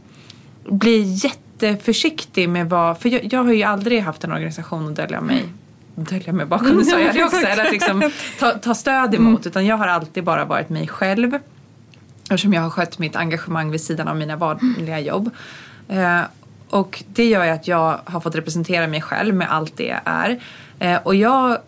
blir 0.68 1.24
jätte 1.24 1.49
jätteförsiktig 1.66 2.48
med 2.48 2.68
vad, 2.68 2.98
för 2.98 3.08
jag, 3.08 3.32
jag 3.32 3.44
har 3.44 3.52
ju 3.52 3.62
aldrig 3.62 4.02
haft 4.02 4.24
en 4.24 4.32
organisation 4.32 4.88
att 4.88 4.96
dölja 4.96 5.20
mig 5.20 5.44
dölja 5.94 6.32
mig 6.32 6.46
bakom, 6.46 6.78
det 6.78 6.84
sa 6.84 6.98
jag 6.98 7.14
det 7.14 7.24
också, 7.24 7.36
eller 7.46 7.64
att 7.64 7.72
liksom 7.72 8.10
ta, 8.38 8.50
ta 8.50 8.74
stöd 8.74 9.14
emot. 9.14 9.40
Mm. 9.40 9.50
Utan 9.50 9.66
jag 9.66 9.76
har 9.76 9.86
alltid 9.86 10.24
bara 10.24 10.44
varit 10.44 10.68
mig 10.68 10.88
själv. 10.88 11.38
Eftersom 12.22 12.52
jag 12.52 12.62
har 12.62 12.70
skött 12.70 12.98
mitt 12.98 13.16
engagemang 13.16 13.70
vid 13.70 13.80
sidan 13.80 14.08
av 14.08 14.16
mina 14.16 14.36
vanliga 14.36 15.00
jobb. 15.00 15.30
Eh, 15.88 16.20
och 16.68 17.04
det 17.06 17.24
gör 17.24 17.44
ju 17.44 17.50
att 17.50 17.68
jag 17.68 18.00
har 18.04 18.20
fått 18.20 18.34
representera 18.34 18.86
mig 18.86 19.00
själv 19.00 19.34
med 19.34 19.52
allt 19.52 19.76
det 19.76 19.86
jag 19.86 20.00
är. 20.04 20.40
Eh, 20.78 20.96
och 21.02 21.14
jag 21.14 21.58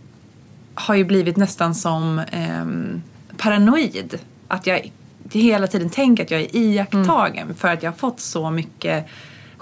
har 0.74 0.94
ju 0.94 1.04
blivit 1.04 1.36
nästan 1.36 1.74
som 1.74 2.18
eh, 2.18 3.36
paranoid. 3.36 4.18
Att 4.48 4.66
jag 4.66 4.92
hela 5.32 5.66
tiden 5.66 5.90
tänker 5.90 6.24
att 6.24 6.30
jag 6.30 6.40
är 6.40 6.56
iakttagen 6.56 7.42
mm. 7.42 7.54
för 7.54 7.68
att 7.68 7.82
jag 7.82 7.90
har 7.90 7.96
fått 7.96 8.20
så 8.20 8.50
mycket 8.50 9.06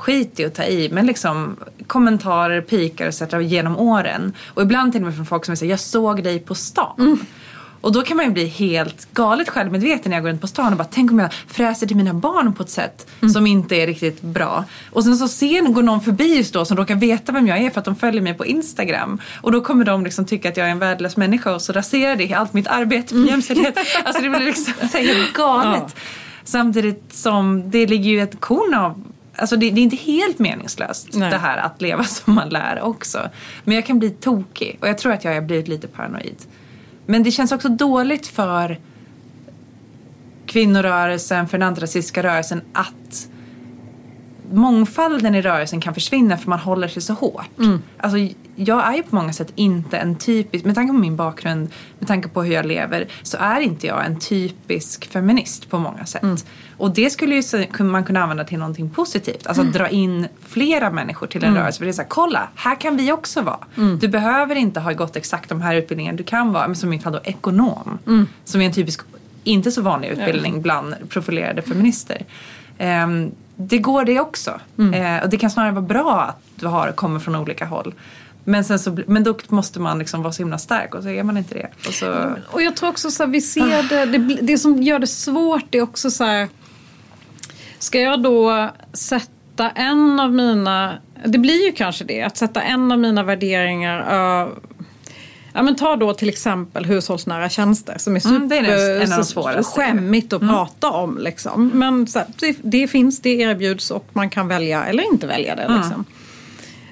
skit 0.01 0.41
i 0.41 0.45
att 0.45 0.55
ta 0.55 0.65
i, 0.65 0.89
men 0.93 1.07
liksom 1.07 1.57
kommentarer, 1.87 2.61
pikar 2.61 3.07
och 3.07 3.15
så 3.15 3.41
genom 3.41 3.77
åren. 3.77 4.33
Och 4.47 4.63
ibland 4.63 4.93
till 4.93 5.01
och 5.01 5.07
med 5.07 5.17
från 5.17 5.27
folk 5.27 5.45
som 5.45 5.57
säger 5.57 5.73
jag 5.73 5.81
såg 5.81 6.23
dig 6.23 6.39
på 6.41 6.55
stan. 6.55 6.95
Mm. 6.99 7.19
Och 7.81 7.93
då 7.93 8.03
kan 8.03 8.17
man 8.17 8.27
ju 8.27 8.33
bli 8.33 8.47
helt 8.47 9.13
galet 9.13 9.49
självmedveten 9.49 10.11
när 10.11 10.17
jag 10.17 10.23
går 10.23 10.31
runt 10.31 10.41
på 10.41 10.47
stan 10.47 10.73
och 10.73 10.79
bara 10.79 10.89
tänk 10.91 11.11
om 11.11 11.19
jag 11.19 11.33
fräser 11.33 11.87
till 11.87 11.97
mina 11.97 12.15
barn 12.15 12.53
på 12.53 12.63
ett 12.63 12.71
sätt 12.71 13.07
mm. 13.21 13.33
som 13.33 13.47
inte 13.47 13.77
är 13.77 13.87
riktigt 13.87 14.23
bra. 14.23 14.65
Och 14.91 15.05
sen 15.05 15.17
så 15.17 15.29
ser 15.29 15.63
går 15.63 15.83
någon 15.83 16.01
förbi 16.01 16.37
just 16.37 16.55
då 16.55 16.65
som 16.65 16.77
råkar 16.77 16.95
veta 16.95 17.33
vem 17.33 17.47
jag 17.47 17.59
är 17.59 17.71
för 17.71 17.79
att 17.79 17.85
de 17.85 17.97
följer 17.97 18.23
mig 18.23 18.35
på 18.35 18.47
Instagram. 18.47 19.21
Och 19.41 19.53
då 19.53 19.61
kommer 19.61 19.85
de 19.85 20.05
liksom 20.05 20.27
tycka 20.27 20.49
att 20.49 20.57
jag 20.57 20.67
är 20.67 20.71
en 20.71 20.79
värdelös 20.79 21.17
människa 21.17 21.55
och 21.55 21.63
så 21.63 21.73
raserar 21.73 22.17
det 22.17 22.35
allt 22.35 22.53
mitt 22.53 22.67
arbete 22.67 23.09
för 23.09 23.17
mm. 23.17 23.29
jämställdhet. 23.29 23.79
alltså 24.05 24.23
det 24.23 24.29
blir 24.29 24.47
liksom 24.47 24.75
helt 24.93 25.33
galet. 25.33 25.83
Ja. 25.95 26.01
Samtidigt 26.45 27.13
som 27.13 27.71
det 27.71 27.87
ligger 27.87 28.11
ju 28.11 28.23
ett 28.23 28.41
korn 28.41 28.75
av 28.75 29.05
Alltså 29.41 29.57
det, 29.57 29.71
det, 29.71 29.81
är 29.81 29.83
inte 29.83 29.97
helt 29.97 30.39
meningslöst 30.39 31.09
Nej. 31.13 31.31
det 31.31 31.39
här 31.39 31.59
att 31.59 31.83
leva 31.83 32.05
som 32.05 32.35
man 32.35 32.49
lär 32.49 32.81
också. 32.81 33.29
Men 33.65 33.75
jag 33.75 33.87
kan 33.87 33.99
bli 33.99 34.11
tokig 34.11 34.79
och 34.81 34.89
jag 34.89 34.99
tror 34.99 35.13
att 35.13 35.25
jag 35.25 35.35
har 35.35 35.41
blivit 35.41 35.69
lite 35.69 35.89
paranoid. 35.89 36.37
Men 37.07 37.23
det 37.23 37.31
känns 37.31 37.53
också 37.53 37.69
dåligt 37.69 38.27
för 38.27 38.79
kvinnorörelsen, 40.47 41.49
för 41.49 41.59
den 41.59 41.69
antirasistiska 41.69 42.23
rörelsen 42.23 42.63
att 42.73 43.29
mångfalden 44.53 45.35
i 45.35 45.43
rörelsen 45.43 45.81
kan 45.81 45.95
försvinna 45.95 46.37
för 46.37 46.51
man 46.51 46.59
håller 46.59 46.89
sig 46.89 47.03
så 47.03 47.13
hårt. 47.15 47.59
Mm. 47.59 47.83
Alltså, 47.97 48.19
jag 48.57 48.89
är 48.89 48.97
ju 48.97 49.03
på 49.03 49.15
många 49.15 49.33
sätt 49.33 49.53
inte 49.55 49.99
en 49.99 50.15
typisk, 50.15 50.65
med 50.65 50.75
tanke 50.75 50.93
på 50.93 50.99
min 50.99 51.17
bakgrund, 51.17 51.69
med 51.99 52.09
tanke 52.09 52.29
på 52.29 52.43
hur 52.43 52.55
jag 52.55 52.67
lever, 52.67 53.09
så 53.23 53.37
är 53.41 53.61
inte 53.61 53.87
jag 53.87 54.07
en 54.07 54.19
typisk 54.19 55.11
feminist 55.13 55.71
på 55.71 55.79
många 55.79 56.07
sätt. 56.07 56.23
Mm. 56.23 56.37
Och 56.77 56.95
det 56.95 57.11
skulle 57.11 57.35
ju 57.35 57.67
man 57.79 58.05
kunna 58.05 58.23
använda 58.23 58.45
till 58.45 58.59
någonting 58.59 58.91
positivt. 58.91 59.47
Alltså 59.47 59.63
mm. 59.63 59.73
dra 59.73 59.89
in 59.89 60.29
flera 60.47 60.91
människor 60.91 61.27
till 61.27 61.45
en 61.45 61.51
mm. 61.51 61.61
rörelse. 61.61 61.79
För 61.79 61.85
det 61.85 61.91
är 61.91 61.93
såhär, 61.93 62.09
kolla, 62.09 62.49
här 62.55 62.81
kan 62.81 62.97
vi 62.97 63.13
också 63.13 63.43
vara. 63.43 63.67
Mm. 63.77 63.99
Du 63.99 64.09
behöver 64.09 64.55
inte 64.55 64.81
ha 64.81 64.93
gått 64.93 65.17
exakt 65.17 65.49
de 65.49 65.61
här 65.61 65.75
utbildningarna. 65.75 66.17
Du 66.17 66.25
kan 66.25 66.53
vara, 66.53 66.75
som 66.75 66.89
i 66.89 66.91
mitt 66.91 67.03
fall 67.03 67.13
då, 67.13 67.21
ekonom. 67.25 67.99
Mm. 68.07 68.27
Som 68.45 68.61
är 68.61 68.67
en 68.67 68.73
typisk, 68.73 69.01
inte 69.45 69.71
så 69.71 69.83
vanlig 69.83 70.09
utbildning 70.09 70.63
bland 70.63 70.95
profilerade 71.09 71.63
feminister. 71.63 72.25
Um, 72.79 73.33
det 73.61 73.79
går 73.79 74.05
det 74.05 74.21
också. 74.21 74.61
Mm. 74.79 75.17
Eh, 75.17 75.23
och 75.23 75.31
det 75.31 75.37
kan 75.37 75.51
snarare 75.51 75.73
vara 75.73 75.83
bra 75.83 76.21
att 76.21 76.43
du 76.57 76.67
har, 76.67 76.93
kommer 76.93 77.21
från 77.21 77.37
olika 77.37 77.65
håll. 77.65 77.95
Men, 78.45 78.65
sen 78.65 78.79
så, 78.79 78.99
men 79.07 79.25
då 79.25 79.35
måste 79.49 79.81
man 79.81 79.99
liksom 79.99 80.23
vara 80.23 80.33
så 80.33 80.43
himla 80.43 80.59
stark 80.59 80.95
och 80.95 81.03
så 81.03 81.09
är 81.09 81.23
man 81.23 81.37
inte 81.37 81.55
det. 81.55 81.69
Och, 81.89 81.95
så... 81.95 82.35
och 82.51 82.63
jag 82.63 82.77
tror 82.77 82.89
också 82.89 83.11
så 83.11 83.23
här, 83.23 83.31
vi 83.31 83.41
ser 83.41 83.89
det, 83.89 84.19
det, 84.19 84.39
det 84.43 84.59
som 84.59 84.83
gör 84.83 84.99
det 84.99 85.07
svårt 85.07 85.75
är 85.75 85.83
också 85.83 86.11
så 86.11 86.25
här. 86.25 86.49
Ska 87.79 88.01
jag 88.01 88.23
då 88.23 88.69
sätta 88.93 89.71
en 89.71 90.21
av 90.21 90.33
mina, 90.33 90.95
det 91.25 91.39
blir 91.39 91.67
ju 91.67 91.73
kanske 91.73 92.05
det, 92.05 92.23
att 92.23 92.37
sätta 92.37 92.63
en 92.63 92.93
av 92.93 92.99
mina 92.99 93.23
värderingar 93.23 94.01
Ja, 95.53 95.63
men 95.63 95.77
ta 95.77 95.97
då 95.97 96.15
till 96.15 96.29
exempel 96.29 96.85
hushållsnära 96.85 97.49
tjänster 97.49 97.95
som 97.99 98.17
är 98.17 98.21
super, 98.21 98.37
mm, 98.37 98.49
det 98.49 98.57
är 98.57 99.01
en 99.01 99.13
av 99.13 99.19
de 99.19 99.25
svåraste. 99.25 99.81
skämmigt 99.81 100.33
att 100.33 100.43
mm. 100.43 100.55
prata 100.55 100.91
om. 100.91 101.19
Liksom. 101.19 101.71
Men 101.75 102.07
här, 102.15 102.27
det, 102.41 102.57
det, 102.63 102.89
finns, 102.89 103.21
det 103.21 103.31
erbjuds 103.31 103.91
och 103.91 104.07
man 104.13 104.31
kan 104.31 104.49
välja 104.49 104.85
eller 104.85 105.13
inte 105.13 105.27
välja 105.27 105.57
det. 105.57 105.63
Mm. 105.63 105.81
Liksom. 105.81 106.05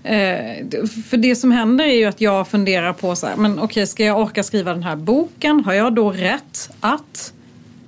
Eh, 0.03 0.89
för 1.09 1.17
det 1.17 1.37
som 1.37 1.51
händer 1.53 1.85
är 1.85 1.95
ju 1.95 2.05
att 2.05 2.21
jag 2.21 2.49
funderar 2.49 2.93
på 2.93 3.17
så 3.17 3.27
här, 3.27 3.37
men 3.37 3.59
okej 3.59 3.87
ska 3.87 4.05
jag 4.05 4.21
orka 4.21 4.43
skriva 4.43 4.73
den 4.73 4.83
här 4.83 4.97
boken? 4.97 5.65
Har 5.65 5.73
jag 5.73 5.95
då 5.95 6.11
rätt 6.13 6.71
att 6.81 7.33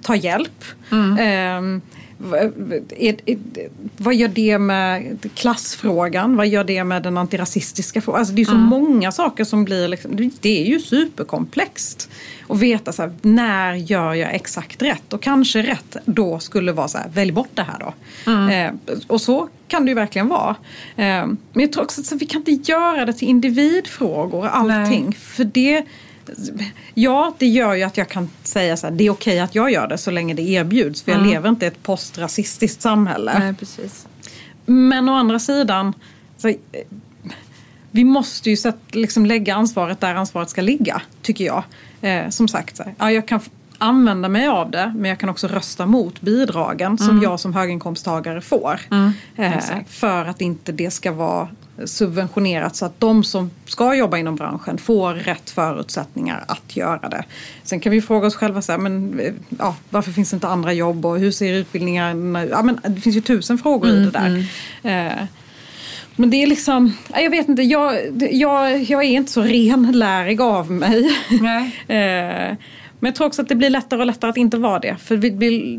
ta 0.02 0.16
hjälp? 0.16 0.64
Eh, 0.92 1.61
vad 3.96 4.14
gör 4.14 4.28
det 4.28 4.59
med 4.59 5.18
klassfrågan? 5.35 6.37
Vad 6.37 6.48
gör 6.48 6.64
det 6.64 6.85
med 6.85 7.02
den 7.02 7.18
antirasistiska 7.18 8.00
frågan? 8.00 8.18
Alltså 8.18 8.35
det 8.35 8.42
är 8.42 8.46
så 8.46 8.52
mm. 8.52 8.64
många 8.64 9.12
saker 9.12 9.44
som 9.44 9.64
blir... 9.64 9.88
Liksom, 9.88 10.30
det 10.40 10.62
är 10.62 10.66
ju 10.66 10.80
superkomplext. 10.80 12.11
Att 12.48 12.59
veta 12.59 12.92
så 12.92 13.02
här, 13.02 13.12
när 13.22 13.74
gör 13.74 14.14
jag 14.14 14.35
exakt 14.35 14.83
rätt? 14.83 15.12
Och 15.12 15.22
kanske 15.22 15.62
rätt 15.62 15.96
då 16.04 16.38
skulle 16.38 16.72
vara 16.72 16.88
så 16.88 16.98
här, 16.98 17.09
välj 17.09 17.33
bort 17.33 17.50
det 17.54 17.62
här 17.62 17.78
då. 17.78 17.94
Mm. 18.30 18.50
Eh, 18.50 18.96
och 19.06 19.20
så 19.20 19.48
kan 19.68 19.85
det 19.85 19.88
ju 19.88 19.94
verkligen 19.94 20.28
vara. 20.28 20.56
Eh, 20.96 21.26
men 21.26 21.38
jag 21.52 21.72
tror 21.72 21.85
också 21.85 22.00
att 22.00 22.22
vi 22.22 22.26
kan 22.26 22.44
inte 22.46 22.72
göra 22.72 23.04
det 23.04 23.12
till 23.12 23.28
individfrågor 23.28 24.46
allting. 24.46 25.04
Nej. 25.04 25.14
För 25.14 25.44
det 25.44 25.85
Ja, 26.94 27.35
det 27.38 27.46
gör 27.46 27.74
ju 27.74 27.83
att 27.83 27.96
jag 27.96 28.09
kan 28.09 28.30
säga 28.42 28.76
så 28.76 28.87
här, 28.87 28.94
det 28.94 29.06
är 29.06 29.11
okej 29.11 29.40
att 29.40 29.54
jag 29.54 29.70
gör 29.70 29.88
det 29.88 29.98
så 29.98 30.11
länge 30.11 30.35
det 30.35 30.42
erbjuds. 30.42 31.02
För 31.02 31.12
jag 31.12 31.18
mm. 31.20 31.30
lever 31.30 31.48
inte 31.48 31.64
i 31.64 31.68
ett 31.68 31.83
postrasistiskt 31.83 32.83
samhälle. 32.83 33.38
Nej, 33.38 33.54
precis. 33.54 34.06
Men 34.66 35.09
å 35.09 35.14
andra 35.14 35.38
sidan, 35.38 35.92
så, 36.37 36.54
vi 37.90 38.04
måste 38.04 38.50
ju 38.50 38.56
så 38.56 38.68
att, 38.68 38.94
liksom, 38.94 39.26
lägga 39.26 39.54
ansvaret 39.54 40.00
där 40.00 40.14
ansvaret 40.14 40.50
ska 40.50 40.62
ligga, 40.62 41.02
tycker 41.22 41.44
jag. 41.44 41.62
Eh, 42.00 42.28
som 42.28 42.48
sagt, 42.48 42.76
så 42.76 42.83
här, 42.83 42.94
ja, 42.98 43.12
jag 43.12 43.28
kan 43.28 43.40
använda 43.78 44.28
mig 44.28 44.48
av 44.48 44.70
det 44.70 44.92
men 44.96 45.09
jag 45.09 45.18
kan 45.18 45.28
också 45.28 45.48
rösta 45.48 45.87
mot 45.87 46.20
bidragen 46.20 46.87
mm. 46.87 46.98
som 46.98 47.22
jag 47.22 47.40
som 47.40 47.54
höginkomsttagare 47.54 48.40
får. 48.40 48.80
Mm, 48.90 49.12
eh, 49.37 49.85
för 49.88 50.24
att 50.24 50.40
inte 50.40 50.72
det 50.72 50.90
ska 50.90 51.12
vara 51.12 51.48
subventionerat 51.84 52.76
så 52.76 52.86
att 52.86 53.00
de 53.00 53.24
som 53.24 53.50
ska 53.64 53.94
jobba 53.94 54.18
inom 54.18 54.36
branschen 54.36 54.78
får 54.78 55.14
rätt 55.14 55.50
förutsättningar 55.50 56.44
att 56.48 56.76
göra 56.76 57.08
det. 57.08 57.24
Sen 57.62 57.80
kan 57.80 57.92
vi 57.92 58.02
fråga 58.02 58.26
oss 58.26 58.34
själva 58.34 58.62
så 58.62 58.72
här, 58.72 58.78
men, 58.78 59.20
ja, 59.58 59.76
varför 59.90 60.12
finns 60.12 60.30
det 60.30 60.34
inte 60.34 60.48
andra 60.48 60.72
jobb 60.72 61.06
och 61.06 61.18
hur 61.18 61.30
ser 61.30 61.52
utbildningarna 61.52 62.44
ja, 62.44 62.62
men 62.62 62.80
Det 62.88 63.00
finns 63.00 63.16
ju 63.16 63.20
tusen 63.20 63.58
frågor 63.58 63.88
mm, 63.88 64.02
i 64.02 64.04
det 64.04 64.10
där. 64.10 64.46
Mm. 64.82 65.06
Eh, 65.06 65.26
men 66.16 66.30
det 66.30 66.42
är 66.42 66.46
liksom, 66.46 66.92
jag 67.14 67.30
vet 67.30 67.48
inte, 67.48 67.62
jag, 67.62 67.96
jag, 68.32 68.82
jag 68.82 69.04
är 69.04 69.08
inte 69.08 69.32
så 69.32 69.42
renlärig 69.42 70.40
av 70.40 70.70
mig. 70.70 71.10
eh, 71.88 72.56
men 73.01 73.09
jag 73.09 73.14
tror 73.14 73.26
också 73.26 73.42
att 73.42 73.48
det 73.48 73.55
blir 73.55 73.70
lättare 73.70 74.01
och 74.01 74.07
lättare 74.07 74.30
att 74.30 74.36
inte 74.36 74.57
vara 74.57 74.78
det. 74.78 74.96
För 74.96 75.16
det 75.16 75.30
blir, 75.30 75.78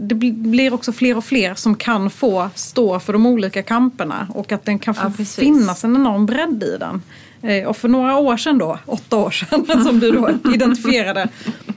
det 0.67 0.71
också 0.71 0.91
fler 0.91 1.17
och 1.17 1.25
fler 1.25 1.55
som 1.55 1.75
kan 1.75 2.09
få 2.09 2.49
stå 2.55 2.99
för 2.99 3.13
de 3.13 3.25
olika 3.25 3.63
kamperna. 3.63 4.27
Och 4.33 4.51
att 4.51 4.65
den 4.65 4.79
kan 4.79 4.95
få 4.95 5.11
ja, 5.17 5.25
finnas 5.25 5.83
en 5.83 5.95
enorm 5.95 6.25
bredd 6.25 6.63
i 6.63 6.77
den. 6.77 7.01
Eh, 7.41 7.67
och 7.67 7.77
för 7.77 7.87
några 7.87 8.17
år 8.17 8.37
sedan 8.37 8.57
då, 8.57 8.79
åtta 8.85 9.17
år 9.17 9.31
sedan 9.31 9.83
som 9.85 9.99
du 9.99 10.11
då 10.11 10.29
identifierade, 10.53 11.27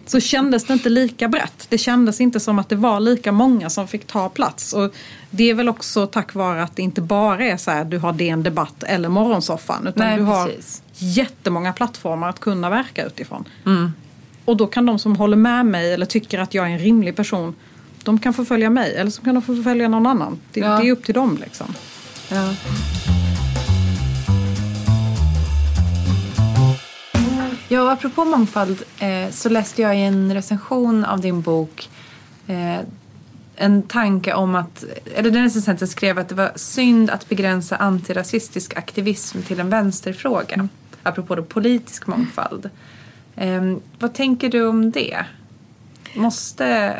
så 0.06 0.20
kändes 0.20 0.64
det 0.64 0.72
inte 0.72 0.88
lika 0.88 1.28
brett. 1.28 1.66
Det 1.68 1.78
kändes 1.78 2.20
inte 2.20 2.40
som 2.40 2.58
att 2.58 2.68
det 2.68 2.76
var 2.76 3.00
lika 3.00 3.32
många 3.32 3.70
som 3.70 3.88
fick 3.88 4.06
ta 4.06 4.28
plats. 4.28 4.72
Och 4.72 4.94
det 5.30 5.50
är 5.50 5.54
väl 5.54 5.68
också 5.68 6.06
tack 6.06 6.34
vare 6.34 6.62
att 6.62 6.76
det 6.76 6.82
inte 6.82 7.00
bara 7.00 7.44
är 7.44 7.56
så 7.56 7.70
här 7.70 7.84
du 7.84 7.98
har 7.98 8.12
DN 8.12 8.42
Debatt 8.42 8.82
eller 8.82 9.08
Morgonsoffan. 9.08 9.86
Utan 9.86 10.06
Nej, 10.06 10.18
du 10.18 10.22
har 10.22 10.46
precis. 10.46 10.82
jättemånga 10.94 11.72
plattformar 11.72 12.28
att 12.28 12.40
kunna 12.40 12.70
verka 12.70 13.04
utifrån. 13.04 13.44
Mm. 13.66 13.92
Och 14.44 14.56
då 14.56 14.66
kan 14.66 14.86
de 14.86 14.98
som 14.98 15.16
håller 15.16 15.36
med 15.36 15.66
mig 15.66 15.92
eller 15.92 16.06
tycker 16.06 16.38
att 16.38 16.54
jag 16.54 16.66
är 16.66 16.70
en 16.70 16.78
rimlig 16.78 17.16
person 17.16 17.54
de 18.04 18.18
kan 18.18 18.34
få 18.34 18.44
följa 18.44 18.70
mig 18.70 18.94
eller 18.96 19.10
så 19.10 19.22
kan 19.22 19.34
de 19.34 19.42
få 19.42 19.62
följa 19.62 19.88
någon 19.88 20.06
annan. 20.06 20.40
Det, 20.52 20.60
ja. 20.60 20.78
det 20.78 20.88
är 20.88 20.92
upp 20.92 21.04
till 21.04 21.14
dem 21.14 21.38
liksom. 21.40 21.74
Ja. 22.30 22.54
Ja, 27.68 27.82
och 27.82 27.92
apropå 27.92 28.24
mångfald 28.24 28.82
eh, 28.98 29.30
så 29.30 29.48
läste 29.48 29.82
jag 29.82 29.98
i 29.98 30.00
en 30.00 30.34
recension 30.34 31.04
av 31.04 31.20
din 31.20 31.40
bok 31.40 31.88
eh, 32.46 32.80
en 33.56 33.82
tanke 33.82 34.34
om 34.34 34.54
att, 34.54 34.84
eller 35.14 35.30
den 35.30 35.42
recensenten 35.42 35.88
skrev 35.88 36.18
att 36.18 36.28
det 36.28 36.34
var 36.34 36.52
synd 36.56 37.10
att 37.10 37.28
begränsa 37.28 37.76
antirasistisk 37.76 38.76
aktivism 38.76 39.42
till 39.42 39.60
en 39.60 39.70
vänsterfråga. 39.70 40.54
Mm. 40.54 40.68
Apropå 41.02 41.34
då 41.34 41.42
politisk 41.42 42.06
mångfald. 42.06 42.70
Eh, 43.36 43.76
vad 43.98 44.14
tänker 44.14 44.48
du 44.48 44.66
om 44.66 44.90
det? 44.90 45.26
Måste, 46.14 46.96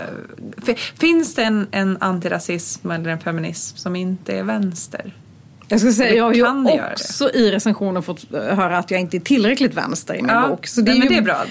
finns 1.01 1.35
det 1.35 1.45
en, 1.45 1.67
en 1.71 1.97
antirasism 2.01 2.91
eller 2.91 3.11
en 3.11 3.21
feminism 3.21 3.77
som 3.77 3.97
inte 3.97 4.39
är 4.39 4.43
vänster? 4.43 5.13
Jag 5.69 5.81
ska 5.81 5.93
säga, 5.93 6.15
jag 6.15 6.25
har 6.25 6.35
ju 6.35 6.83
också 6.93 7.31
i 7.31 7.51
recensionen 7.51 8.03
fått 8.03 8.33
höra 8.33 8.79
att 8.79 8.91
jag 8.91 9.01
inte 9.01 9.17
är 9.17 9.21
tillräckligt 9.21 9.75
vänster 9.75 10.15
i 10.15 10.23
min 10.23 10.31
ja, 10.31 10.49
bok. 10.49 10.67
Så 10.67 10.81
det, 10.81 10.91
är 10.91 10.95
ju, 10.95 11.09
det 11.09 11.17
är 11.17 11.23
bra. 11.23 11.45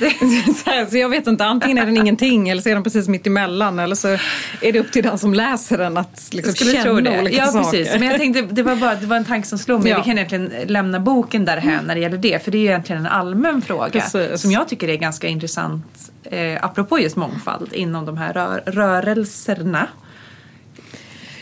så 0.89 0.97
jag 0.97 1.09
vet 1.09 1.27
inte, 1.27 1.45
antingen 1.45 1.77
är 1.77 1.85
den 1.85 1.97
ingenting 1.97 2.49
eller 2.49 2.61
så 2.61 2.69
är 2.69 2.73
den 2.73 2.83
precis 2.83 3.07
mitt 3.07 3.27
emellan. 3.27 3.79
Eller 3.79 3.95
så 3.95 4.07
är 4.61 4.71
det 4.71 4.79
upp 4.79 4.91
till 4.91 5.03
den 5.03 5.17
som 5.17 5.33
läser 5.33 5.77
den 5.77 5.97
att 5.97 6.29
liksom 6.31 6.53
skulle 6.53 6.71
känna 6.71 6.83
tro 6.83 6.99
det. 6.99 7.19
olika 7.19 7.37
ja, 7.37 7.45
saker. 7.45 7.71
Precis. 7.71 7.99
Men 7.99 8.03
jag 8.03 8.17
tänkte, 8.17 8.41
det 8.41 8.63
var, 8.63 8.75
bara, 8.75 8.95
det 8.95 9.05
var 9.05 9.17
en 9.17 9.25
tanke 9.25 9.47
som 9.47 9.57
slog 9.57 9.83
mig. 9.83 9.91
Ja. 9.91 9.97
Vi 9.97 10.03
kan 10.03 10.17
egentligen 10.17 10.51
lämna 10.67 10.99
boken 10.99 11.45
där 11.45 11.57
här 11.57 11.81
när 11.81 11.95
det 11.95 12.01
gäller 12.01 12.17
det. 12.17 12.43
För 12.43 12.51
det 12.51 12.57
är 12.57 12.61
ju 12.61 12.67
egentligen 12.67 13.01
en 13.01 13.11
allmän 13.11 13.61
fråga 13.61 13.89
precis. 13.89 14.41
som 14.41 14.51
jag 14.51 14.67
tycker 14.67 14.89
är 14.89 14.95
ganska 14.95 15.27
intressant. 15.27 16.11
Eh, 16.23 16.65
apropå 16.65 16.99
just 16.99 17.15
mångfald 17.15 17.73
inom 17.73 18.05
de 18.05 18.17
här 18.17 18.33
rör, 18.33 18.63
rörelserna. 18.65 19.87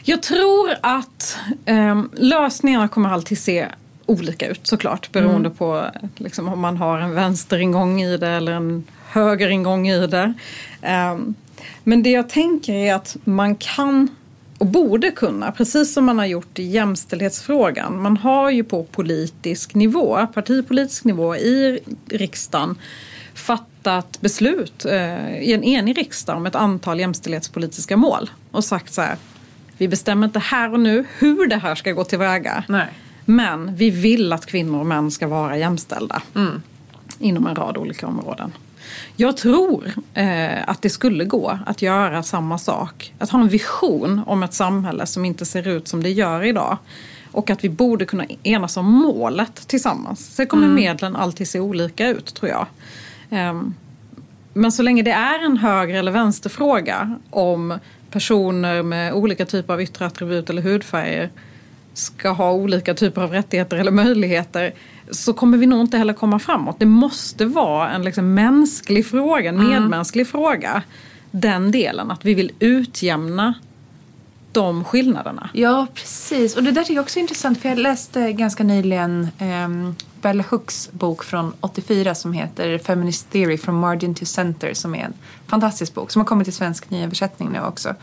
Jag 0.03 0.23
tror 0.23 0.69
att 0.81 1.37
eh, 1.65 2.03
lösningarna 2.13 2.87
kommer 2.87 3.09
alltid 3.09 3.37
se 3.37 3.67
olika 4.05 4.47
ut 4.47 4.67
såklart 4.67 5.11
beroende 5.11 5.47
mm. 5.47 5.57
på 5.57 5.85
liksom, 6.15 6.47
om 6.47 6.59
man 6.59 6.77
har 6.77 6.99
en 6.99 7.15
vänsteringång 7.15 8.01
i 8.01 8.17
det 8.17 8.27
eller 8.27 8.51
en 8.51 8.83
högeringång 9.07 9.87
i 9.87 10.07
det. 10.07 10.33
Eh, 10.81 11.17
men 11.83 12.03
det 12.03 12.11
jag 12.11 12.29
tänker 12.29 12.73
är 12.73 12.93
att 12.93 13.17
man 13.23 13.55
kan 13.55 14.09
och 14.57 14.67
borde 14.67 15.11
kunna, 15.11 15.51
precis 15.51 15.93
som 15.93 16.05
man 16.05 16.19
har 16.19 16.25
gjort 16.25 16.59
i 16.59 16.63
jämställdhetsfrågan. 16.63 18.01
Man 18.01 18.17
har 18.17 18.49
ju 18.49 18.63
på 18.63 18.83
politisk 18.83 19.75
nivå, 19.75 20.27
partipolitisk 20.33 21.03
nivå 21.03 21.35
i 21.35 21.79
riksdagen 22.05 22.75
fattat 23.33 24.21
beslut 24.21 24.85
eh, 24.85 25.37
i 25.37 25.53
en 25.53 25.63
enig 25.63 25.97
riksdag 25.97 26.37
om 26.37 26.45
ett 26.45 26.55
antal 26.55 26.99
jämställdhetspolitiska 26.99 27.97
mål 27.97 28.29
och 28.51 28.63
sagt 28.63 28.93
så 28.93 29.01
här 29.01 29.15
vi 29.81 29.87
bestämmer 29.87 30.27
inte 30.27 30.39
här 30.39 30.73
och 30.73 30.79
nu 30.79 31.05
hur 31.19 31.47
det 31.47 31.55
här 31.55 31.75
ska 31.75 31.91
gå 31.91 32.03
tillväga. 32.03 32.63
Nej. 32.67 32.87
Men 33.25 33.75
vi 33.75 33.89
vill 33.89 34.33
att 34.33 34.45
kvinnor 34.45 34.79
och 34.79 34.85
män 34.85 35.11
ska 35.11 35.27
vara 35.27 35.57
jämställda. 35.57 36.21
Mm. 36.35 36.61
Inom 37.19 37.47
en 37.47 37.55
rad 37.55 37.77
olika 37.77 38.07
områden. 38.07 38.53
Jag 39.15 39.37
tror 39.37 39.91
eh, 40.13 40.69
att 40.69 40.81
det 40.81 40.89
skulle 40.89 41.25
gå 41.25 41.59
att 41.65 41.81
göra 41.81 42.23
samma 42.23 42.57
sak. 42.57 43.13
Att 43.19 43.29
ha 43.29 43.41
en 43.41 43.47
vision 43.47 44.21
om 44.27 44.43
ett 44.43 44.53
samhälle 44.53 45.05
som 45.05 45.25
inte 45.25 45.45
ser 45.45 45.67
ut 45.67 45.87
som 45.87 46.03
det 46.03 46.09
gör 46.09 46.43
idag. 46.43 46.77
Och 47.31 47.49
att 47.49 47.63
vi 47.63 47.69
borde 47.69 48.05
kunna 48.05 48.25
enas 48.43 48.77
om 48.77 48.85
målet 48.85 49.67
tillsammans. 49.67 50.35
Sen 50.35 50.47
kommer 50.47 50.63
mm. 50.63 50.75
medlen 50.75 51.15
alltid 51.15 51.47
se 51.47 51.59
olika 51.59 52.07
ut 52.07 52.33
tror 52.33 52.51
jag. 52.51 52.67
Eh, 53.29 53.61
men 54.53 54.71
så 54.71 54.83
länge 54.83 55.03
det 55.03 55.11
är 55.11 55.45
en 55.45 55.57
höger 55.57 55.95
eller 55.95 56.11
vänsterfråga 56.11 57.19
om 57.29 57.79
personer 58.11 58.83
med 58.83 59.13
olika 59.13 59.45
typer 59.45 59.73
av 59.73 59.81
yttre 59.81 60.05
attribut 60.05 60.49
eller 60.49 60.61
hudfärger 60.61 61.29
ska 61.93 62.29
ha 62.29 62.51
olika 62.51 62.93
typer 62.93 63.21
av 63.21 63.31
rättigheter 63.31 63.77
eller 63.77 63.91
möjligheter 63.91 64.73
så 65.11 65.33
kommer 65.33 65.57
vi 65.57 65.65
nog 65.65 65.81
inte 65.81 65.97
heller 65.97 66.13
komma 66.13 66.39
framåt. 66.39 66.75
Det 66.79 66.85
måste 66.85 67.45
vara 67.45 67.89
en 67.89 68.03
liksom 68.03 68.33
mänsklig 68.33 69.05
fråga, 69.05 69.49
en 69.49 69.55
mm. 69.55 69.69
medmänsklig 69.69 70.27
fråga. 70.27 70.83
Den 71.31 71.71
delen, 71.71 72.11
att 72.11 72.25
vi 72.25 72.33
vill 72.33 72.51
utjämna 72.59 73.53
de 74.51 74.83
skillnaderna. 74.83 75.49
Ja, 75.53 75.87
precis. 75.93 76.57
Och 76.57 76.63
det 76.63 76.71
där 76.71 76.83
tycker 76.83 76.93
jag 76.93 77.03
också 77.03 77.19
är 77.19 77.21
intressant 77.21 77.61
för 77.61 77.69
jag 77.69 77.77
läste 77.77 78.31
ganska 78.33 78.63
nyligen 78.63 79.27
eh, 79.39 79.93
Bell 80.21 80.41
Hooks 80.41 80.91
bok 80.91 81.23
från 81.23 81.53
84 81.59 82.15
som 82.15 82.33
heter 82.33 82.77
Feminist 82.77 83.31
Theory 83.31 83.57
from 83.57 83.75
Margin 83.75 84.15
to 84.15 84.25
Center 84.25 84.73
som 84.73 84.95
är 84.95 85.03
en 85.03 85.13
fantastisk 85.47 85.93
bok 85.93 86.11
som 86.11 86.19
har 86.19 86.27
kommit 86.27 86.47
i 86.47 86.51
svensk 86.51 86.89
nyöversättning 86.89 87.49
nu 87.51 87.59
också. 87.61 87.95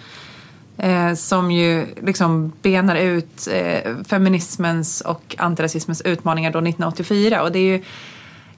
Eh, 0.76 1.14
som 1.14 1.50
ju 1.50 1.86
liksom 2.02 2.52
benar 2.62 2.96
ut 2.96 3.48
eh, 3.52 3.94
feminismens 4.08 5.00
och 5.00 5.34
antirasismens 5.38 6.02
utmaningar 6.02 6.50
då 6.50 6.58
1984 6.58 7.42
och 7.42 7.52
det 7.52 7.58
är 7.58 7.76
ju 7.76 7.82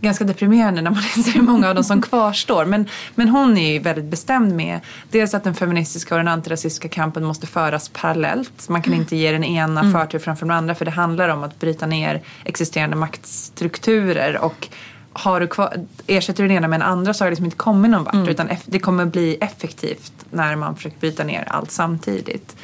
ganska 0.00 0.24
deprimerande 0.24 0.82
när 0.82 0.90
man 0.90 1.02
inser 1.16 1.32
hur 1.32 1.42
många 1.42 1.68
av 1.68 1.74
dem 1.74 1.84
som 1.84 2.02
kvarstår. 2.10 2.64
Men, 2.64 2.88
men 3.14 3.28
hon 3.28 3.58
är 3.58 3.72
ju 3.72 3.78
väldigt 3.78 4.04
bestämd 4.04 4.52
med 4.52 4.80
dels 5.10 5.34
att 5.34 5.44
den 5.44 5.54
feministiska 5.54 6.14
och 6.14 6.18
den 6.18 6.28
antirasistiska 6.28 6.88
kampen 6.88 7.24
måste 7.24 7.46
föras 7.46 7.88
parallellt. 7.88 8.68
Man 8.68 8.82
kan 8.82 8.94
inte 8.94 9.16
ge 9.16 9.32
den 9.32 9.44
ena 9.44 9.80
mm. 9.80 9.92
förtur 9.92 10.18
framför 10.18 10.46
den 10.46 10.56
andra 10.56 10.74
för 10.74 10.84
det 10.84 10.90
handlar 10.90 11.28
om 11.28 11.42
att 11.42 11.60
bryta 11.60 11.86
ner 11.86 12.22
existerande 12.44 12.96
maktstrukturer 12.96 14.38
och 14.38 14.68
har 15.12 15.40
du 15.40 15.46
kvar, 15.46 15.86
ersätter 16.06 16.42
du 16.42 16.48
den 16.48 16.56
ena 16.56 16.68
med 16.68 16.80
den 16.80 16.88
andra 16.88 17.14
så 17.14 17.24
har 17.24 17.26
det 17.26 17.30
liksom 17.30 17.44
inte 17.44 17.56
kommit 17.56 17.90
någon 17.90 18.04
vart 18.04 18.14
mm. 18.14 18.28
utan 18.28 18.48
det 18.66 18.78
kommer 18.78 19.04
bli 19.04 19.36
effektivt 19.40 20.12
när 20.30 20.56
man 20.56 20.76
försöker 20.76 20.98
bryta 20.98 21.24
ner 21.24 21.44
allt 21.48 21.70
samtidigt. 21.70 22.56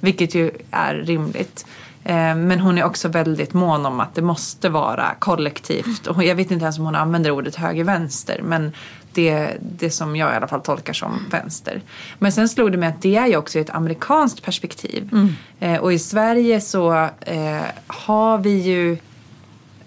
Vilket 0.00 0.34
ju 0.34 0.50
är 0.70 0.94
rimligt. 0.94 1.66
Eh, 2.08 2.34
men 2.34 2.60
hon 2.60 2.78
är 2.78 2.84
också 2.84 3.08
väldigt 3.08 3.54
mån 3.54 3.86
om 3.86 4.00
att 4.00 4.14
det 4.14 4.22
måste 4.22 4.68
vara 4.68 5.14
kollektivt. 5.18 6.06
Och 6.06 6.24
jag 6.24 6.34
vet 6.34 6.50
inte 6.50 6.62
ens 6.62 6.78
om 6.78 6.84
hon 6.84 6.94
använder 6.94 7.30
ordet 7.30 7.56
höger-vänster. 7.56 8.40
Men 8.44 8.72
det, 9.12 9.56
det 9.60 9.90
som 9.90 10.16
jag 10.16 10.32
i 10.32 10.36
alla 10.36 10.48
fall 10.48 10.60
tolkar 10.60 10.92
som 10.92 11.26
vänster. 11.30 11.82
Men 12.18 12.32
sen 12.32 12.48
slog 12.48 12.72
det 12.72 12.78
mig 12.78 12.88
att 12.88 13.02
det 13.02 13.16
är 13.16 13.26
ju 13.26 13.36
också 13.36 13.58
ett 13.58 13.70
amerikanskt 13.70 14.42
perspektiv. 14.42 15.08
Mm. 15.12 15.34
Eh, 15.60 15.80
och 15.80 15.92
i 15.92 15.98
Sverige 15.98 16.60
så 16.60 17.08
eh, 17.20 17.62
har 17.86 18.38
vi 18.38 18.58
ju 18.58 18.96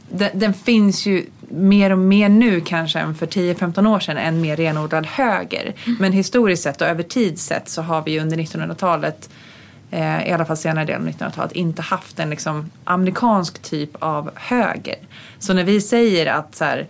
den, 0.09 0.29
den, 0.33 0.53
finns 0.53 1.05
ju 1.05 1.25
mer 1.49 1.91
och 1.91 1.97
mer 1.97 2.29
nu 2.29 2.61
kanske 2.61 2.99
än 2.99 3.15
för 3.15 3.25
10-15 3.25 3.87
år 3.87 3.99
sedan 3.99 4.17
en 4.17 4.41
mer 4.41 4.55
renodlad 4.55 5.05
höger. 5.05 5.73
Mm. 5.85 5.97
Men 5.99 6.11
historiskt 6.11 6.63
sett 6.63 6.81
och 6.81 6.87
över 6.87 7.03
tid 7.03 7.39
sett 7.39 7.69
så 7.69 7.81
har 7.81 8.01
vi 8.01 8.19
under 8.19 8.37
1900-talet 8.37 9.29
eh, 9.91 10.27
i 10.27 10.31
alla 10.31 10.45
fall 10.45 10.57
senare 10.57 10.85
delen 10.85 11.07
av 11.07 11.13
1900-talet, 11.13 11.51
inte 11.51 11.81
haft 11.81 12.19
en 12.19 12.29
liksom, 12.29 12.71
amerikansk 12.83 13.61
typ 13.61 13.89
av 13.99 14.31
höger. 14.35 14.97
Så 15.39 15.53
när 15.53 15.63
vi 15.63 15.81
säger 15.81 16.25
att 16.25 16.55
så 16.55 16.65
här, 16.65 16.87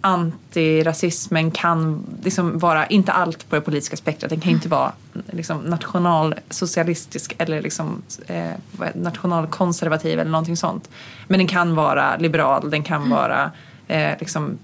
antirasismen 0.00 1.50
kan 1.50 2.06
liksom 2.22 2.58
vara, 2.58 2.86
inte 2.86 3.12
allt 3.12 3.48
på 3.48 3.54
det 3.54 3.60
politiska 3.60 3.96
spektrat, 3.96 4.30
den 4.30 4.40
kan 4.40 4.52
inte 4.52 4.68
vara 4.68 4.92
liksom, 5.30 5.58
nationalsocialistisk 5.58 7.34
eller 7.38 7.62
liksom, 7.62 8.02
eh, 8.26 8.50
nationalkonservativ 8.94 10.20
eller 10.20 10.30
någonting 10.30 10.56
sånt. 10.56 10.90
Men 11.26 11.38
den 11.38 11.46
kan 11.46 11.74
vara 11.74 12.16
liberal, 12.16 12.70
den 12.70 12.82
kan 12.82 13.10
vara 13.10 13.50
eh, 13.88 14.18
liksom 14.20 14.58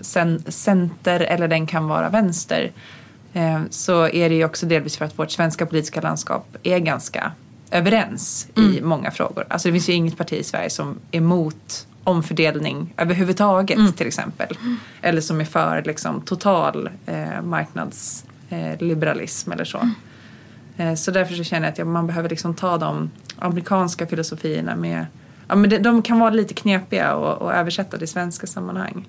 center 0.48 1.20
eller 1.20 1.48
den 1.48 1.66
kan 1.66 1.88
vara 1.88 2.08
vänster. 2.08 2.72
Eh, 3.32 3.60
så 3.70 4.08
är 4.08 4.28
det 4.28 4.34
ju 4.34 4.44
också 4.44 4.66
delvis 4.66 4.96
för 4.96 5.04
att 5.04 5.18
vårt 5.18 5.30
svenska 5.30 5.66
politiska 5.66 6.00
landskap 6.00 6.56
är 6.62 6.78
ganska 6.78 7.32
överens 7.70 8.48
mm. 8.56 8.74
i 8.74 8.80
många 8.80 9.10
frågor. 9.10 9.44
Alltså 9.48 9.68
det 9.68 9.72
finns 9.72 9.88
ju 9.88 9.92
inget 9.92 10.16
parti 10.16 10.32
i 10.32 10.44
Sverige 10.44 10.70
som 10.70 10.98
är 11.10 11.18
emot 11.18 11.86
omfördelning 12.04 12.94
överhuvudtaget 12.96 13.78
mm. 13.78 13.92
till 13.92 14.06
exempel. 14.06 14.58
Eller 15.02 15.20
som 15.20 15.40
är 15.40 15.44
för 15.44 15.82
liksom, 15.86 16.20
total 16.20 16.90
eh, 17.06 17.42
marknadsliberalism 17.42 19.50
eh, 19.50 19.54
eller 19.54 19.64
så. 19.64 19.78
Mm. 19.78 19.94
Eh, 20.76 20.94
så 20.94 21.10
därför 21.10 21.34
så 21.34 21.44
känner 21.44 21.66
jag 21.66 21.72
att 21.72 21.78
ja, 21.78 21.84
man 21.84 22.06
behöver 22.06 22.28
liksom 22.28 22.54
ta 22.54 22.78
de 22.78 23.10
amerikanska 23.38 24.06
filosofierna 24.06 24.76
med 24.76 25.06
ja, 25.50 25.56
men 25.56 25.70
det, 25.70 25.78
de 25.78 26.02
kan 26.02 26.18
vara 26.18 26.30
lite 26.30 26.54
knepiga 26.54 27.14
och, 27.14 27.42
och 27.42 27.54
översätta 27.54 27.98
till 27.98 28.08
svenska 28.08 28.46
sammanhang. 28.46 29.08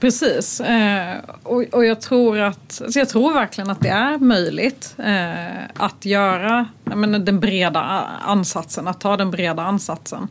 Precis. 0.00 0.60
Eh, 0.60 1.16
och, 1.42 1.62
och 1.72 1.84
jag, 1.84 2.00
tror 2.00 2.38
att, 2.38 2.82
alltså 2.84 2.98
jag 2.98 3.08
tror 3.08 3.32
verkligen 3.34 3.70
att 3.70 3.80
det 3.80 3.88
är 3.88 4.18
möjligt 4.18 4.94
eh, 4.98 5.64
att 5.74 6.04
göra 6.04 6.68
menar, 6.84 7.18
den 7.18 7.40
breda 7.40 7.80
ansatsen, 8.26 8.88
att 8.88 9.00
ta 9.00 9.16
den 9.16 9.30
breda 9.30 9.62
ansatsen. 9.62 10.28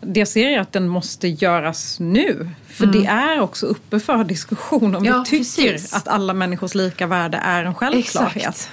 Det 0.00 0.20
jag 0.20 0.28
ser 0.28 0.50
är 0.50 0.60
att 0.60 0.72
den 0.72 0.88
måste 0.88 1.28
göras 1.28 2.00
nu. 2.00 2.50
För 2.66 2.84
mm. 2.84 3.00
det 3.00 3.06
är 3.06 3.40
också 3.40 3.66
uppe 3.66 4.00
för 4.00 4.24
diskussion 4.24 4.94
om 4.94 5.04
ja, 5.04 5.18
vi 5.18 5.30
tycker 5.30 5.72
precis. 5.72 5.94
att 5.94 6.08
alla 6.08 6.34
människors 6.34 6.74
lika 6.74 7.06
värde 7.06 7.40
är 7.44 7.64
en 7.64 7.74
självklarhet. 7.74 8.70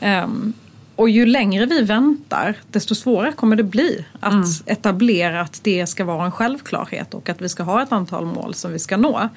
Um, 0.00 0.54
och 0.98 1.10
ju 1.10 1.26
längre 1.26 1.66
vi 1.66 1.82
väntar, 1.82 2.54
desto 2.70 2.94
svårare 2.94 3.32
kommer 3.32 3.56
det 3.56 3.62
bli 3.62 4.04
att 4.20 4.32
mm. 4.32 4.44
etablera 4.66 5.40
att 5.40 5.60
det 5.64 5.86
ska 5.86 6.04
vara 6.04 6.24
en 6.24 6.32
självklarhet 6.32 7.14
och 7.14 7.28
att 7.28 7.40
vi 7.40 7.48
ska 7.48 7.62
ha 7.62 7.82
ett 7.82 7.92
antal 7.92 8.26
mål 8.26 8.54
som 8.54 8.72
vi 8.72 8.78
ska 8.78 8.96
nå. 8.96 9.28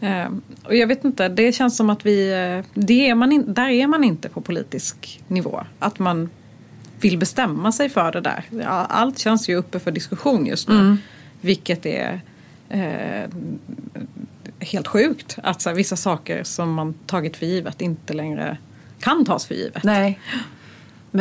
Eh, 0.00 0.26
och 0.64 0.76
jag 0.76 0.86
vet 0.86 1.04
inte, 1.04 1.28
det 1.28 1.52
känns 1.52 1.76
som 1.76 1.90
att 1.90 2.06
vi, 2.06 2.32
eh, 2.32 2.80
det 2.80 3.08
är 3.08 3.14
man 3.14 3.32
in, 3.32 3.54
där 3.54 3.68
är 3.68 3.86
man 3.86 4.04
inte 4.04 4.28
på 4.28 4.40
politisk 4.40 5.22
nivå. 5.28 5.60
Att 5.78 5.98
man 5.98 6.30
vill 7.00 7.18
bestämma 7.18 7.72
sig 7.72 7.88
för 7.88 8.12
det 8.12 8.20
där. 8.20 8.44
Allt 8.88 9.18
känns 9.18 9.48
ju 9.48 9.56
uppe 9.56 9.78
för 9.78 9.90
diskussion 9.90 10.46
just 10.46 10.68
nu. 10.68 10.74
Mm. 10.74 10.98
Vilket 11.40 11.86
är 11.86 12.20
eh, 12.68 13.30
helt 14.58 14.88
sjukt 14.88 15.38
att 15.42 15.62
så 15.62 15.68
här, 15.68 15.76
vissa 15.76 15.96
saker 15.96 16.44
som 16.44 16.74
man 16.74 16.94
tagit 17.06 17.36
för 17.36 17.46
givet 17.46 17.80
inte 17.80 18.12
längre 18.12 18.56
kan 19.00 19.24
tas 19.24 19.46
för 19.46 19.54
givet. 19.54 19.84
Nej. 19.84 20.20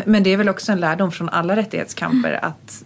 Men, 0.05 0.23
det 0.23 0.29
är 0.29 0.37
väl 0.37 0.49
också 0.49 0.71
en 0.71 0.79
lärdom 0.79 1.11
från 1.11 1.29
alla 1.29 1.55
rättighetskamper 1.55 2.39
att 2.45 2.83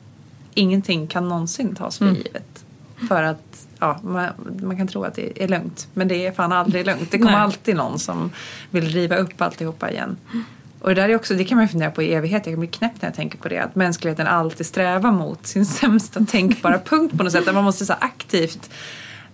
ingenting 0.54 1.08
kan 1.08 1.30
någonsin 1.30 1.76
tas 1.76 1.98
för 1.98 2.06
Mm. 2.06 2.18
givet. 2.18 2.66
För 3.08 3.24
att 3.24 3.68
ja, 3.80 4.00
man, 4.04 4.30
man 4.64 4.78
kan 4.78 4.88
tro 4.88 5.04
att 5.04 5.16
det 5.16 5.44
är 5.44 5.48
lugnt 5.48 5.88
men 5.94 6.08
det 6.08 6.26
är 6.26 6.32
fan 6.32 6.52
aldrig 6.52 6.86
lugnt. 6.86 7.12
Det 7.12 7.18
kommer 7.18 7.32
Nej. 7.32 7.42
alltid 7.42 7.76
någon 7.76 8.00
som 8.00 8.32
vill 8.72 8.86
riva 8.86 9.16
upp 9.16 9.42
alltihopa 9.42 9.92
igen. 9.92 10.18
Och 10.80 10.90
det, 10.90 11.02
där 11.02 11.10
är 11.10 11.16
också, 11.16 11.34
det 11.34 11.44
kan 11.44 11.58
man 11.58 11.68
fundera 11.68 11.92
på 11.92 12.04
i 12.04 12.14
evighet. 12.14 12.46
Jag 12.46 12.54
kan 12.54 12.60
bli 12.60 12.68
knäpp 12.68 12.92
när 13.02 13.10
jag 13.10 13.16
tänker 13.16 13.38
på 13.38 13.48
det. 13.50 13.60
Att 13.60 13.76
mänskligheten 13.76 14.28
alltid 14.28 14.66
strävar 14.66 15.12
mot 15.12 15.48
sin 15.48 15.66
sämsta 15.66 16.26
tänkbara 16.26 16.80
punkt 16.80 17.18
på 17.18 17.24
något 17.24 17.32
sätt. 17.32 17.48
Att 17.48 17.56
man 17.56 17.64
måste 17.64 17.86
så 17.86 17.94
aktivt 18.00 18.70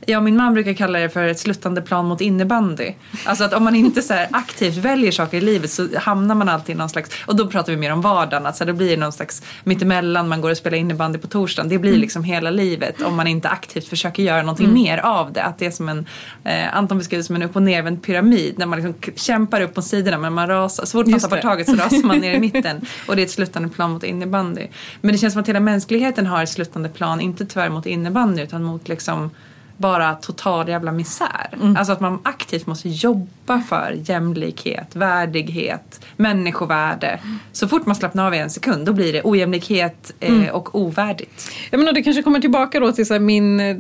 Ja, 0.08 0.22
min 0.22 0.38
man 0.38 0.54
brukar 0.54 0.74
kalla 0.74 1.00
det 1.00 1.10
för 1.10 1.28
ett 1.28 1.40
sluttande 1.40 1.82
plan 1.82 2.06
mot 2.06 2.22
innebandy. 2.22 2.94
Alltså 3.26 3.44
att 3.44 3.54
om 3.54 3.64
man 3.64 3.76
inte 3.76 4.02
så 4.02 4.14
här 4.14 4.28
aktivt 4.32 4.78
väljer 4.78 5.12
saker 5.12 5.38
i 5.38 5.42
livet 5.42 5.72
så 5.72 5.88
hamnar 6.00 6.36
man 6.36 6.50
alltid 6.50 6.76
i 6.76 6.78
någon 6.78 6.90
slags, 6.90 7.10
och 7.26 7.36
då 7.36 7.48
pratar 7.48 7.72
vi 7.72 7.78
mer 7.78 7.92
om 7.92 8.02
vardagen, 8.02 8.46
alltså 8.46 8.66
det 8.66 8.74
blir 8.74 8.98
någon 8.98 9.12
slags 9.12 9.42
mittemellan, 9.64 10.30
man 10.30 10.42
går 10.42 10.52
och 10.52 10.58
spelar 10.58 10.78
innebandy 10.78 11.20
på 11.20 11.28
torsdagen. 11.28 11.70
Det 11.70 11.80
blir 11.80 11.98
liksom 11.98 12.24
hela 12.24 12.50
livet 12.50 13.02
om 13.02 13.16
man 13.16 13.28
inte 13.28 13.50
aktivt 13.50 13.88
försöker 13.88 14.24
göra 14.24 14.42
någonting 14.42 14.74
mer 14.74 14.98
av 14.98 15.34
det. 15.34 15.44
Att 15.44 15.60
det 15.60 15.66
är 15.66 15.72
som 15.72 15.90
en, 15.90 16.06
eh, 16.44 16.78
Anton 16.78 16.98
beskriver 16.98 17.20
det 17.20 17.28
som 17.28 17.36
en 17.36 17.44
upp 17.44 17.56
och 17.56 17.64
nervänd 17.64 18.04
pyramid 18.04 18.58
när 18.58 18.66
man 18.66 18.82
liksom 18.82 19.14
kämpar 19.16 19.62
upp 19.62 19.74
på 19.74 19.82
sidorna 19.82 20.18
men 20.18 20.34
man 20.34 20.48
rasar, 20.48 20.86
så 20.86 20.98
fort 20.98 21.08
man 21.08 21.20
tappar 21.20 21.42
taget 21.42 21.68
så 21.68 21.76
rasar 21.76 22.08
man 22.08 22.20
ner 22.20 22.34
i 22.34 22.40
mitten. 22.54 22.82
Och 23.08 23.16
det 23.16 23.22
är 23.22 23.26
ett 23.26 23.32
sluttande 23.32 23.70
plan 23.70 23.92
mot 23.92 24.04
innebandy. 24.04 24.68
Men 25.02 25.12
det 25.12 25.18
känns 25.18 25.34
som 25.34 25.42
att 25.42 25.50
hela 25.50 25.60
mänskligheten 25.60 26.26
har 26.26 26.44
ett 26.44 26.50
sluttande 26.50 26.90
plan, 26.90 27.22
inte 27.22 27.46
tyvärr 27.46 27.70
mot 27.70 27.86
innebandy 27.86 28.42
utan 28.42 28.64
mot 28.64 28.88
liksom 28.88 29.32
bara 29.78 30.16
total 30.16 30.70
jävla 30.70 30.92
misär. 30.92 31.50
Alltså 31.78 31.94
att 31.94 32.00
man 32.00 32.20
aktivt 32.24 32.68
måste 32.68 32.90
jobba 32.90 33.62
för 33.70 33.96
jämlikhet, 34.06 34.96
värdighet, 34.96 36.06
människovärde. 36.16 37.20
Så 37.52 37.68
fort 37.68 37.86
man 37.86 37.96
slappnar 37.96 38.28
av 38.28 38.36
i 38.36 38.38
en 38.38 38.50
sekund 38.50 38.86
då 38.86 38.94
blir 38.94 39.14
det 39.14 39.22
ojämlikhet 39.24 40.14
eh, 40.20 40.50
och 40.50 40.76
ovärdigt. 40.76 41.52
Jag 41.72 41.80
menar, 41.80 41.94
det 41.94 42.04
kanske 42.04 42.24
kommer 42.24 42.40
tillbaka 42.40 42.80
då 42.80 42.92
till 42.92 43.06
så 43.06 43.14
här, 43.14 43.20
min 43.20 43.60
eh, 43.60 43.76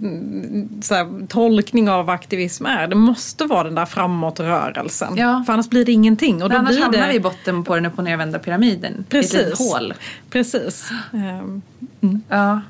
så 0.82 0.96
här, 0.96 1.28
tolkning 1.28 1.90
av 1.90 2.06
vad 2.06 2.16
aktivism 2.16 2.66
är. 2.66 2.88
Det 2.88 2.96
måste 2.96 3.46
vara 3.46 3.64
den 3.64 3.76
där 3.76 3.86
framåtrörelsen. 3.86 5.18
Ja. 5.18 5.44
För 5.46 5.54
annars 5.54 5.70
blir 5.70 5.86
det 5.86 5.92
ingenting. 5.92 6.44
Och 6.44 6.50
då 6.50 6.58
Annars 6.58 6.70
blir 6.70 6.82
hamnar 6.82 7.02
det... 7.02 7.08
vi 7.08 7.16
i 7.16 7.20
botten 7.20 7.64
på 7.64 7.76
den 7.76 7.86
upp 7.86 7.98
och 7.98 8.04
nervända 8.04 8.40
pyramiden. 8.40 8.94
I 8.94 9.00
ett 9.00 9.10
Precis. 9.10 9.34
litet 9.34 9.58
hål. 9.58 9.94
Precis. 10.30 10.90
Ehm, 11.14 11.62
Ja, 12.30 12.62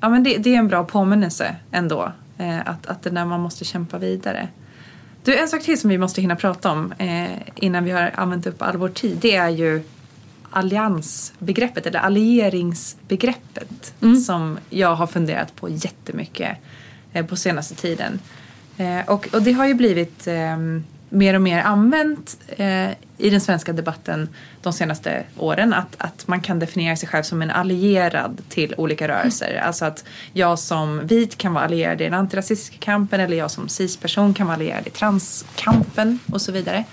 ja 0.00 0.08
men 0.08 0.22
det, 0.22 0.36
det 0.36 0.54
är 0.54 0.58
en 0.58 0.68
bra 0.68 0.84
påminnelse 0.84 1.56
ändå. 1.70 2.12
Eh, 2.40 2.58
att, 2.64 2.86
att 2.86 3.02
det 3.02 3.10
där 3.10 3.24
man 3.24 3.40
måste 3.40 3.64
kämpa 3.64 3.98
vidare. 3.98 4.48
Du, 5.24 5.38
en 5.38 5.48
sak 5.48 5.62
till 5.62 5.80
som 5.80 5.90
vi 5.90 5.98
måste 5.98 6.20
hinna 6.20 6.36
prata 6.36 6.70
om 6.70 6.92
eh, 6.98 7.30
innan 7.56 7.84
vi 7.84 7.90
har 7.90 8.12
använt 8.14 8.46
upp 8.46 8.62
all 8.62 8.76
vår 8.76 8.88
tid. 8.88 9.18
Det 9.20 9.34
är 9.34 9.48
ju 9.48 9.82
alliansbegreppet 10.50 11.86
eller 11.86 11.98
allieringsbegreppet. 11.98 13.94
Som 14.26 14.58
jag 14.70 14.94
har 14.94 15.06
funderat 15.06 15.56
på 15.56 15.68
jättemycket 15.68 16.58
eh, 17.12 17.26
på 17.26 17.36
senaste 17.36 17.74
tiden. 17.74 18.20
Eh, 18.76 19.00
och, 19.06 19.28
och 19.32 19.42
det 19.42 19.52
har 19.52 19.66
ju 19.66 19.74
blivit 19.74 20.26
eh, 20.26 20.56
mer 21.10 21.34
och 21.34 21.42
mer 21.42 21.62
använt 21.62 22.38
eh, 22.48 22.90
i 23.18 23.30
den 23.30 23.40
svenska 23.40 23.72
debatten 23.72 24.28
de 24.62 24.72
senaste 24.72 25.24
åren. 25.36 25.74
Att, 25.74 25.94
att 25.98 26.28
man 26.28 26.40
kan 26.40 26.58
definiera 26.58 26.96
sig 26.96 27.08
själv 27.08 27.22
som 27.22 27.42
en 27.42 27.50
allierad 27.50 28.42
till 28.48 28.74
olika 28.76 29.08
rörelser. 29.08 29.62
Alltså 29.64 29.84
att 29.84 30.04
jag 30.32 30.58
som 30.58 31.06
vit 31.06 31.38
kan 31.38 31.54
vara 31.54 31.64
allierad 31.64 32.00
i 32.00 32.04
den 32.04 32.14
antirasistiska 32.14 32.76
kampen 32.80 33.20
eller 33.20 33.36
jag 33.36 33.50
som 33.50 33.68
cis-person 33.68 34.34
kan 34.34 34.46
vara 34.46 34.56
allierad 34.56 34.86
i 34.86 34.90
transkampen 34.90 36.18
och 36.32 36.40
så 36.40 36.52
vidare. 36.52 36.84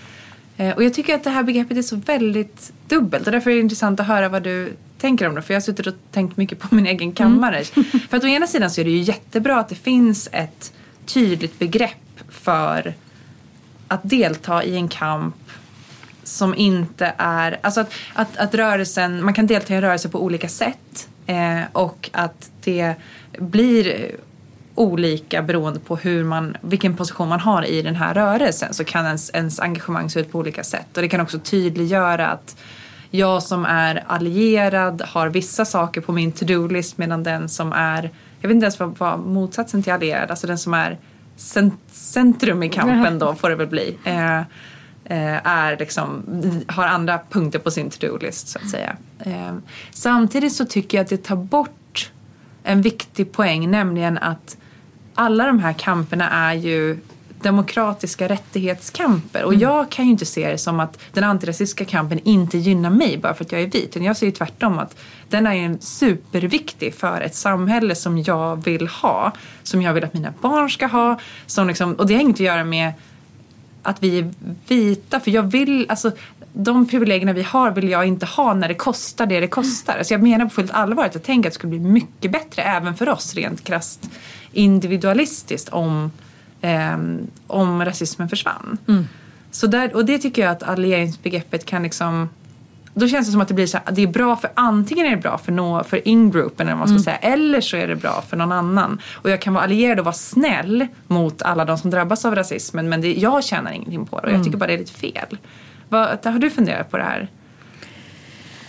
Eh, 0.57 0.75
och 0.75 0.83
jag 0.83 0.93
tycker 0.93 1.15
att 1.15 1.23
det 1.23 1.29
här 1.29 1.43
begreppet 1.43 1.77
är 1.77 1.81
så 1.81 1.95
väldigt 1.95 2.73
dubbelt 2.87 3.25
och 3.25 3.31
därför 3.31 3.51
är 3.51 3.55
det 3.55 3.61
intressant 3.61 3.99
att 3.99 4.07
höra 4.07 4.29
vad 4.29 4.43
du 4.43 4.73
tänker 4.97 5.27
om 5.27 5.35
det. 5.35 5.41
För 5.41 5.53
jag 5.53 5.55
har 5.55 5.65
suttit 5.65 5.87
och 5.87 5.93
tänkt 6.11 6.37
mycket 6.37 6.59
på 6.59 6.75
min 6.75 6.87
egen 6.87 7.11
kammare. 7.11 7.63
för 8.09 8.17
att 8.17 8.23
å 8.23 8.27
ena 8.27 8.47
sidan 8.47 8.71
så 8.71 8.81
är 8.81 8.85
det 8.85 8.91
ju 8.91 9.01
jättebra 9.01 9.59
att 9.59 9.69
det 9.69 9.75
finns 9.75 10.29
ett 10.31 10.73
tydligt 11.05 11.59
begrepp 11.59 12.19
för 12.29 12.93
att 13.87 14.01
delta 14.03 14.63
i 14.63 14.75
en 14.75 14.87
kamp 14.87 15.35
som 16.23 16.55
inte 16.55 17.13
är... 17.17 17.59
Alltså 17.61 17.81
att, 17.81 17.91
att, 18.13 18.37
att 18.37 18.55
rörelsen, 18.55 19.23
man 19.23 19.33
kan 19.33 19.47
delta 19.47 19.73
i 19.73 19.75
en 19.75 19.81
rörelse 19.81 20.09
på 20.09 20.23
olika 20.23 20.49
sätt 20.49 21.09
eh, 21.25 21.61
och 21.71 22.09
att 22.13 22.51
det 22.63 22.95
blir 23.39 24.11
olika 24.75 25.41
beroende 25.41 25.79
på 25.79 25.95
hur 25.95 26.23
man, 26.23 26.57
vilken 26.61 26.95
position 26.95 27.29
man 27.29 27.39
har 27.39 27.65
i 27.65 27.81
den 27.81 27.95
här 27.95 28.13
rörelsen 28.13 28.73
så 28.73 28.83
kan 28.83 29.05
ens, 29.05 29.31
ens 29.33 29.59
engagemang 29.59 30.09
se 30.09 30.19
ut 30.19 30.31
på 30.31 30.39
olika 30.39 30.63
sätt. 30.63 30.87
Och 30.95 31.01
det 31.01 31.09
kan 31.09 31.21
också 31.21 31.39
tydliggöra 31.39 32.27
att 32.27 32.57
jag 33.11 33.43
som 33.43 33.65
är 33.65 34.03
allierad 34.07 35.01
har 35.01 35.29
vissa 35.29 35.65
saker 35.65 36.01
på 36.01 36.11
min 36.11 36.31
to-do-list 36.31 36.97
medan 36.97 37.23
den 37.23 37.49
som 37.49 37.73
är, 37.73 38.11
jag 38.41 38.49
vet 38.49 38.55
inte 38.55 38.65
ens 38.65 38.79
vad, 38.79 38.97
vad 38.97 39.19
motsatsen 39.19 39.83
till 39.83 39.93
allierad, 39.93 40.29
alltså 40.29 40.47
den 40.47 40.57
som 40.57 40.73
är 40.73 40.97
centrum 41.91 42.63
i 42.63 42.69
kampen 42.69 43.19
då 43.19 43.35
får 43.35 43.49
det 43.49 43.55
väl 43.55 43.67
bli. 43.67 43.97
Eh, 44.03 44.39
eh, 45.05 45.47
är 45.47 45.77
liksom, 45.77 46.23
har 46.67 46.87
andra 46.87 47.19
punkter 47.29 47.59
på 47.59 47.71
sin 47.71 47.89
to-do-list 47.89 48.47
så 48.47 48.59
att 48.59 48.69
säga. 48.69 48.97
Eh, 49.19 49.55
samtidigt 49.91 50.53
så 50.53 50.65
tycker 50.65 50.97
jag 50.97 51.03
att 51.03 51.09
det 51.09 51.23
tar 51.23 51.35
bort 51.35 52.11
en 52.63 52.81
viktig 52.81 53.31
poäng, 53.31 53.71
nämligen 53.71 54.17
att 54.17 54.57
alla 55.15 55.45
de 55.45 55.59
här 55.59 55.73
kamperna 55.73 56.29
är 56.29 56.53
ju 56.53 56.97
demokratiska 57.41 58.29
rättighetskamper. 58.29 59.43
Och 59.43 59.53
jag 59.53 59.89
kan 59.91 60.05
ju 60.05 60.11
inte 60.11 60.25
se 60.25 60.51
det 60.51 60.57
som 60.57 60.79
att 60.79 60.99
den 61.13 61.23
antirasistiska 61.23 61.85
kampen 61.85 62.19
inte 62.23 62.57
gynnar 62.57 62.89
mig 62.89 63.17
bara 63.17 63.33
för 63.33 63.45
att 63.45 63.51
jag 63.51 63.61
är 63.61 63.67
vit. 63.67 63.95
Jag 63.95 64.17
ser 64.17 64.25
ju 64.25 64.31
tvärtom 64.31 64.79
att 64.79 64.95
den 65.29 65.47
är 65.47 65.53
ju 65.53 65.77
superviktig 65.79 66.95
för 66.95 67.21
ett 67.21 67.35
samhälle 67.35 67.95
som 67.95 68.17
jag 68.17 68.63
vill 68.63 68.87
ha. 68.87 69.31
Som 69.63 69.81
jag 69.81 69.93
vill 69.93 70.03
att 70.03 70.13
mina 70.13 70.33
barn 70.41 70.69
ska 70.69 70.87
ha. 70.87 71.19
Som 71.45 71.67
liksom, 71.67 71.93
och 71.93 72.07
det 72.07 72.13
har 72.13 72.21
inget 72.21 72.35
att 72.35 72.39
göra 72.39 72.63
med 72.63 72.93
att 73.83 74.03
vi 74.03 74.19
är 74.19 74.33
vita. 74.67 75.19
För 75.19 75.31
jag 75.31 75.43
vill, 75.43 75.85
alltså 75.89 76.11
de 76.53 76.87
privilegierna 76.87 77.33
vi 77.33 77.43
har 77.43 77.71
vill 77.71 77.89
jag 77.89 78.05
inte 78.05 78.25
ha 78.25 78.53
när 78.53 78.67
det 78.67 78.75
kostar 78.75 79.25
det 79.25 79.39
det 79.39 79.47
kostar. 79.47 79.97
Alltså 79.97 80.13
jag 80.13 80.23
menar 80.23 80.45
på 80.45 80.49
fullt 80.49 80.71
allvar 80.71 81.05
att 81.05 81.13
jag 81.13 81.23
tänker 81.23 81.49
att 81.49 81.53
det 81.53 81.55
skulle 81.55 81.79
bli 81.79 81.79
mycket 81.79 82.31
bättre 82.31 82.61
även 82.61 82.95
för 82.95 83.09
oss 83.09 83.35
rent 83.35 83.63
krasst 83.63 84.09
individualistiskt 84.51 85.69
om, 85.69 86.11
ehm, 86.61 87.27
om 87.47 87.85
rasismen 87.85 88.29
försvann. 88.29 88.77
Så 89.51 89.67
där, 89.67 89.95
och 89.95 90.05
det 90.05 90.17
tycker 90.17 90.41
jag 90.41 90.51
att 90.51 90.63
allieringsbegreppet 90.63 91.65
kan 91.65 91.83
liksom 91.83 92.29
då 92.99 93.07
känns 93.07 93.27
det 93.27 93.31
som 93.31 93.41
att 93.41 93.47
det 93.47 93.53
blir 93.53 93.65
så 93.65 93.77
här, 93.77 93.95
det 93.95 94.01
är 94.01 94.07
bra 94.07 94.35
för 94.35 94.49
antingen 94.53 95.05
är 95.05 95.11
det 95.11 95.17
bra 95.17 95.37
för, 95.37 95.51
no, 95.51 95.83
för 95.83 96.07
in-groupen 96.07 96.67
eller 96.67 96.77
vad 96.77 96.89
man 96.89 96.99
ska 96.99 97.11
säga 97.11 97.17
eller 97.17 97.61
så 97.61 97.77
är 97.77 97.87
det 97.87 97.95
bra 97.95 98.23
för 98.29 98.37
någon 98.37 98.51
annan. 98.51 99.01
Och 99.13 99.29
jag 99.29 99.41
kan 99.41 99.53
vara 99.53 99.63
allierad 99.63 99.99
och 99.99 100.05
vara 100.05 100.13
snäll 100.13 100.87
mot 101.07 101.41
alla 101.41 101.65
de 101.65 101.77
som 101.77 101.89
drabbas 101.89 102.25
av 102.25 102.35
rasismen 102.35 102.89
men 102.89 103.01
det, 103.01 103.13
jag 103.13 103.43
tjänar 103.43 103.71
ingenting 103.71 104.05
på 104.05 104.19
det 104.19 104.27
och 104.27 104.33
jag 104.33 104.43
tycker 104.43 104.57
bara 104.57 104.67
det 104.67 104.73
är 104.73 104.77
lite 104.77 104.93
fel. 104.93 105.37
Vad, 105.89 106.25
har 106.25 106.39
du 106.39 106.49
funderat 106.49 106.91
på 106.91 106.97
det 106.97 107.03
här 107.03 107.27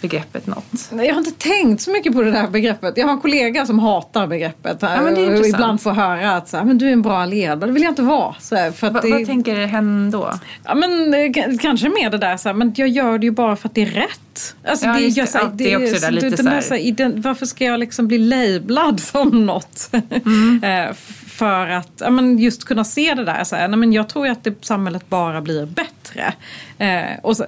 begreppet 0.00 0.46
något? 0.46 0.64
Jag 0.92 1.14
har 1.14 1.18
inte 1.18 1.30
tänkt 1.30 1.82
så 1.82 1.90
mycket 1.90 2.12
på 2.12 2.22
det 2.22 2.30
där 2.30 2.48
begreppet. 2.48 2.96
Jag 2.96 3.06
har 3.06 3.12
en 3.12 3.20
kollega 3.20 3.66
som 3.66 3.78
hatar 3.78 4.26
begreppet. 4.26 4.78
Ja, 4.80 5.02
men 5.02 5.14
det 5.14 5.20
är 5.24 5.40
och 5.40 5.46
ibland 5.46 5.82
får 5.82 5.90
höra 5.92 6.36
att 6.36 6.48
så 6.48 6.56
här, 6.56 6.64
men 6.64 6.78
du 6.78 6.88
är 6.88 6.92
en 6.92 7.02
bra 7.02 7.18
allierad. 7.18 7.58
Men 7.58 7.68
det 7.68 7.72
vill 7.74 7.82
jag 7.82 7.90
inte 7.90 8.02
vara. 8.02 8.34
Så 8.40 8.56
här, 8.56 8.70
för 8.70 8.90
Va, 8.90 9.00
det, 9.00 9.10
Vad 9.10 9.26
tänker 9.26 9.66
hen 9.66 10.10
då? 10.10 10.32
ja, 10.64 10.74
men, 10.74 11.14
eh, 11.14 11.32
kanske 11.60 11.88
mer 11.88 12.10
det 12.10 12.18
där, 12.18 12.36
så 12.36 12.48
här, 12.48 12.54
men 12.56 12.72
jag 12.76 12.88
gör 12.88 13.18
det 13.18 13.26
ju 13.26 13.30
bara 13.30 13.56
för 13.56 13.68
att 13.68 13.74
det 13.74 13.82
är 13.82 13.86
rätt. 13.86 14.54
Alltså, 14.68 14.86
Ja, 14.86 14.98
just 15.00 15.16
jag 15.16 15.26
det. 15.26 15.30
så 15.30 15.38
här, 15.38 15.44
Ja, 15.44 15.50
det 15.54 15.72
är 15.72 15.76
också 15.82 15.94
det 15.94 16.00
där 16.00 16.10
lite 16.10 16.36
så 16.42 16.48
här- 16.48 16.60
så 16.60 16.74
här, 16.74 16.80
ident- 16.80 17.22
Varför 17.22 17.46
ska 17.46 17.64
jag 17.64 17.80
liksom 17.80 18.08
bli 18.08 18.18
lablad 18.18 19.00
som 19.00 19.46
något? 19.46 19.90
Mm. 20.24 20.60
För 21.38 21.68
att 21.68 21.92
ja, 22.00 22.10
men 22.10 22.38
just 22.38 22.64
kunna 22.64 22.84
se 22.84 23.14
det 23.14 23.24
där. 23.24 23.44
Så 23.44 23.56
här, 23.56 23.68
nej, 23.68 23.78
men 23.78 23.92
jag 23.92 24.08
tror 24.08 24.26
ju 24.26 24.32
att 24.32 24.44
det, 24.44 24.64
samhället 24.64 25.08
bara 25.08 25.40
blir 25.40 25.66
bättre. 25.66 26.32
Eh, 26.78 27.18
och 27.22 27.36
så, 27.36 27.44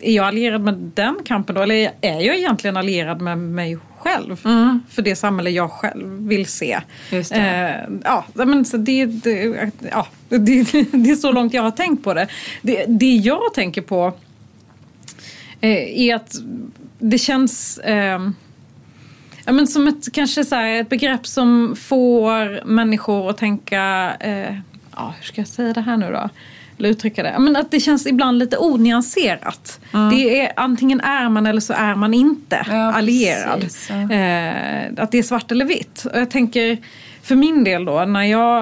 är 0.00 0.12
jag 0.12 0.26
allierad 0.26 0.60
med 0.60 0.74
den 0.94 1.16
kampen 1.24 1.54
då? 1.54 1.62
Eller 1.62 1.92
är 2.00 2.20
jag 2.20 2.36
egentligen 2.36 2.76
allierad 2.76 3.20
med 3.20 3.38
mig 3.38 3.78
själv? 3.98 4.36
För 4.88 5.02
det 5.02 5.16
samhälle 5.16 5.50
jag 5.50 5.70
själv 5.70 6.28
vill 6.28 6.46
se. 6.46 6.72
Mm. 6.72 6.84
Just 7.10 7.30
det. 7.30 7.84
Eh, 7.88 7.92
ja, 8.04 8.24
men 8.32 8.64
så 8.64 8.76
det, 8.76 9.06
det, 9.06 9.70
ja, 9.90 10.06
det, 10.28 10.38
det 10.92 11.10
är 11.10 11.16
så 11.16 11.32
långt 11.32 11.54
jag 11.54 11.62
har 11.62 11.70
tänkt 11.70 12.04
på 12.04 12.14
det. 12.14 12.28
Det, 12.62 12.84
det 12.88 13.14
jag 13.16 13.54
tänker 13.54 13.82
på 13.82 14.14
eh, 15.60 16.00
är 16.00 16.14
att 16.14 16.34
det 16.98 17.18
känns 17.18 17.78
eh, 17.78 18.30
ja, 19.50 19.54
men 19.54 19.66
som 19.66 19.88
ett, 19.88 20.12
kanske 20.12 20.44
så 20.44 20.54
här, 20.54 20.80
ett 20.80 20.88
begrepp 20.88 21.26
som 21.26 21.76
får 21.76 22.64
människor 22.64 23.30
att 23.30 23.36
tänka, 23.38 24.12
eh, 24.20 24.54
ja, 24.96 25.14
hur 25.18 25.24
ska 25.24 25.40
jag 25.40 25.48
säga 25.48 25.72
det 25.72 25.80
här 25.80 25.96
nu 25.96 26.10
då? 26.12 26.28
Eller 26.78 26.88
uttrycka 26.88 27.22
det. 27.22 27.36
Men 27.38 27.56
att 27.56 27.70
det 27.70 27.80
känns 27.80 28.06
ibland 28.06 28.38
lite 28.38 28.56
onyanserat. 28.58 29.80
Det 30.10 30.40
är, 30.40 30.52
antingen 30.56 31.00
är 31.00 31.28
man 31.28 31.46
eller 31.46 31.60
så 31.60 31.72
är 31.72 31.94
man 31.94 32.14
inte 32.14 32.66
Ja, 32.68 32.92
allierad. 32.92 33.60
precis, 33.60 33.90
ja. 33.90 34.14
Eh, 34.14 34.90
att 34.96 35.10
det 35.12 35.18
är 35.18 35.22
svart 35.22 35.52
eller 35.52 35.64
vitt. 35.64 36.04
Och 36.12 36.20
jag 36.20 36.30
tänker 36.30 36.78
för 37.22 37.34
min 37.36 37.64
del 37.64 37.84
då, 37.84 38.04
när 38.04 38.24
jag 38.24 38.60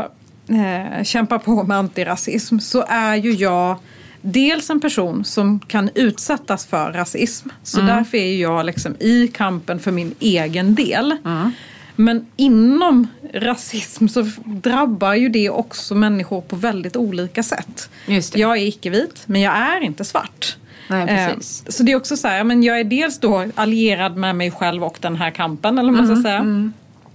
eh, 0.49 1.05
kämpar 1.05 1.39
på 1.39 1.63
med 1.63 1.77
antirasism 1.77 2.59
så 2.59 2.85
är 2.89 3.15
ju 3.15 3.33
jag 3.33 3.77
dels 4.21 4.71
en 4.71 4.81
person 4.81 5.25
som 5.25 5.61
kan 5.61 5.91
utsättas 5.95 6.67
för 6.67 6.93
rasism. 6.93 7.49
Så 7.63 7.81
mm. 7.81 7.97
därför 7.97 8.19
är 8.19 8.37
jag 8.37 8.67
liksom 8.67 8.97
i 9.01 9.29
kampen 9.29 9.81
för 9.81 9.91
min 9.91 10.15
egen 10.21 10.75
del. 10.75 11.17
Mm. 11.25 11.53
Men 11.97 12.27
inom 12.37 13.07
rasism 13.35 14.09
så 14.09 14.31
drabbar 14.45 15.15
ju 15.15 15.29
det 15.29 15.51
också 15.51 15.95
människor 15.95 16.41
på 16.41 16.57
väldigt 16.57 16.97
olika 16.97 17.43
sätt. 17.43 17.91
Jag 18.35 18.57
är 18.57 18.67
icke-vit, 18.67 19.23
men 19.27 19.41
jag 19.41 19.57
är 19.57 19.81
inte 19.81 20.05
svart. 20.05 20.57
Nej, 20.89 21.09
eh. 21.09 21.39
Så 21.69 21.83
det 21.83 21.93
är 21.93 21.97
också 21.97 22.17
så 22.17 22.29
här, 22.29 22.45
men 22.45 22.63
jag 22.63 22.81
är 22.81 22.85
dels 22.85 23.19
då 23.19 23.47
allierad 23.55 24.17
med 24.17 24.37
mig 24.37 24.51
själv 24.51 24.85
och 24.85 24.99
den 25.01 25.17
här 25.17 25.31
kampen, 25.31 25.79
eller 25.79 25.93
man 25.93 26.07
ska 26.07 26.13
mm, 26.13 26.23
säga. 26.23 26.39
Mm. 26.39 26.73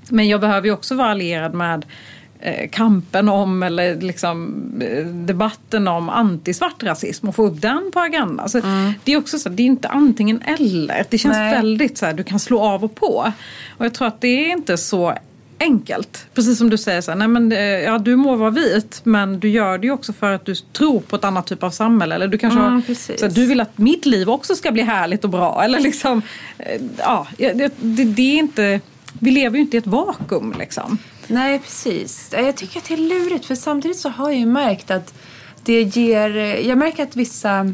Men 0.09 0.27
jag 0.27 0.41
behöver 0.41 0.67
ju 0.67 0.73
också 0.73 0.95
vara 0.95 1.09
allierad 1.09 1.53
med 1.53 1.85
kampen 2.71 3.29
om 3.29 3.63
eller 3.63 4.01
liksom 4.01 4.53
eh, 4.81 5.05
debatten 5.05 5.87
om 5.87 6.09
antisvart 6.09 6.83
rasism 6.83 7.27
och 7.27 7.35
få 7.35 7.47
upp 7.47 7.61
den 7.61 7.91
på 7.93 7.99
agendan. 7.99 8.49
Så 8.49 8.57
mm. 8.57 8.93
Det 9.03 9.13
är 9.13 9.17
också 9.17 9.39
så 9.39 9.49
det 9.49 9.63
är 9.63 9.67
inte 9.67 9.87
antingen 9.87 10.41
eller. 10.41 11.05
Det 11.09 11.17
känns 11.17 11.37
Nej. 11.37 11.51
väldigt 11.51 11.97
så 11.97 12.05
här, 12.05 12.13
du 12.13 12.23
kan 12.23 12.39
slå 12.39 12.61
av 12.61 12.83
och 12.83 12.95
på. 12.95 13.33
Och 13.77 13.85
jag 13.85 13.93
tror 13.93 14.07
att 14.07 14.21
det 14.21 14.27
är 14.27 14.51
inte 14.51 14.77
så 14.77 15.13
enkelt. 15.59 16.25
Precis 16.33 16.57
som 16.57 16.69
du 16.69 16.77
säger, 16.77 17.01
så 17.01 17.11
här, 17.11 17.17
nej 17.17 17.27
men, 17.27 17.51
eh, 17.51 17.59
ja, 17.59 17.97
du 17.97 18.15
må 18.15 18.35
vara 18.35 18.49
vit 18.49 19.01
men 19.03 19.39
du 19.39 19.49
gör 19.49 19.77
det 19.77 19.87
ju 19.87 19.93
också 19.93 20.13
för 20.13 20.31
att 20.31 20.45
du 20.45 20.55
tror 20.55 20.99
på 20.99 21.15
ett 21.15 21.23
annat 21.23 21.47
typ 21.47 21.63
av 21.63 21.69
samhälle. 21.69 22.15
Eller 22.15 22.27
du 22.27 22.37
kanske 22.37 22.59
mm, 22.59 22.73
har, 22.73 22.93
så 23.17 23.25
här, 23.25 23.33
du 23.33 23.45
vill 23.45 23.61
att 23.61 23.77
mitt 23.77 24.05
liv 24.05 24.29
också 24.29 24.55
ska 24.55 24.71
bli 24.71 24.81
härligt 24.81 25.23
och 25.23 25.29
bra. 25.29 25.63
Eller 25.63 25.79
liksom, 25.89 26.21
ja, 26.97 27.27
det, 27.37 27.53
det, 27.53 28.03
det 28.03 28.21
är 28.21 28.37
inte, 28.37 28.79
vi 29.19 29.31
lever 29.31 29.55
ju 29.55 29.61
inte 29.61 29.77
i 29.77 29.79
ett 29.79 29.87
vakuum. 29.87 30.55
Liksom. 30.59 30.97
Nej, 31.27 31.59
precis. 31.59 32.29
Jag 32.31 32.55
tycker 32.55 32.79
att 32.79 32.85
det 32.87 32.93
är 32.93 32.97
lurigt 32.97 33.45
för 33.45 33.55
samtidigt 33.55 33.99
så 33.99 34.09
har 34.09 34.29
jag 34.29 34.39
ju 34.39 34.45
märkt 34.45 34.91
att 34.91 35.13
det 35.63 35.81
ger... 35.81 36.29
Jag 36.67 36.77
märker 36.77 37.03
att 37.03 37.15
vissa 37.15 37.73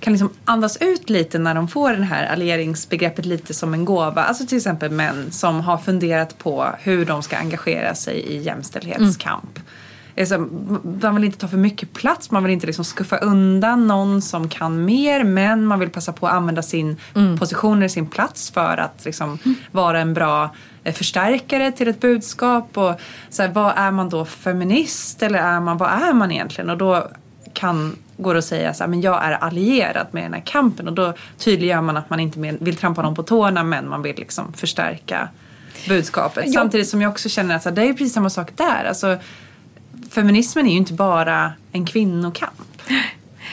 kan 0.00 0.12
liksom 0.12 0.30
andas 0.44 0.76
ut 0.76 1.10
lite 1.10 1.38
när 1.38 1.54
de 1.54 1.68
får 1.68 1.92
det 1.92 2.04
här 2.04 2.26
allieringsbegreppet 2.26 3.26
lite 3.26 3.54
som 3.54 3.74
en 3.74 3.84
gåva. 3.84 4.22
Alltså 4.22 4.46
till 4.46 4.56
exempel 4.56 4.90
män 4.90 5.32
som 5.32 5.60
har 5.60 5.78
funderat 5.78 6.38
på 6.38 6.68
hur 6.78 7.04
de 7.04 7.22
ska 7.22 7.36
engagera 7.36 7.94
sig 7.94 8.20
i 8.20 8.38
jämställdhetskamp. 8.38 9.56
Mm. 9.56 9.68
Alltså, 10.18 10.38
man 11.02 11.14
vill 11.14 11.24
inte 11.24 11.38
ta 11.38 11.48
för 11.48 11.56
mycket 11.56 11.92
plats, 11.92 12.30
man 12.30 12.42
vill 12.42 12.52
inte 12.52 12.66
liksom 12.66 12.84
skuffa 12.84 13.16
undan 13.16 13.86
någon 13.86 14.22
som 14.22 14.48
kan 14.48 14.84
mer 14.84 15.24
men 15.24 15.64
man 15.64 15.80
vill 15.80 15.90
passa 15.90 16.12
på 16.12 16.26
att 16.26 16.32
använda 16.32 16.62
sin 16.62 16.96
mm. 17.14 17.38
position 17.38 17.78
eller 17.78 17.88
sin 17.88 18.06
plats 18.06 18.50
för 18.50 18.76
att 18.76 19.04
liksom, 19.04 19.38
mm. 19.44 19.56
vara 19.70 20.00
en 20.00 20.14
bra 20.14 20.54
eh, 20.84 20.94
förstärkare 20.94 21.72
till 21.72 21.88
ett 21.88 22.00
budskap. 22.00 22.78
Och, 22.78 23.00
så 23.30 23.42
här, 23.42 23.52
vad 23.52 23.72
är 23.76 23.90
man 23.90 24.08
då 24.08 24.24
feminist 24.24 25.22
eller 25.22 25.38
är 25.38 25.60
man, 25.60 25.76
vad 25.76 25.90
är 25.90 26.12
man 26.12 26.32
egentligen? 26.32 26.70
Och 26.70 26.78
då 26.78 27.08
kan 27.52 27.96
går 28.22 28.34
att 28.34 28.44
säga 28.44 28.74
så 28.74 28.82
här, 28.84 28.88
men 28.88 29.00
jag 29.00 29.24
är 29.24 29.32
allierad 29.32 30.06
med 30.10 30.22
den 30.22 30.34
här 30.34 30.42
kampen 30.44 30.88
och 30.88 30.94
då 30.94 31.14
tydliggör 31.38 31.80
man 31.80 31.96
att 31.96 32.10
man 32.10 32.20
inte 32.20 32.56
vill 32.60 32.76
trampa 32.76 33.02
någon 33.02 33.14
på 33.14 33.22
tårna 33.22 33.62
men 33.62 33.88
man 33.88 34.02
vill 34.02 34.16
liksom 34.16 34.52
förstärka 34.52 35.28
budskapet. 35.88 36.44
Jag... 36.44 36.54
Samtidigt 36.54 36.88
som 36.88 37.02
jag 37.02 37.10
också 37.10 37.28
känner 37.28 37.56
att 37.56 37.62
så 37.62 37.68
här, 37.68 37.76
det 37.76 37.82
är 37.82 37.92
precis 37.92 38.12
samma 38.12 38.30
sak 38.30 38.50
där. 38.54 38.84
Alltså, 38.84 39.16
feminismen 40.10 40.66
är 40.66 40.70
ju 40.70 40.76
inte 40.76 40.92
bara 40.92 41.52
en 41.72 41.86
kvinnokamp. 41.86 42.82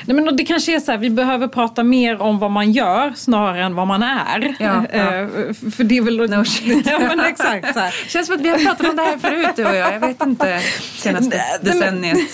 Nej, 0.05 0.15
men 0.15 0.35
det 0.35 0.45
kanske 0.45 0.75
är 0.75 0.79
så 0.79 0.91
här, 0.91 0.97
vi 0.97 1.09
behöver 1.09 1.47
prata 1.47 1.83
mer 1.83 2.21
om 2.21 2.39
vad 2.39 2.51
man 2.51 2.71
gör 2.71 3.13
snarare 3.15 3.63
än 3.63 3.75
vad 3.75 3.87
man 3.87 4.03
är. 4.03 4.55
Ja, 4.59 4.85
ja. 4.93 5.15
Eh, 5.15 5.27
för 5.71 5.83
det 5.83 5.97
är 5.97 6.01
väl... 6.01 6.29
No 6.29 6.45
shit. 6.45 6.85
ja, 6.91 6.99
men 6.99 7.19
exakt, 7.19 7.73
så 7.73 7.79
här. 7.79 7.91
Känns 8.07 8.27
som 8.27 8.35
att 8.35 8.41
vi 8.41 8.49
har 8.49 8.57
pratat 8.57 8.89
om 8.89 8.95
det 8.95 9.01
här 9.01 9.17
förut 9.17 9.49
du 9.55 9.65
och 9.65 9.75
jag. 9.75 9.93
Jag 9.93 9.99
vet 9.99 10.21
inte, 10.21 10.61
senaste 10.97 11.41
decenniet. 11.61 12.33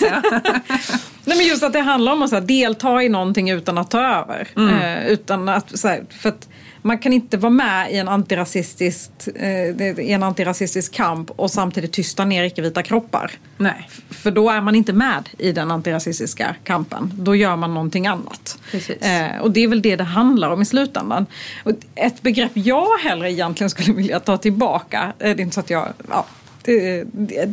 Nej, 1.24 1.36
men 1.36 1.46
just 1.46 1.62
att 1.62 1.72
det 1.72 1.80
handlar 1.80 2.12
om 2.12 2.22
att 2.22 2.30
så 2.30 2.36
här, 2.36 2.42
delta 2.42 3.02
i 3.02 3.08
någonting 3.08 3.50
utan 3.50 3.78
att 3.78 3.90
ta 3.90 4.00
över. 4.00 4.48
Mm. 4.56 4.74
Eh, 4.74 5.06
utan 5.06 5.48
att, 5.48 5.78
så 5.78 5.88
här, 5.88 6.04
för 6.20 6.28
att 6.28 6.48
man 6.86 6.98
kan 6.98 7.12
inte 7.12 7.36
vara 7.36 7.50
med 7.50 7.92
i 7.92 7.96
en 7.96 8.08
antirasistisk, 8.08 9.10
eh, 9.34 9.98
en 9.98 10.22
antirasistisk 10.22 10.92
kamp 10.94 11.30
och 11.30 11.50
samtidigt 11.50 11.92
tysta 11.92 12.24
ner 12.24 12.44
icke-vita 12.44 12.82
kroppar. 12.82 13.30
Nej. 13.56 13.88
För 14.10 14.30
då 14.30 14.50
är 14.50 14.60
man 14.60 14.74
inte 14.74 14.92
med 14.92 15.28
i 15.38 15.52
den 15.52 15.70
antirasistiska 15.70 16.56
kampen. 16.64 17.10
Då 17.14 17.36
gör 17.36 17.56
man 17.56 17.74
någonting 17.74 18.06
annat. 18.06 18.58
Eh, 19.00 19.40
och 19.40 19.50
det 19.50 19.60
är 19.60 19.68
väl 19.68 19.82
det 19.82 19.96
det 19.96 20.04
handlar 20.04 20.50
om 20.50 20.62
i 20.62 20.64
slutändan. 20.64 21.26
Och 21.64 21.72
ett 21.94 22.22
begrepp 22.22 22.52
jag 22.54 22.98
hellre 22.98 23.32
egentligen 23.32 23.70
skulle 23.70 23.92
vilja 23.96 24.20
ta 24.20 24.36
tillbaka, 24.36 25.12
eh, 25.18 25.36
det 25.36 25.40
är 25.40 25.40
inte 25.40 25.54
så 25.54 25.60
att 25.60 25.70
jag 25.70 25.88
ja, 26.08 26.26
det, 26.64 27.04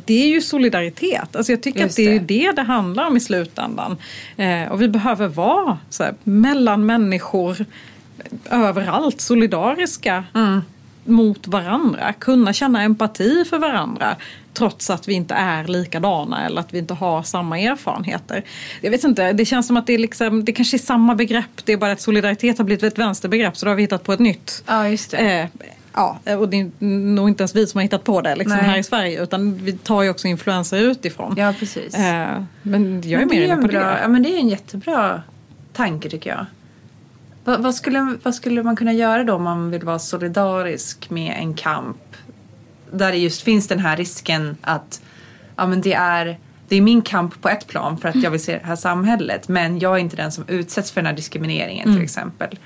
det, 0.05 0.23
är 0.23 0.27
ju 0.27 0.41
solidaritet. 0.41 1.35
Alltså 1.35 1.51
jag 1.51 1.63
tycker 1.63 1.79
Just 1.79 1.93
att 1.93 1.95
det 1.95 2.15
är 2.15 2.19
det. 2.19 2.25
det 2.25 2.51
det 2.51 2.61
handlar 2.61 3.07
om 3.07 3.17
i 3.17 3.19
slutändan. 3.19 3.97
Eh, 4.37 4.71
och 4.71 4.81
vi 4.81 4.87
behöver 4.87 5.27
vara 5.27 5.77
så 5.89 6.03
här, 6.03 6.15
mellan 6.23 6.85
människor 6.85 7.65
överallt 8.49 9.21
solidariska 9.21 10.23
mm. 10.35 10.61
mot 11.03 11.47
varandra. 11.47 12.13
Kunna 12.13 12.53
känna 12.53 12.83
empati 12.83 13.45
för 13.49 13.59
varandra 13.59 14.15
trots 14.53 14.89
att 14.89 15.07
vi 15.07 15.13
inte 15.13 15.33
är 15.33 15.63
likadana 15.63 16.45
eller 16.45 16.61
att 16.61 16.73
vi 16.73 16.77
inte 16.77 16.93
har 16.93 17.23
samma 17.23 17.59
erfarenheter. 17.59 18.43
Jag 18.81 18.91
vet 18.91 19.03
inte, 19.03 19.33
det 19.33 19.45
känns 19.45 19.67
som 19.67 19.77
att 19.77 19.87
det, 19.87 19.93
är 19.93 19.97
liksom, 19.97 20.45
det 20.45 20.51
kanske 20.51 20.77
är 20.77 20.79
samma 20.79 21.15
begrepp, 21.15 21.65
det 21.65 21.73
är 21.73 21.77
bara 21.77 21.91
att 21.91 22.01
solidaritet 22.01 22.57
har 22.57 22.65
blivit 22.65 22.83
ett 22.83 22.97
vänsterbegrepp 22.97 23.57
så 23.57 23.65
då 23.65 23.71
har 23.71 23.75
vi 23.75 23.81
hittat 23.81 24.03
på 24.03 24.13
ett 24.13 24.19
nytt. 24.19 24.63
Ja, 24.67 24.89
just 24.89 25.11
det. 25.11 25.17
Eh, 25.17 25.47
Ja, 25.93 26.19
och 26.39 26.49
det 26.49 26.59
är 26.59 26.85
nog 26.85 27.29
inte 27.29 27.41
ens 27.41 27.55
vi 27.55 27.67
som 27.67 27.77
har 27.77 27.83
hittat 27.83 28.03
på 28.03 28.21
det 28.21 28.35
liksom, 28.35 28.59
här 28.59 28.77
i 28.77 28.83
Sverige 28.83 29.23
utan 29.23 29.57
vi 29.57 29.73
tar 29.73 30.01
ju 30.01 30.09
också 30.09 30.27
influenser 30.27 30.77
utifrån. 30.77 31.35
Ja, 31.37 31.53
precis. 31.59 31.95
Eh, 31.95 32.43
men 32.61 33.01
jag 33.05 33.21
är 33.21 33.25
men 33.25 33.37
mer 33.37 33.45
inne 33.45 33.55
på 33.55 33.67
bra, 33.67 33.79
det. 33.79 33.99
Ja, 34.01 34.07
men 34.07 34.23
det 34.23 34.29
är 34.29 34.39
en 34.39 34.49
jättebra 34.49 35.21
tanke 35.73 36.09
tycker 36.09 36.29
jag. 36.29 36.45
Vad, 37.43 37.61
vad, 37.61 37.75
skulle, 37.75 38.17
vad 38.23 38.35
skulle 38.35 38.63
man 38.63 38.75
kunna 38.75 38.93
göra 38.93 39.23
då 39.23 39.33
om 39.33 39.43
man 39.43 39.71
vill 39.71 39.83
vara 39.83 39.99
solidarisk 39.99 41.09
med 41.09 41.35
en 41.39 41.53
kamp 41.53 41.97
där 42.91 43.11
det 43.11 43.17
just 43.17 43.41
finns 43.41 43.67
den 43.67 43.79
här 43.79 43.97
risken 43.97 44.57
att 44.61 45.01
ja, 45.55 45.67
men 45.67 45.81
det, 45.81 45.93
är, 45.93 46.39
det 46.67 46.75
är 46.75 46.81
min 46.81 47.01
kamp 47.01 47.41
på 47.41 47.49
ett 47.49 47.67
plan 47.67 47.97
för 47.97 48.09
att 48.09 48.23
jag 48.23 48.31
vill 48.31 48.43
se 48.43 48.57
det 48.57 48.65
här 48.65 48.75
samhället 48.75 49.47
men 49.47 49.79
jag 49.79 49.95
är 49.95 49.99
inte 49.99 50.15
den 50.15 50.31
som 50.31 50.43
utsätts 50.47 50.91
för 50.91 51.01
den 51.01 51.05
här 51.05 51.15
diskrimineringen 51.15 51.87
mm. 51.87 51.97
till 51.97 52.03
exempel. 52.03 52.59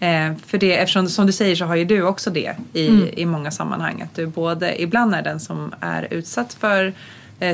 Eh, 0.00 0.34
för 0.46 0.58
det, 0.58 0.78
eftersom 0.78 1.08
som 1.08 1.26
du 1.26 1.32
säger 1.32 1.56
så 1.56 1.64
har 1.64 1.74
ju 1.74 1.84
du 1.84 2.02
också 2.02 2.30
det 2.30 2.56
i, 2.72 2.88
mm. 2.88 3.08
i 3.12 3.26
många 3.26 3.50
sammanhang. 3.50 4.02
Att 4.02 4.14
du 4.14 4.26
både 4.26 4.82
ibland 4.82 5.14
är 5.14 5.22
den 5.22 5.40
som 5.40 5.74
är 5.80 6.08
utsatt 6.10 6.52
för 6.54 6.92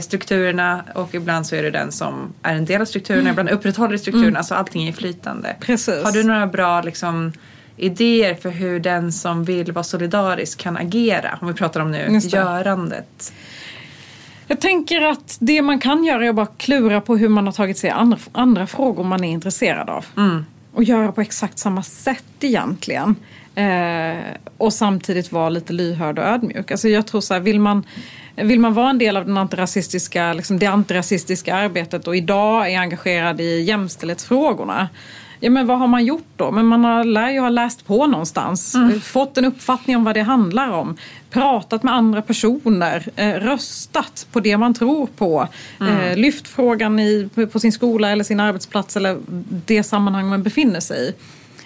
strukturerna 0.00 0.84
och 0.94 1.14
ibland 1.14 1.46
så 1.46 1.56
är 1.56 1.62
du 1.62 1.70
den 1.70 1.92
som 1.92 2.32
är 2.42 2.54
en 2.54 2.64
del 2.64 2.80
av 2.80 2.84
strukturerna, 2.84 3.20
mm. 3.20 3.30
ibland 3.30 3.48
upprätthåller 3.48 3.96
strukturerna. 3.96 4.28
Mm. 4.28 4.36
Alltså 4.36 4.54
allting 4.54 4.88
är 4.88 4.92
flytande. 4.92 5.56
Precis. 5.60 6.04
Har 6.04 6.12
du 6.12 6.24
några 6.24 6.46
bra 6.46 6.82
liksom, 6.82 7.32
idéer 7.76 8.34
för 8.34 8.50
hur 8.50 8.80
den 8.80 9.12
som 9.12 9.44
vill 9.44 9.72
vara 9.72 9.84
solidarisk 9.84 10.58
kan 10.58 10.76
agera? 10.76 11.38
Om 11.40 11.48
vi 11.48 11.54
pratar 11.54 11.80
om 11.80 11.90
nu 11.90 12.18
görandet. 12.22 13.32
Jag 14.46 14.60
tänker 14.60 15.02
att 15.02 15.36
det 15.40 15.62
man 15.62 15.78
kan 15.78 16.04
göra 16.04 16.24
är 16.24 16.28
att 16.28 16.34
bara 16.34 16.46
klura 16.46 17.00
på 17.00 17.16
hur 17.16 17.28
man 17.28 17.46
har 17.46 17.52
tagit 17.52 17.78
sig 17.78 17.90
andra, 17.90 18.18
andra 18.32 18.66
frågor 18.66 19.04
man 19.04 19.24
är 19.24 19.32
intresserad 19.32 19.90
av. 19.90 20.06
Mm 20.16 20.44
och 20.78 20.84
göra 20.84 21.12
på 21.12 21.20
exakt 21.20 21.58
samma 21.58 21.82
sätt 21.82 22.24
egentligen. 22.40 23.16
Eh, 23.54 24.18
och 24.58 24.72
samtidigt 24.72 25.32
vara 25.32 25.48
lite 25.48 25.72
lyhörd 25.72 26.18
och 26.18 26.24
ödmjuk. 26.24 26.70
Alltså 26.70 26.88
jag 26.88 27.06
tror 27.06 27.20
så 27.20 27.34
här, 27.34 27.40
vill 27.40 27.60
man, 27.60 27.86
vill 28.42 28.60
man 28.60 28.74
vara 28.74 28.90
en 28.90 28.98
del 28.98 29.16
av 29.16 29.26
den 29.26 29.38
antirasistiska, 29.38 30.32
liksom 30.32 30.58
det 30.58 30.66
antirasistiska 30.66 31.54
arbetet 31.54 32.06
och 32.06 32.16
idag 32.16 32.72
är 32.72 32.78
engagerad 32.78 33.40
i 33.40 33.60
jämställdhetsfrågorna 33.60 34.88
Ja 35.40 35.50
men 35.50 35.66
vad 35.66 35.78
har 35.78 35.86
man 35.86 36.04
gjort 36.04 36.28
då? 36.36 36.50
Men 36.50 36.66
man 36.66 36.84
har, 36.84 37.04
lär 37.04 37.30
ju 37.30 37.40
ha 37.40 37.48
läst 37.48 37.86
på 37.86 38.06
någonstans, 38.06 38.74
mm. 38.74 39.00
fått 39.00 39.38
en 39.38 39.44
uppfattning 39.44 39.96
om 39.96 40.04
vad 40.04 40.14
det 40.14 40.22
handlar 40.22 40.70
om, 40.70 40.96
pratat 41.30 41.82
med 41.82 41.94
andra 41.94 42.22
personer, 42.22 43.08
eh, 43.16 43.32
röstat 43.32 44.26
på 44.32 44.40
det 44.40 44.56
man 44.56 44.74
tror 44.74 45.06
på, 45.06 45.48
mm. 45.80 45.98
eh, 45.98 46.16
lyft 46.16 46.48
frågan 46.48 46.98
i, 46.98 47.28
på 47.52 47.60
sin 47.60 47.72
skola 47.72 48.10
eller 48.10 48.24
sin 48.24 48.40
arbetsplats 48.40 48.96
eller 48.96 49.18
det 49.66 49.82
sammanhang 49.82 50.28
man 50.28 50.42
befinner 50.42 50.80
sig 50.80 51.08
i. 51.08 51.14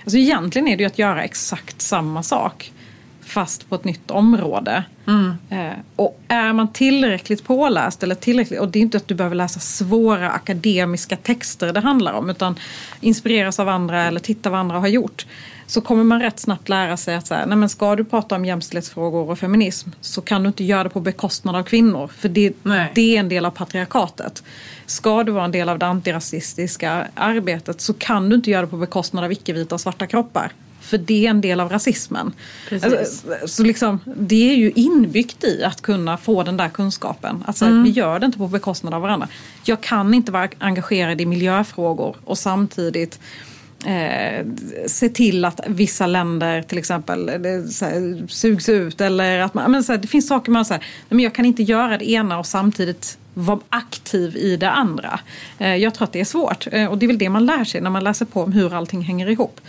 Alltså 0.04 0.18
egentligen 0.18 0.68
är 0.68 0.76
det 0.76 0.82
ju 0.82 0.86
att 0.86 0.98
göra 0.98 1.24
exakt 1.24 1.82
samma 1.82 2.22
sak 2.22 2.72
fast 3.22 3.68
på 3.68 3.74
ett 3.74 3.84
nytt 3.84 4.10
område. 4.10 4.84
Mm. 5.06 5.34
Eh, 5.50 5.78
och 5.96 6.20
är 6.28 6.52
man 6.52 6.72
tillräckligt 6.72 7.44
påläst, 7.44 8.02
eller 8.02 8.14
tillräckligt, 8.14 8.60
och 8.60 8.68
det 8.68 8.78
är 8.78 8.80
inte 8.80 8.96
att 8.96 9.08
du 9.08 9.14
behöver 9.14 9.36
läsa 9.36 9.60
svåra 9.60 10.30
akademiska 10.30 11.16
texter 11.16 11.72
det 11.72 11.80
handlar 11.80 12.12
om, 12.12 12.30
utan 12.30 12.58
inspireras 13.00 13.60
av 13.60 13.68
andra 13.68 14.04
eller 14.04 14.20
titta 14.20 14.50
vad 14.50 14.60
andra 14.60 14.78
har 14.78 14.88
gjort. 14.88 15.26
Så 15.66 15.80
kommer 15.80 16.04
man 16.04 16.20
rätt 16.20 16.40
snabbt 16.40 16.68
lära 16.68 16.96
sig 16.96 17.14
att 17.14 17.26
så 17.26 17.34
här, 17.34 17.46
nej 17.46 17.56
men 17.56 17.68
ska 17.68 17.96
du 17.96 18.04
prata 18.04 18.34
om 18.34 18.44
jämställdhetsfrågor 18.44 19.30
och 19.30 19.38
feminism 19.38 19.90
så 20.00 20.20
kan 20.22 20.42
du 20.42 20.48
inte 20.48 20.64
göra 20.64 20.84
det 20.84 20.90
på 20.90 21.00
bekostnad 21.00 21.56
av 21.56 21.62
kvinnor. 21.62 22.10
För 22.16 22.28
det, 22.28 22.52
det 22.94 23.16
är 23.16 23.20
en 23.20 23.28
del 23.28 23.44
av 23.44 23.50
patriarkatet. 23.50 24.42
Ska 24.86 25.24
du 25.24 25.32
vara 25.32 25.44
en 25.44 25.52
del 25.52 25.68
av 25.68 25.78
det 25.78 25.86
antirasistiska 25.86 27.06
arbetet 27.14 27.80
så 27.80 27.94
kan 27.94 28.28
du 28.28 28.36
inte 28.36 28.50
göra 28.50 28.62
det 28.62 28.68
på 28.68 28.76
bekostnad 28.76 29.24
av 29.24 29.32
icke-vita 29.32 29.74
och 29.74 29.80
svarta 29.80 30.06
kroppar. 30.06 30.52
För 30.82 30.98
det 30.98 31.26
är 31.26 31.30
en 31.30 31.40
del 31.40 31.60
av 31.60 31.68
rasismen. 31.68 32.32
Precis. 32.68 32.92
Alltså, 32.92 33.48
så 33.48 33.62
liksom, 33.62 34.00
det 34.04 34.50
är 34.50 34.56
ju 34.56 34.72
inbyggt 34.74 35.44
i 35.44 35.64
att 35.64 35.82
kunna 35.82 36.16
få 36.16 36.42
den 36.42 36.56
där 36.56 36.68
kunskapen. 36.68 37.44
Alltså, 37.46 37.66
Vi 37.66 37.90
gör 37.90 38.18
det 38.18 38.26
inte 38.26 38.38
på 38.38 38.48
bekostnad 38.48 38.94
av 38.94 39.02
varandra. 39.02 39.28
Jag 39.64 39.80
kan 39.80 40.14
inte 40.14 40.32
vara 40.32 40.48
engagerad 40.58 41.20
i 41.20 41.26
miljöfrågor 41.26 42.16
och 42.24 42.38
samtidigt 42.38 43.18
eh, 43.86 44.46
se 44.86 45.08
till 45.08 45.44
att 45.44 45.60
vissa 45.66 46.06
länder 46.06 46.62
till 46.62 46.78
exempel 46.78 47.26
det, 47.26 47.48
här, 47.80 48.26
sugs 48.28 48.68
ut. 48.68 49.00
Eller 49.00 49.38
att 49.38 49.54
man, 49.54 49.70
men, 49.70 49.84
så 49.84 49.92
här, 49.92 49.98
det 49.98 50.08
finns 50.08 50.28
saker 50.28 50.52
man 50.52 50.64
säger, 50.64 50.84
men 51.08 51.20
jag 51.20 51.34
kan 51.34 51.44
inte 51.44 51.62
göra 51.62 51.98
det 51.98 52.10
ena 52.10 52.38
och 52.38 52.46
samtidigt 52.46 53.18
vara 53.34 53.60
aktiv 53.68 54.36
i 54.36 54.56
det 54.56 54.70
andra. 54.70 55.20
Eh, 55.58 55.76
jag 55.76 55.94
tror 55.94 56.04
att 56.04 56.12
det 56.12 56.20
är 56.20 56.24
svårt 56.24 56.66
eh, 56.72 56.86
och 56.86 56.98
det 56.98 57.06
är 57.06 57.08
väl 57.08 57.18
det 57.18 57.28
man 57.28 57.46
lär 57.46 57.64
sig 57.64 57.80
när 57.80 57.90
man 57.90 58.04
läser 58.04 58.26
på 58.26 58.42
om 58.42 58.52
hur 58.52 58.74
allting 58.74 59.02
hänger 59.02 59.30
ihop. 59.30 59.60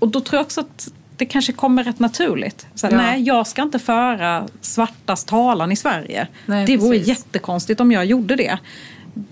Och 0.00 0.08
då 0.08 0.20
tror 0.20 0.38
jag 0.38 0.44
också 0.44 0.60
att 0.60 0.88
det 1.16 1.26
kanske 1.26 1.52
kommer 1.52 1.84
rätt 1.84 1.98
naturligt. 1.98 2.66
Så 2.74 2.86
Ja. 2.86 2.96
Nej, 2.96 3.22
jag 3.22 3.46
ska 3.46 3.62
inte 3.62 3.78
föra 3.78 4.48
svartas 4.60 5.24
talan 5.24 5.72
i 5.72 5.76
Sverige. 5.76 6.26
Nej, 6.46 6.66
det 6.66 6.76
vore 6.76 6.98
precis. 6.98 7.08
jättekonstigt 7.08 7.80
om 7.80 7.92
jag 7.92 8.04
gjorde 8.04 8.36
det. 8.36 8.58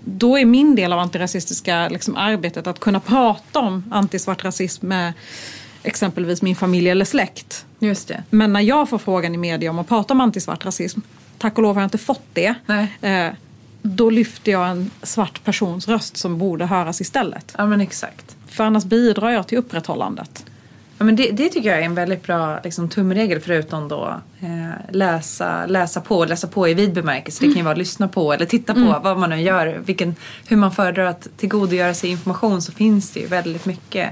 Då 0.05 0.39
är 0.39 0.45
min 0.45 0.75
del 0.75 0.93
av 0.93 0.99
antirasistiska 0.99 1.89
liksom, 1.89 2.15
arbetet 2.15 2.67
att 2.67 2.79
kunna 2.79 2.99
prata 2.99 3.59
om 3.59 3.83
antisvart 3.91 4.43
rasism 4.43 4.87
med 4.87 5.13
exempelvis 5.83 6.41
min 6.41 6.55
familj 6.55 6.89
eller 6.89 7.05
släkt. 7.05 7.65
Just 7.79 8.07
det. 8.07 8.23
Men 8.29 8.53
när 8.53 8.61
jag 8.61 8.89
får 8.89 8.97
frågan 8.97 9.35
i 9.35 9.37
media 9.37 9.69
om 9.69 9.79
att 9.79 9.87
prata 9.87 10.13
om 10.13 10.21
antisvart 10.21 10.65
rasism, 10.65 10.99
tack 11.37 11.57
och 11.57 11.63
lov 11.63 11.75
har 11.75 11.81
jag 11.81 11.87
inte 11.87 11.97
fått 11.97 12.25
det. 12.33 12.53
Nej. 12.65 12.97
Eh, 13.01 13.33
då 13.81 14.09
lyfter 14.09 14.51
jag 14.51 14.69
en 14.69 14.91
svart 15.03 15.43
persons 15.43 15.87
röst 15.87 16.17
som 16.17 16.37
borde 16.37 16.65
höras 16.65 17.01
istället. 17.01 17.55
Ja 17.57 17.65
men 17.65 17.81
exakt. 17.81 18.35
För 18.47 18.63
annars 18.63 18.83
bidrar 18.83 19.29
jag 19.29 19.47
till 19.47 19.57
upprätthållandet. 19.57 20.45
Ja, 20.99 21.05
men 21.05 21.15
det, 21.15 21.31
det 21.31 21.49
tycker 21.49 21.69
jag 21.69 21.79
är 21.79 21.83
en 21.83 21.95
väldigt 21.95 22.23
bra 22.23 22.59
liksom, 22.63 22.89
tumregel 22.89 23.39
förutom 23.39 23.87
då 23.87 24.21
eh, 24.39 24.69
läsa, 24.89 25.65
läsa 25.65 26.01
på, 26.01 26.25
läsa 26.25 26.47
på 26.47 26.67
i 26.67 26.73
vid 26.73 26.93
bemärkelse. 26.93 27.43
Det 27.43 27.47
kan 27.47 27.57
ju 27.57 27.63
vara 27.63 27.75
lyssna 27.75 28.07
på 28.07 28.33
eller 28.33 28.45
titta 28.45 28.73
på 28.73 28.99
vad 29.03 29.19
man 29.19 29.29
nu 29.29 29.41
gör. 29.41 29.81
Vilken, 29.85 30.15
hur 30.47 30.57
man 30.57 30.71
föredrar 30.71 31.05
att 31.05 31.27
tillgodogöra 31.37 31.93
sig 31.93 32.09
information 32.09 32.61
så 32.61 32.71
finns 32.71 33.11
det 33.11 33.19
ju 33.19 33.27
väldigt 33.27 33.65
mycket 33.65 34.09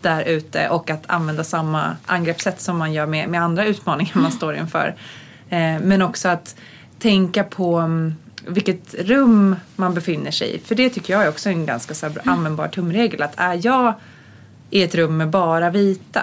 där 0.00 0.24
ute 0.24 0.68
och 0.68 0.90
att 0.90 1.02
använda 1.06 1.44
samma 1.44 1.96
angreppssätt 2.06 2.60
som 2.60 2.78
man 2.78 2.92
gör 2.92 3.06
med, 3.06 3.28
med 3.28 3.42
andra 3.42 3.64
utmaningar 3.64 4.12
man 4.14 4.32
står 4.32 4.56
inför. 4.56 4.94
Eh, 5.48 5.78
men 5.80 6.02
också 6.02 6.28
att 6.28 6.56
tänka 6.98 7.44
på 7.44 7.76
mm, 7.76 8.14
vilket 8.46 8.94
rum 8.98 9.56
man 9.76 9.94
befinner 9.94 10.30
sig 10.30 10.54
i. 10.54 10.58
För 10.58 10.74
det 10.74 10.90
tycker 10.90 11.12
jag 11.12 11.22
är 11.22 11.28
också 11.28 11.48
en 11.48 11.66
ganska 11.66 11.94
så 11.94 12.06
här, 12.06 12.20
användbar 12.24 12.68
tumregel. 12.68 13.22
Att 13.22 13.34
är 13.36 13.60
jag 13.62 13.94
i 14.74 14.82
ett 14.82 14.94
rum 14.94 15.16
med 15.16 15.30
bara 15.30 15.70
vita, 15.70 16.22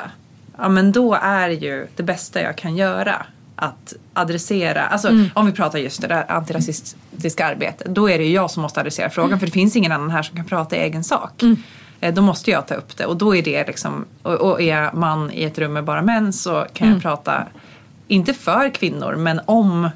ja 0.57 0.69
men 0.69 0.91
då 0.91 1.13
är 1.21 1.49
ju 1.49 1.87
det 1.95 2.03
bästa 2.03 2.41
jag 2.41 2.55
kan 2.55 2.75
göra 2.75 3.25
att 3.55 3.93
adressera, 4.13 4.81
alltså 4.87 5.09
om 5.33 5.45
vi 5.45 5.51
pratar 5.51 5.79
just 5.79 6.01
det 6.01 6.07
där 6.07 6.31
antirasistiska 6.31 7.45
arbetet, 7.45 7.87
då 7.87 8.09
är 8.09 8.17
det 8.17 8.23
ju 8.23 8.31
jag 8.33 8.51
som 8.51 8.61
måste 8.61 8.79
adressera 8.79 9.09
frågan 9.09 9.39
för 9.39 9.45
det 9.45 9.51
finns 9.51 9.75
ingen 9.75 9.91
annan 9.91 10.11
här 10.11 10.23
som 10.23 10.35
kan 10.35 10.45
prata 10.45 10.75
i 10.75 10.79
egen 10.79 11.03
sak. 11.03 11.43
Eh, 11.99 12.13
Då 12.13 12.21
måste 12.21 12.51
jag 12.51 12.67
ta 12.67 12.73
upp 12.75 12.97
det 12.97 13.05
och 13.05 13.17
då 13.17 13.35
är 13.35 13.43
det 13.43 13.67
liksom, 13.67 14.05
och, 14.23 14.33
och 14.33 14.61
är 14.61 14.77
jag 14.81 14.93
man 14.93 15.31
i 15.31 15.43
ett 15.43 15.57
rum 15.59 15.73
med 15.73 15.83
bara 15.83 16.01
män 16.01 16.33
så 16.33 16.65
kan 16.73 16.89
jag 16.89 17.01
prata, 17.01 17.43
inte 18.07 18.33
för 18.33 18.69
kvinnor 18.69 19.15
men 19.15 19.41
om 19.45 19.89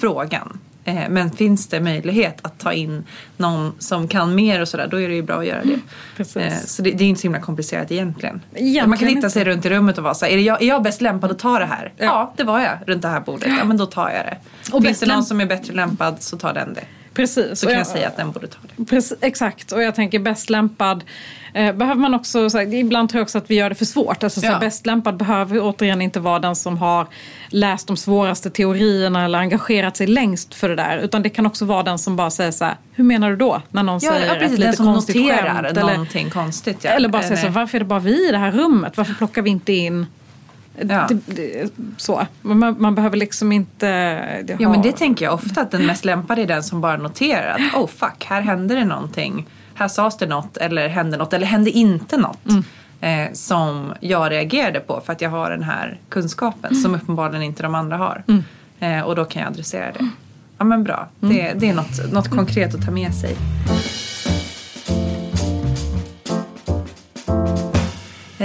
frågan. 0.00 0.58
Eh, 0.88 1.08
Men 1.08 1.30
finns 1.30 1.66
det 1.66 1.80
möjlighet 1.80 2.38
att 2.42 2.58
ta 2.58 2.72
in 2.72 3.04
någon 3.36 3.72
som 3.78 4.08
kan 4.08 4.34
mer 4.34 4.60
och 4.60 4.68
sådär, 4.68 4.88
då 4.90 5.00
är 5.00 5.08
det 5.08 5.14
ju 5.14 5.22
bra 5.22 5.36
att 5.38 5.46
göra 5.46 5.62
det. 5.64 5.78
Precis. 6.16 6.36
Eh, 6.36 6.52
Så 6.64 6.82
det, 6.82 6.90
det 6.90 7.04
är 7.04 7.08
inte 7.08 7.20
så 7.20 7.24
himla 7.24 7.40
komplicerat 7.40 7.92
egentligen. 7.92 8.40
Egentligen 8.54 8.88
man 8.88 8.98
kan 8.98 9.08
hitta 9.08 9.30
sig 9.30 9.44
runt 9.44 9.64
i 9.64 9.70
rummet 9.70 9.98
och 9.98 10.04
vara 10.04 10.14
såhär, 10.14 10.32
är, 10.32 10.38
jag, 10.38 10.62
är 10.62 10.66
jag 10.66 10.82
bäst 10.82 11.00
lämpad 11.00 11.30
att 11.30 11.38
ta 11.38 11.58
det 11.58 11.64
här? 11.66 11.92
Ja. 11.96 12.04
Ja. 12.04 12.32
det 12.36 12.44
var 12.44 12.60
jag 12.60 12.78
runt 12.86 13.02
det 13.02 13.08
här 13.08 13.20
bordet. 13.20 13.48
Ja 13.58 13.64
men 13.64 13.76
då 13.76 13.86
tar 13.86 14.10
jag 14.10 14.24
det. 14.24 14.36
Och 14.76 14.84
Finns 14.84 15.00
det 15.00 15.06
någon 15.06 15.24
som 15.24 15.40
är 15.40 15.46
bättre 15.46 15.72
lämpad 15.74 16.16
så 16.20 16.38
tar 16.38 16.52
den 16.54 16.74
det. 16.74 16.84
Precis. 17.16 17.60
Så 17.60 17.66
kan 17.66 17.78
jag 17.78 17.86
säga 17.86 18.08
att 18.08 18.16
den 18.16 18.30
borde 18.30 18.46
ta 18.46 18.58
det. 18.76 18.84
Precis, 18.84 19.18
exakt, 19.20 19.72
och 19.72 19.82
jag 19.82 19.94
tänker 19.94 20.18
bäst 20.18 20.50
lämpad 20.50 21.04
eh, 21.54 21.72
behöver 21.74 22.00
man 22.00 22.14
också, 22.14 22.50
så 22.50 22.58
här, 22.58 22.74
ibland 22.74 23.08
tror 23.08 23.18
jag 23.18 23.24
också 23.24 23.38
att 23.38 23.50
vi 23.50 23.54
gör 23.54 23.68
det 23.68 23.74
för 23.74 23.84
svårt. 23.84 24.24
Alltså, 24.24 24.40
så 24.40 24.46
här, 24.46 24.52
Ja. 24.52 24.60
Bäst 24.60 24.86
lämpad 24.86 25.16
behöver 25.16 25.60
återigen 25.60 26.02
inte 26.02 26.20
vara 26.20 26.38
den 26.38 26.56
som 26.56 26.78
har 26.78 27.06
läst 27.48 27.86
de 27.86 27.96
svåraste 27.96 28.50
teorierna 28.50 29.24
eller 29.24 29.38
engagerat 29.38 29.96
sig 29.96 30.06
längst 30.06 30.54
för 30.54 30.68
det 30.68 30.76
där. 30.76 30.98
Utan 30.98 31.22
det 31.22 31.28
kan 31.28 31.46
också 31.46 31.64
vara 31.64 31.82
den 31.82 31.98
som 31.98 32.16
bara 32.16 32.30
säger 32.30 32.50
så 32.50 32.64
här, 32.64 32.76
hur 32.92 33.04
menar 33.04 33.30
du 33.30 33.36
då? 33.36 33.62
När 33.70 33.82
någon 33.82 34.00
Ja, 34.02 34.12
säger 34.12 34.26
ja 34.26 34.34
precis, 34.34 34.58
ett 34.58 34.64
lite 34.64 34.76
konstigt 34.76 35.16
skämt. 35.16 35.66
Eller, 35.66 35.82
någonting 35.82 36.30
konstigt. 36.30 36.78
Ja. 36.82 36.90
eller 36.90 37.08
bara 37.08 37.22
säger 37.22 37.36
så, 37.36 37.48
varför 37.48 37.78
är 37.78 37.80
det 37.80 37.84
bara 37.84 38.00
vi 38.00 38.28
i 38.28 38.32
det 38.32 38.38
här 38.38 38.52
rummet? 38.52 38.96
Varför 38.96 39.14
plockar 39.14 39.42
vi 39.42 39.50
inte 39.50 39.72
in 39.72 40.06
Ja. 40.88 41.06
det, 41.08 41.14
det, 41.26 41.70
så. 41.96 42.26
Man, 42.42 42.76
man 42.78 42.94
behöver 42.94 43.16
liksom 43.16 43.52
inte... 43.52 43.86
Det 44.42 44.56
Ja 44.58 44.68
men 44.68 44.82
det 44.82 44.92
tänker 44.92 45.24
jag 45.24 45.34
ofta 45.34 45.60
att 45.60 45.70
den 45.70 45.86
mest 45.86 46.04
lämpade 46.04 46.42
är 46.42 46.46
den 46.46 46.62
som 46.62 46.80
bara 46.80 46.96
noterar 46.96 47.54
att 47.54 47.74
oh 47.74 47.86
fuck, 47.86 48.24
här 48.24 48.40
hände 48.40 48.74
det 48.74 48.84
någonting. 48.84 49.46
Här 49.74 49.88
sades 49.88 50.16
det 50.16 50.26
något 50.26 50.56
eller 50.56 50.88
hände 50.88 51.16
något 51.16 51.32
eller 51.32 51.46
hände 51.46 51.70
inte 51.70 52.16
något. 52.16 52.46
Eh, 53.00 53.32
som 53.32 53.92
jag 54.00 54.30
reagerade 54.30 54.80
på 54.80 55.00
för 55.06 55.12
att 55.12 55.20
jag 55.20 55.30
har 55.30 55.50
den 55.50 55.62
här 55.62 55.98
kunskapen 56.08 56.74
som 56.74 56.94
uppenbarligen 56.94 57.42
inte 57.42 57.62
de 57.62 57.74
andra 57.74 57.96
har. 57.96 58.22
Eh, 58.80 59.00
och 59.00 59.16
då 59.16 59.24
kan 59.24 59.42
jag 59.42 59.50
adressera 59.50 59.92
det. 59.92 60.08
Ja 60.58 60.64
men 60.64 60.84
bra, 60.84 61.08
det, 61.20 61.52
det 61.56 61.68
är 61.68 61.74
något, 61.74 62.12
något 62.12 62.30
konkret 62.30 62.74
att 62.74 62.84
ta 62.84 62.90
med 62.90 63.14
sig. 63.14 63.36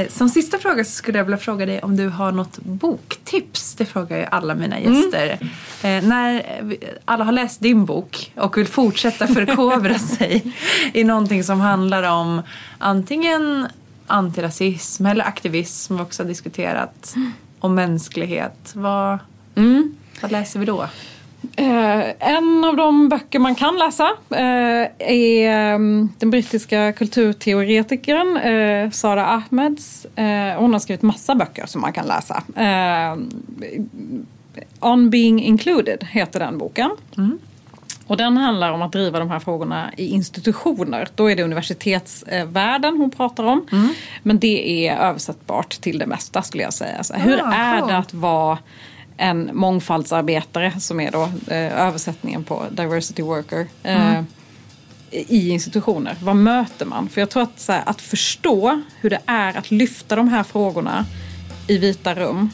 Som 0.09 0.29
sista 0.29 0.57
fråga 0.57 0.83
så 0.83 0.91
skulle 0.91 1.17
jag 1.17 1.25
vilja 1.25 1.37
fråga 1.37 1.65
dig 1.65 1.79
om 1.81 1.97
du 1.97 2.07
har 2.09 2.31
något 2.31 2.57
boktips. 2.59 3.75
Det 3.75 3.85
frågar 3.85 4.17
ju 4.17 4.25
alla 4.25 4.55
mina 4.55 4.79
gäster. 4.79 5.37
Eh, 5.83 6.03
när 6.07 6.59
vi- 6.61 6.77
alla 7.05 7.23
har 7.23 7.31
läst 7.31 7.59
din 7.61 7.85
bok 7.85 8.31
och 8.35 8.57
vill 8.57 8.67
fortsätta 8.67 9.27
förkovra 9.27 9.99
sig 10.17 10.55
i 10.93 11.03
någonting 11.03 11.43
som 11.43 11.59
handlar 11.59 12.03
om 12.03 12.41
antingen 12.77 13.67
antirasism 14.07 15.05
eller 15.05 15.25
aktivism, 15.25 15.95
vi 15.95 16.01
också 16.03 16.23
har 16.23 16.27
diskuterat, 16.27 17.15
och 17.59 17.71
mänsklighet. 17.71 18.71
Vad, 18.73 19.19
vad 20.21 20.31
läser 20.31 20.59
vi 20.59 20.65
då? 20.65 20.87
Eh, 21.55 22.29
en 22.29 22.63
av 22.65 22.75
de 22.75 23.09
böcker 23.09 23.39
man 23.39 23.55
kan 23.55 23.77
läsa 23.77 24.09
eh, 24.29 24.87
är 24.99 25.73
um, 25.75 26.09
den 26.17 26.29
brittiska 26.29 26.91
kulturteoretikern 26.93 28.37
eh, 28.37 28.89
Sara 28.91 29.27
Ahmeds. 29.27 30.05
Eh, 30.05 30.59
hon 30.59 30.73
har 30.73 30.79
skrivit 30.79 31.01
massa 31.01 31.35
böcker 31.35 31.65
som 31.65 31.81
man 31.81 31.93
kan 31.93 32.05
läsa. 32.07 32.43
Eh, 32.55 33.17
On 34.79 35.09
being 35.09 35.41
included 35.43 36.03
heter 36.11 36.39
den 36.39 36.57
boken. 36.57 36.91
Och 38.07 38.17
den 38.17 38.37
handlar 38.37 38.71
om 38.71 38.81
att 38.81 38.91
driva 38.91 39.19
de 39.19 39.29
här 39.29 39.39
frågorna 39.39 39.91
i 39.97 40.07
institutioner. 40.07 41.07
Då 41.15 41.31
är 41.31 41.35
det 41.35 41.43
universitetsvärlden 41.43 42.97
hon 42.97 43.11
pratar 43.11 43.43
om. 43.43 43.65
Men 44.23 44.39
det 44.39 44.87
är 44.87 44.97
översättbart 44.97 45.69
till 45.81 45.97
det 45.99 46.05
mesta 46.05 46.41
skulle 46.41 46.63
jag 46.63 46.73
säga. 46.73 47.03
Så, 47.03 47.13
hur 47.13 47.41
Ah, 47.43 47.53
är 47.53 47.87
det 47.87 47.97
att 47.97 48.13
vara 48.13 48.57
en 49.21 49.49
mångfaldsarbetare 49.53 50.79
som 50.79 50.99
är 50.99 51.11
då 51.11 51.23
eh, 51.47 51.87
översättningen 51.87 52.43
på 52.43 52.65
diversity 52.71 53.23
worker 53.23 53.67
eh, 53.83 54.21
i 55.11 55.49
institutioner. 55.49 56.17
Vad 56.21 56.35
möter 56.35 56.85
man? 56.85 57.09
För 57.09 57.21
jag 57.21 57.29
tror 57.29 57.43
att, 57.43 57.59
så 57.59 57.71
här, 57.71 57.83
att 57.85 58.01
förstå 58.01 58.81
hur 59.01 59.09
det 59.09 59.19
är 59.25 59.57
att 59.57 59.71
lyfta 59.71 60.15
de 60.15 60.27
här 60.27 60.43
frågorna 60.43 61.05
i 61.67 61.77
vita 61.77 62.15
rum. 62.15 62.49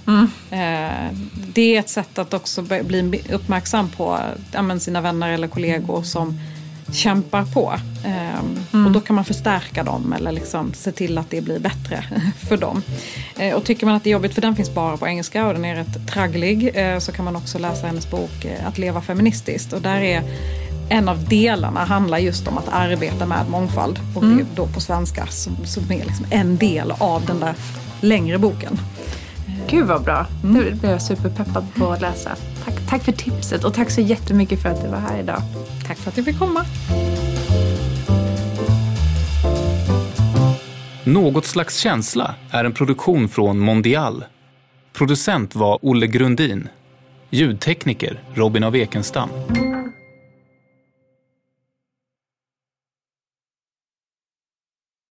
Eh, 0.51 1.17
det 1.53 1.75
är 1.75 1.79
ett 1.79 1.89
sätt 1.89 2.17
att 2.17 2.33
också 2.33 2.61
bli 2.61 3.21
uppmärksam 3.31 3.89
på 3.89 4.19
ja, 4.51 4.79
sina 4.79 5.01
vänner 5.01 5.29
eller 5.29 5.47
kollegor 5.47 6.03
som 6.03 6.39
kämpar 6.91 7.43
på. 7.45 7.73
Eh, 8.05 8.39
Och 8.85 8.91
då 8.91 8.99
kan 8.99 9.15
man 9.15 9.25
förstärka 9.25 9.83
dem 9.83 10.13
eller 10.13 10.31
liksom 10.31 10.73
se 10.73 10.91
till 10.91 11.17
att 11.17 11.29
det 11.29 11.41
blir 11.41 11.59
bättre 11.59 12.03
för 12.47 12.57
dem. 12.57 12.81
Eh, 13.37 13.55
och 13.55 13.63
tycker 13.63 13.85
man 13.85 13.95
att 13.95 14.03
det 14.03 14.09
är 14.09 14.11
jobbigt, 14.11 14.33
för 14.33 14.41
den 14.41 14.55
finns 14.55 14.73
bara 14.73 14.97
på 14.97 15.07
engelska 15.07 15.47
och 15.47 15.53
den 15.53 15.65
är 15.65 15.75
rätt 15.75 16.07
tragglig, 16.07 16.71
eh, 16.75 16.99
så 16.99 17.11
kan 17.11 17.25
man 17.25 17.35
också 17.35 17.59
läsa 17.59 17.87
hennes 17.87 18.11
bok 18.11 18.45
eh, 18.45 18.67
Att 18.67 18.77
leva 18.77 19.01
feministiskt. 19.01 19.73
Och 19.73 19.81
där 19.81 20.01
är 20.01 20.23
en 20.89 21.09
av 21.09 21.23
delarna 21.27 21.85
handlar 21.85 22.17
just 22.17 22.47
om 22.47 22.57
att 22.57 22.69
arbeta 22.71 23.25
med 23.25 23.49
mångfald. 23.49 23.99
Och 24.15 24.25
det 24.25 24.41
är 24.41 24.45
då 24.55 24.67
på 24.67 24.79
svenska 24.81 25.27
som, 25.27 25.57
som 25.65 25.83
är 25.91 26.05
liksom 26.05 26.25
en 26.29 26.57
del 26.57 26.91
av 26.97 27.25
den 27.25 27.39
där 27.39 27.53
längre 28.01 28.37
boken. 28.37 28.79
Gud 29.69 29.87
vad 29.87 30.03
bra. 30.03 30.25
Nu 30.43 30.75
blev 30.75 30.91
jag 30.91 31.01
superpeppad 31.01 31.65
på 31.75 31.91
att 31.91 32.01
läsa. 32.01 32.35
Tack, 32.65 32.89
tack 32.89 33.03
för 33.03 33.11
tipset 33.11 33.63
och 33.63 33.73
tack 33.73 33.89
så 33.89 34.01
jättemycket 34.01 34.61
för 34.61 34.69
att 34.69 34.81
du 34.81 34.87
var 34.87 34.97
här 34.97 35.19
idag. 35.19 35.41
Tack 35.87 35.97
för 35.97 36.09
att 36.09 36.17
jag 36.17 36.25
fick 36.25 36.39
komma. 36.39 36.65
Något 41.03 41.45
slags 41.45 41.77
känsla 41.77 42.35
är 42.51 42.65
en 42.65 42.73
produktion 42.73 43.29
från 43.29 43.59
Mondial. 43.59 44.25
Producent 44.93 45.55
var 45.55 45.79
Olle 45.81 46.07
Grundin. 46.07 46.69
Ljudtekniker 47.29 48.23
Robin 48.33 48.63
av 48.63 48.75
Ekenstam. 48.75 49.29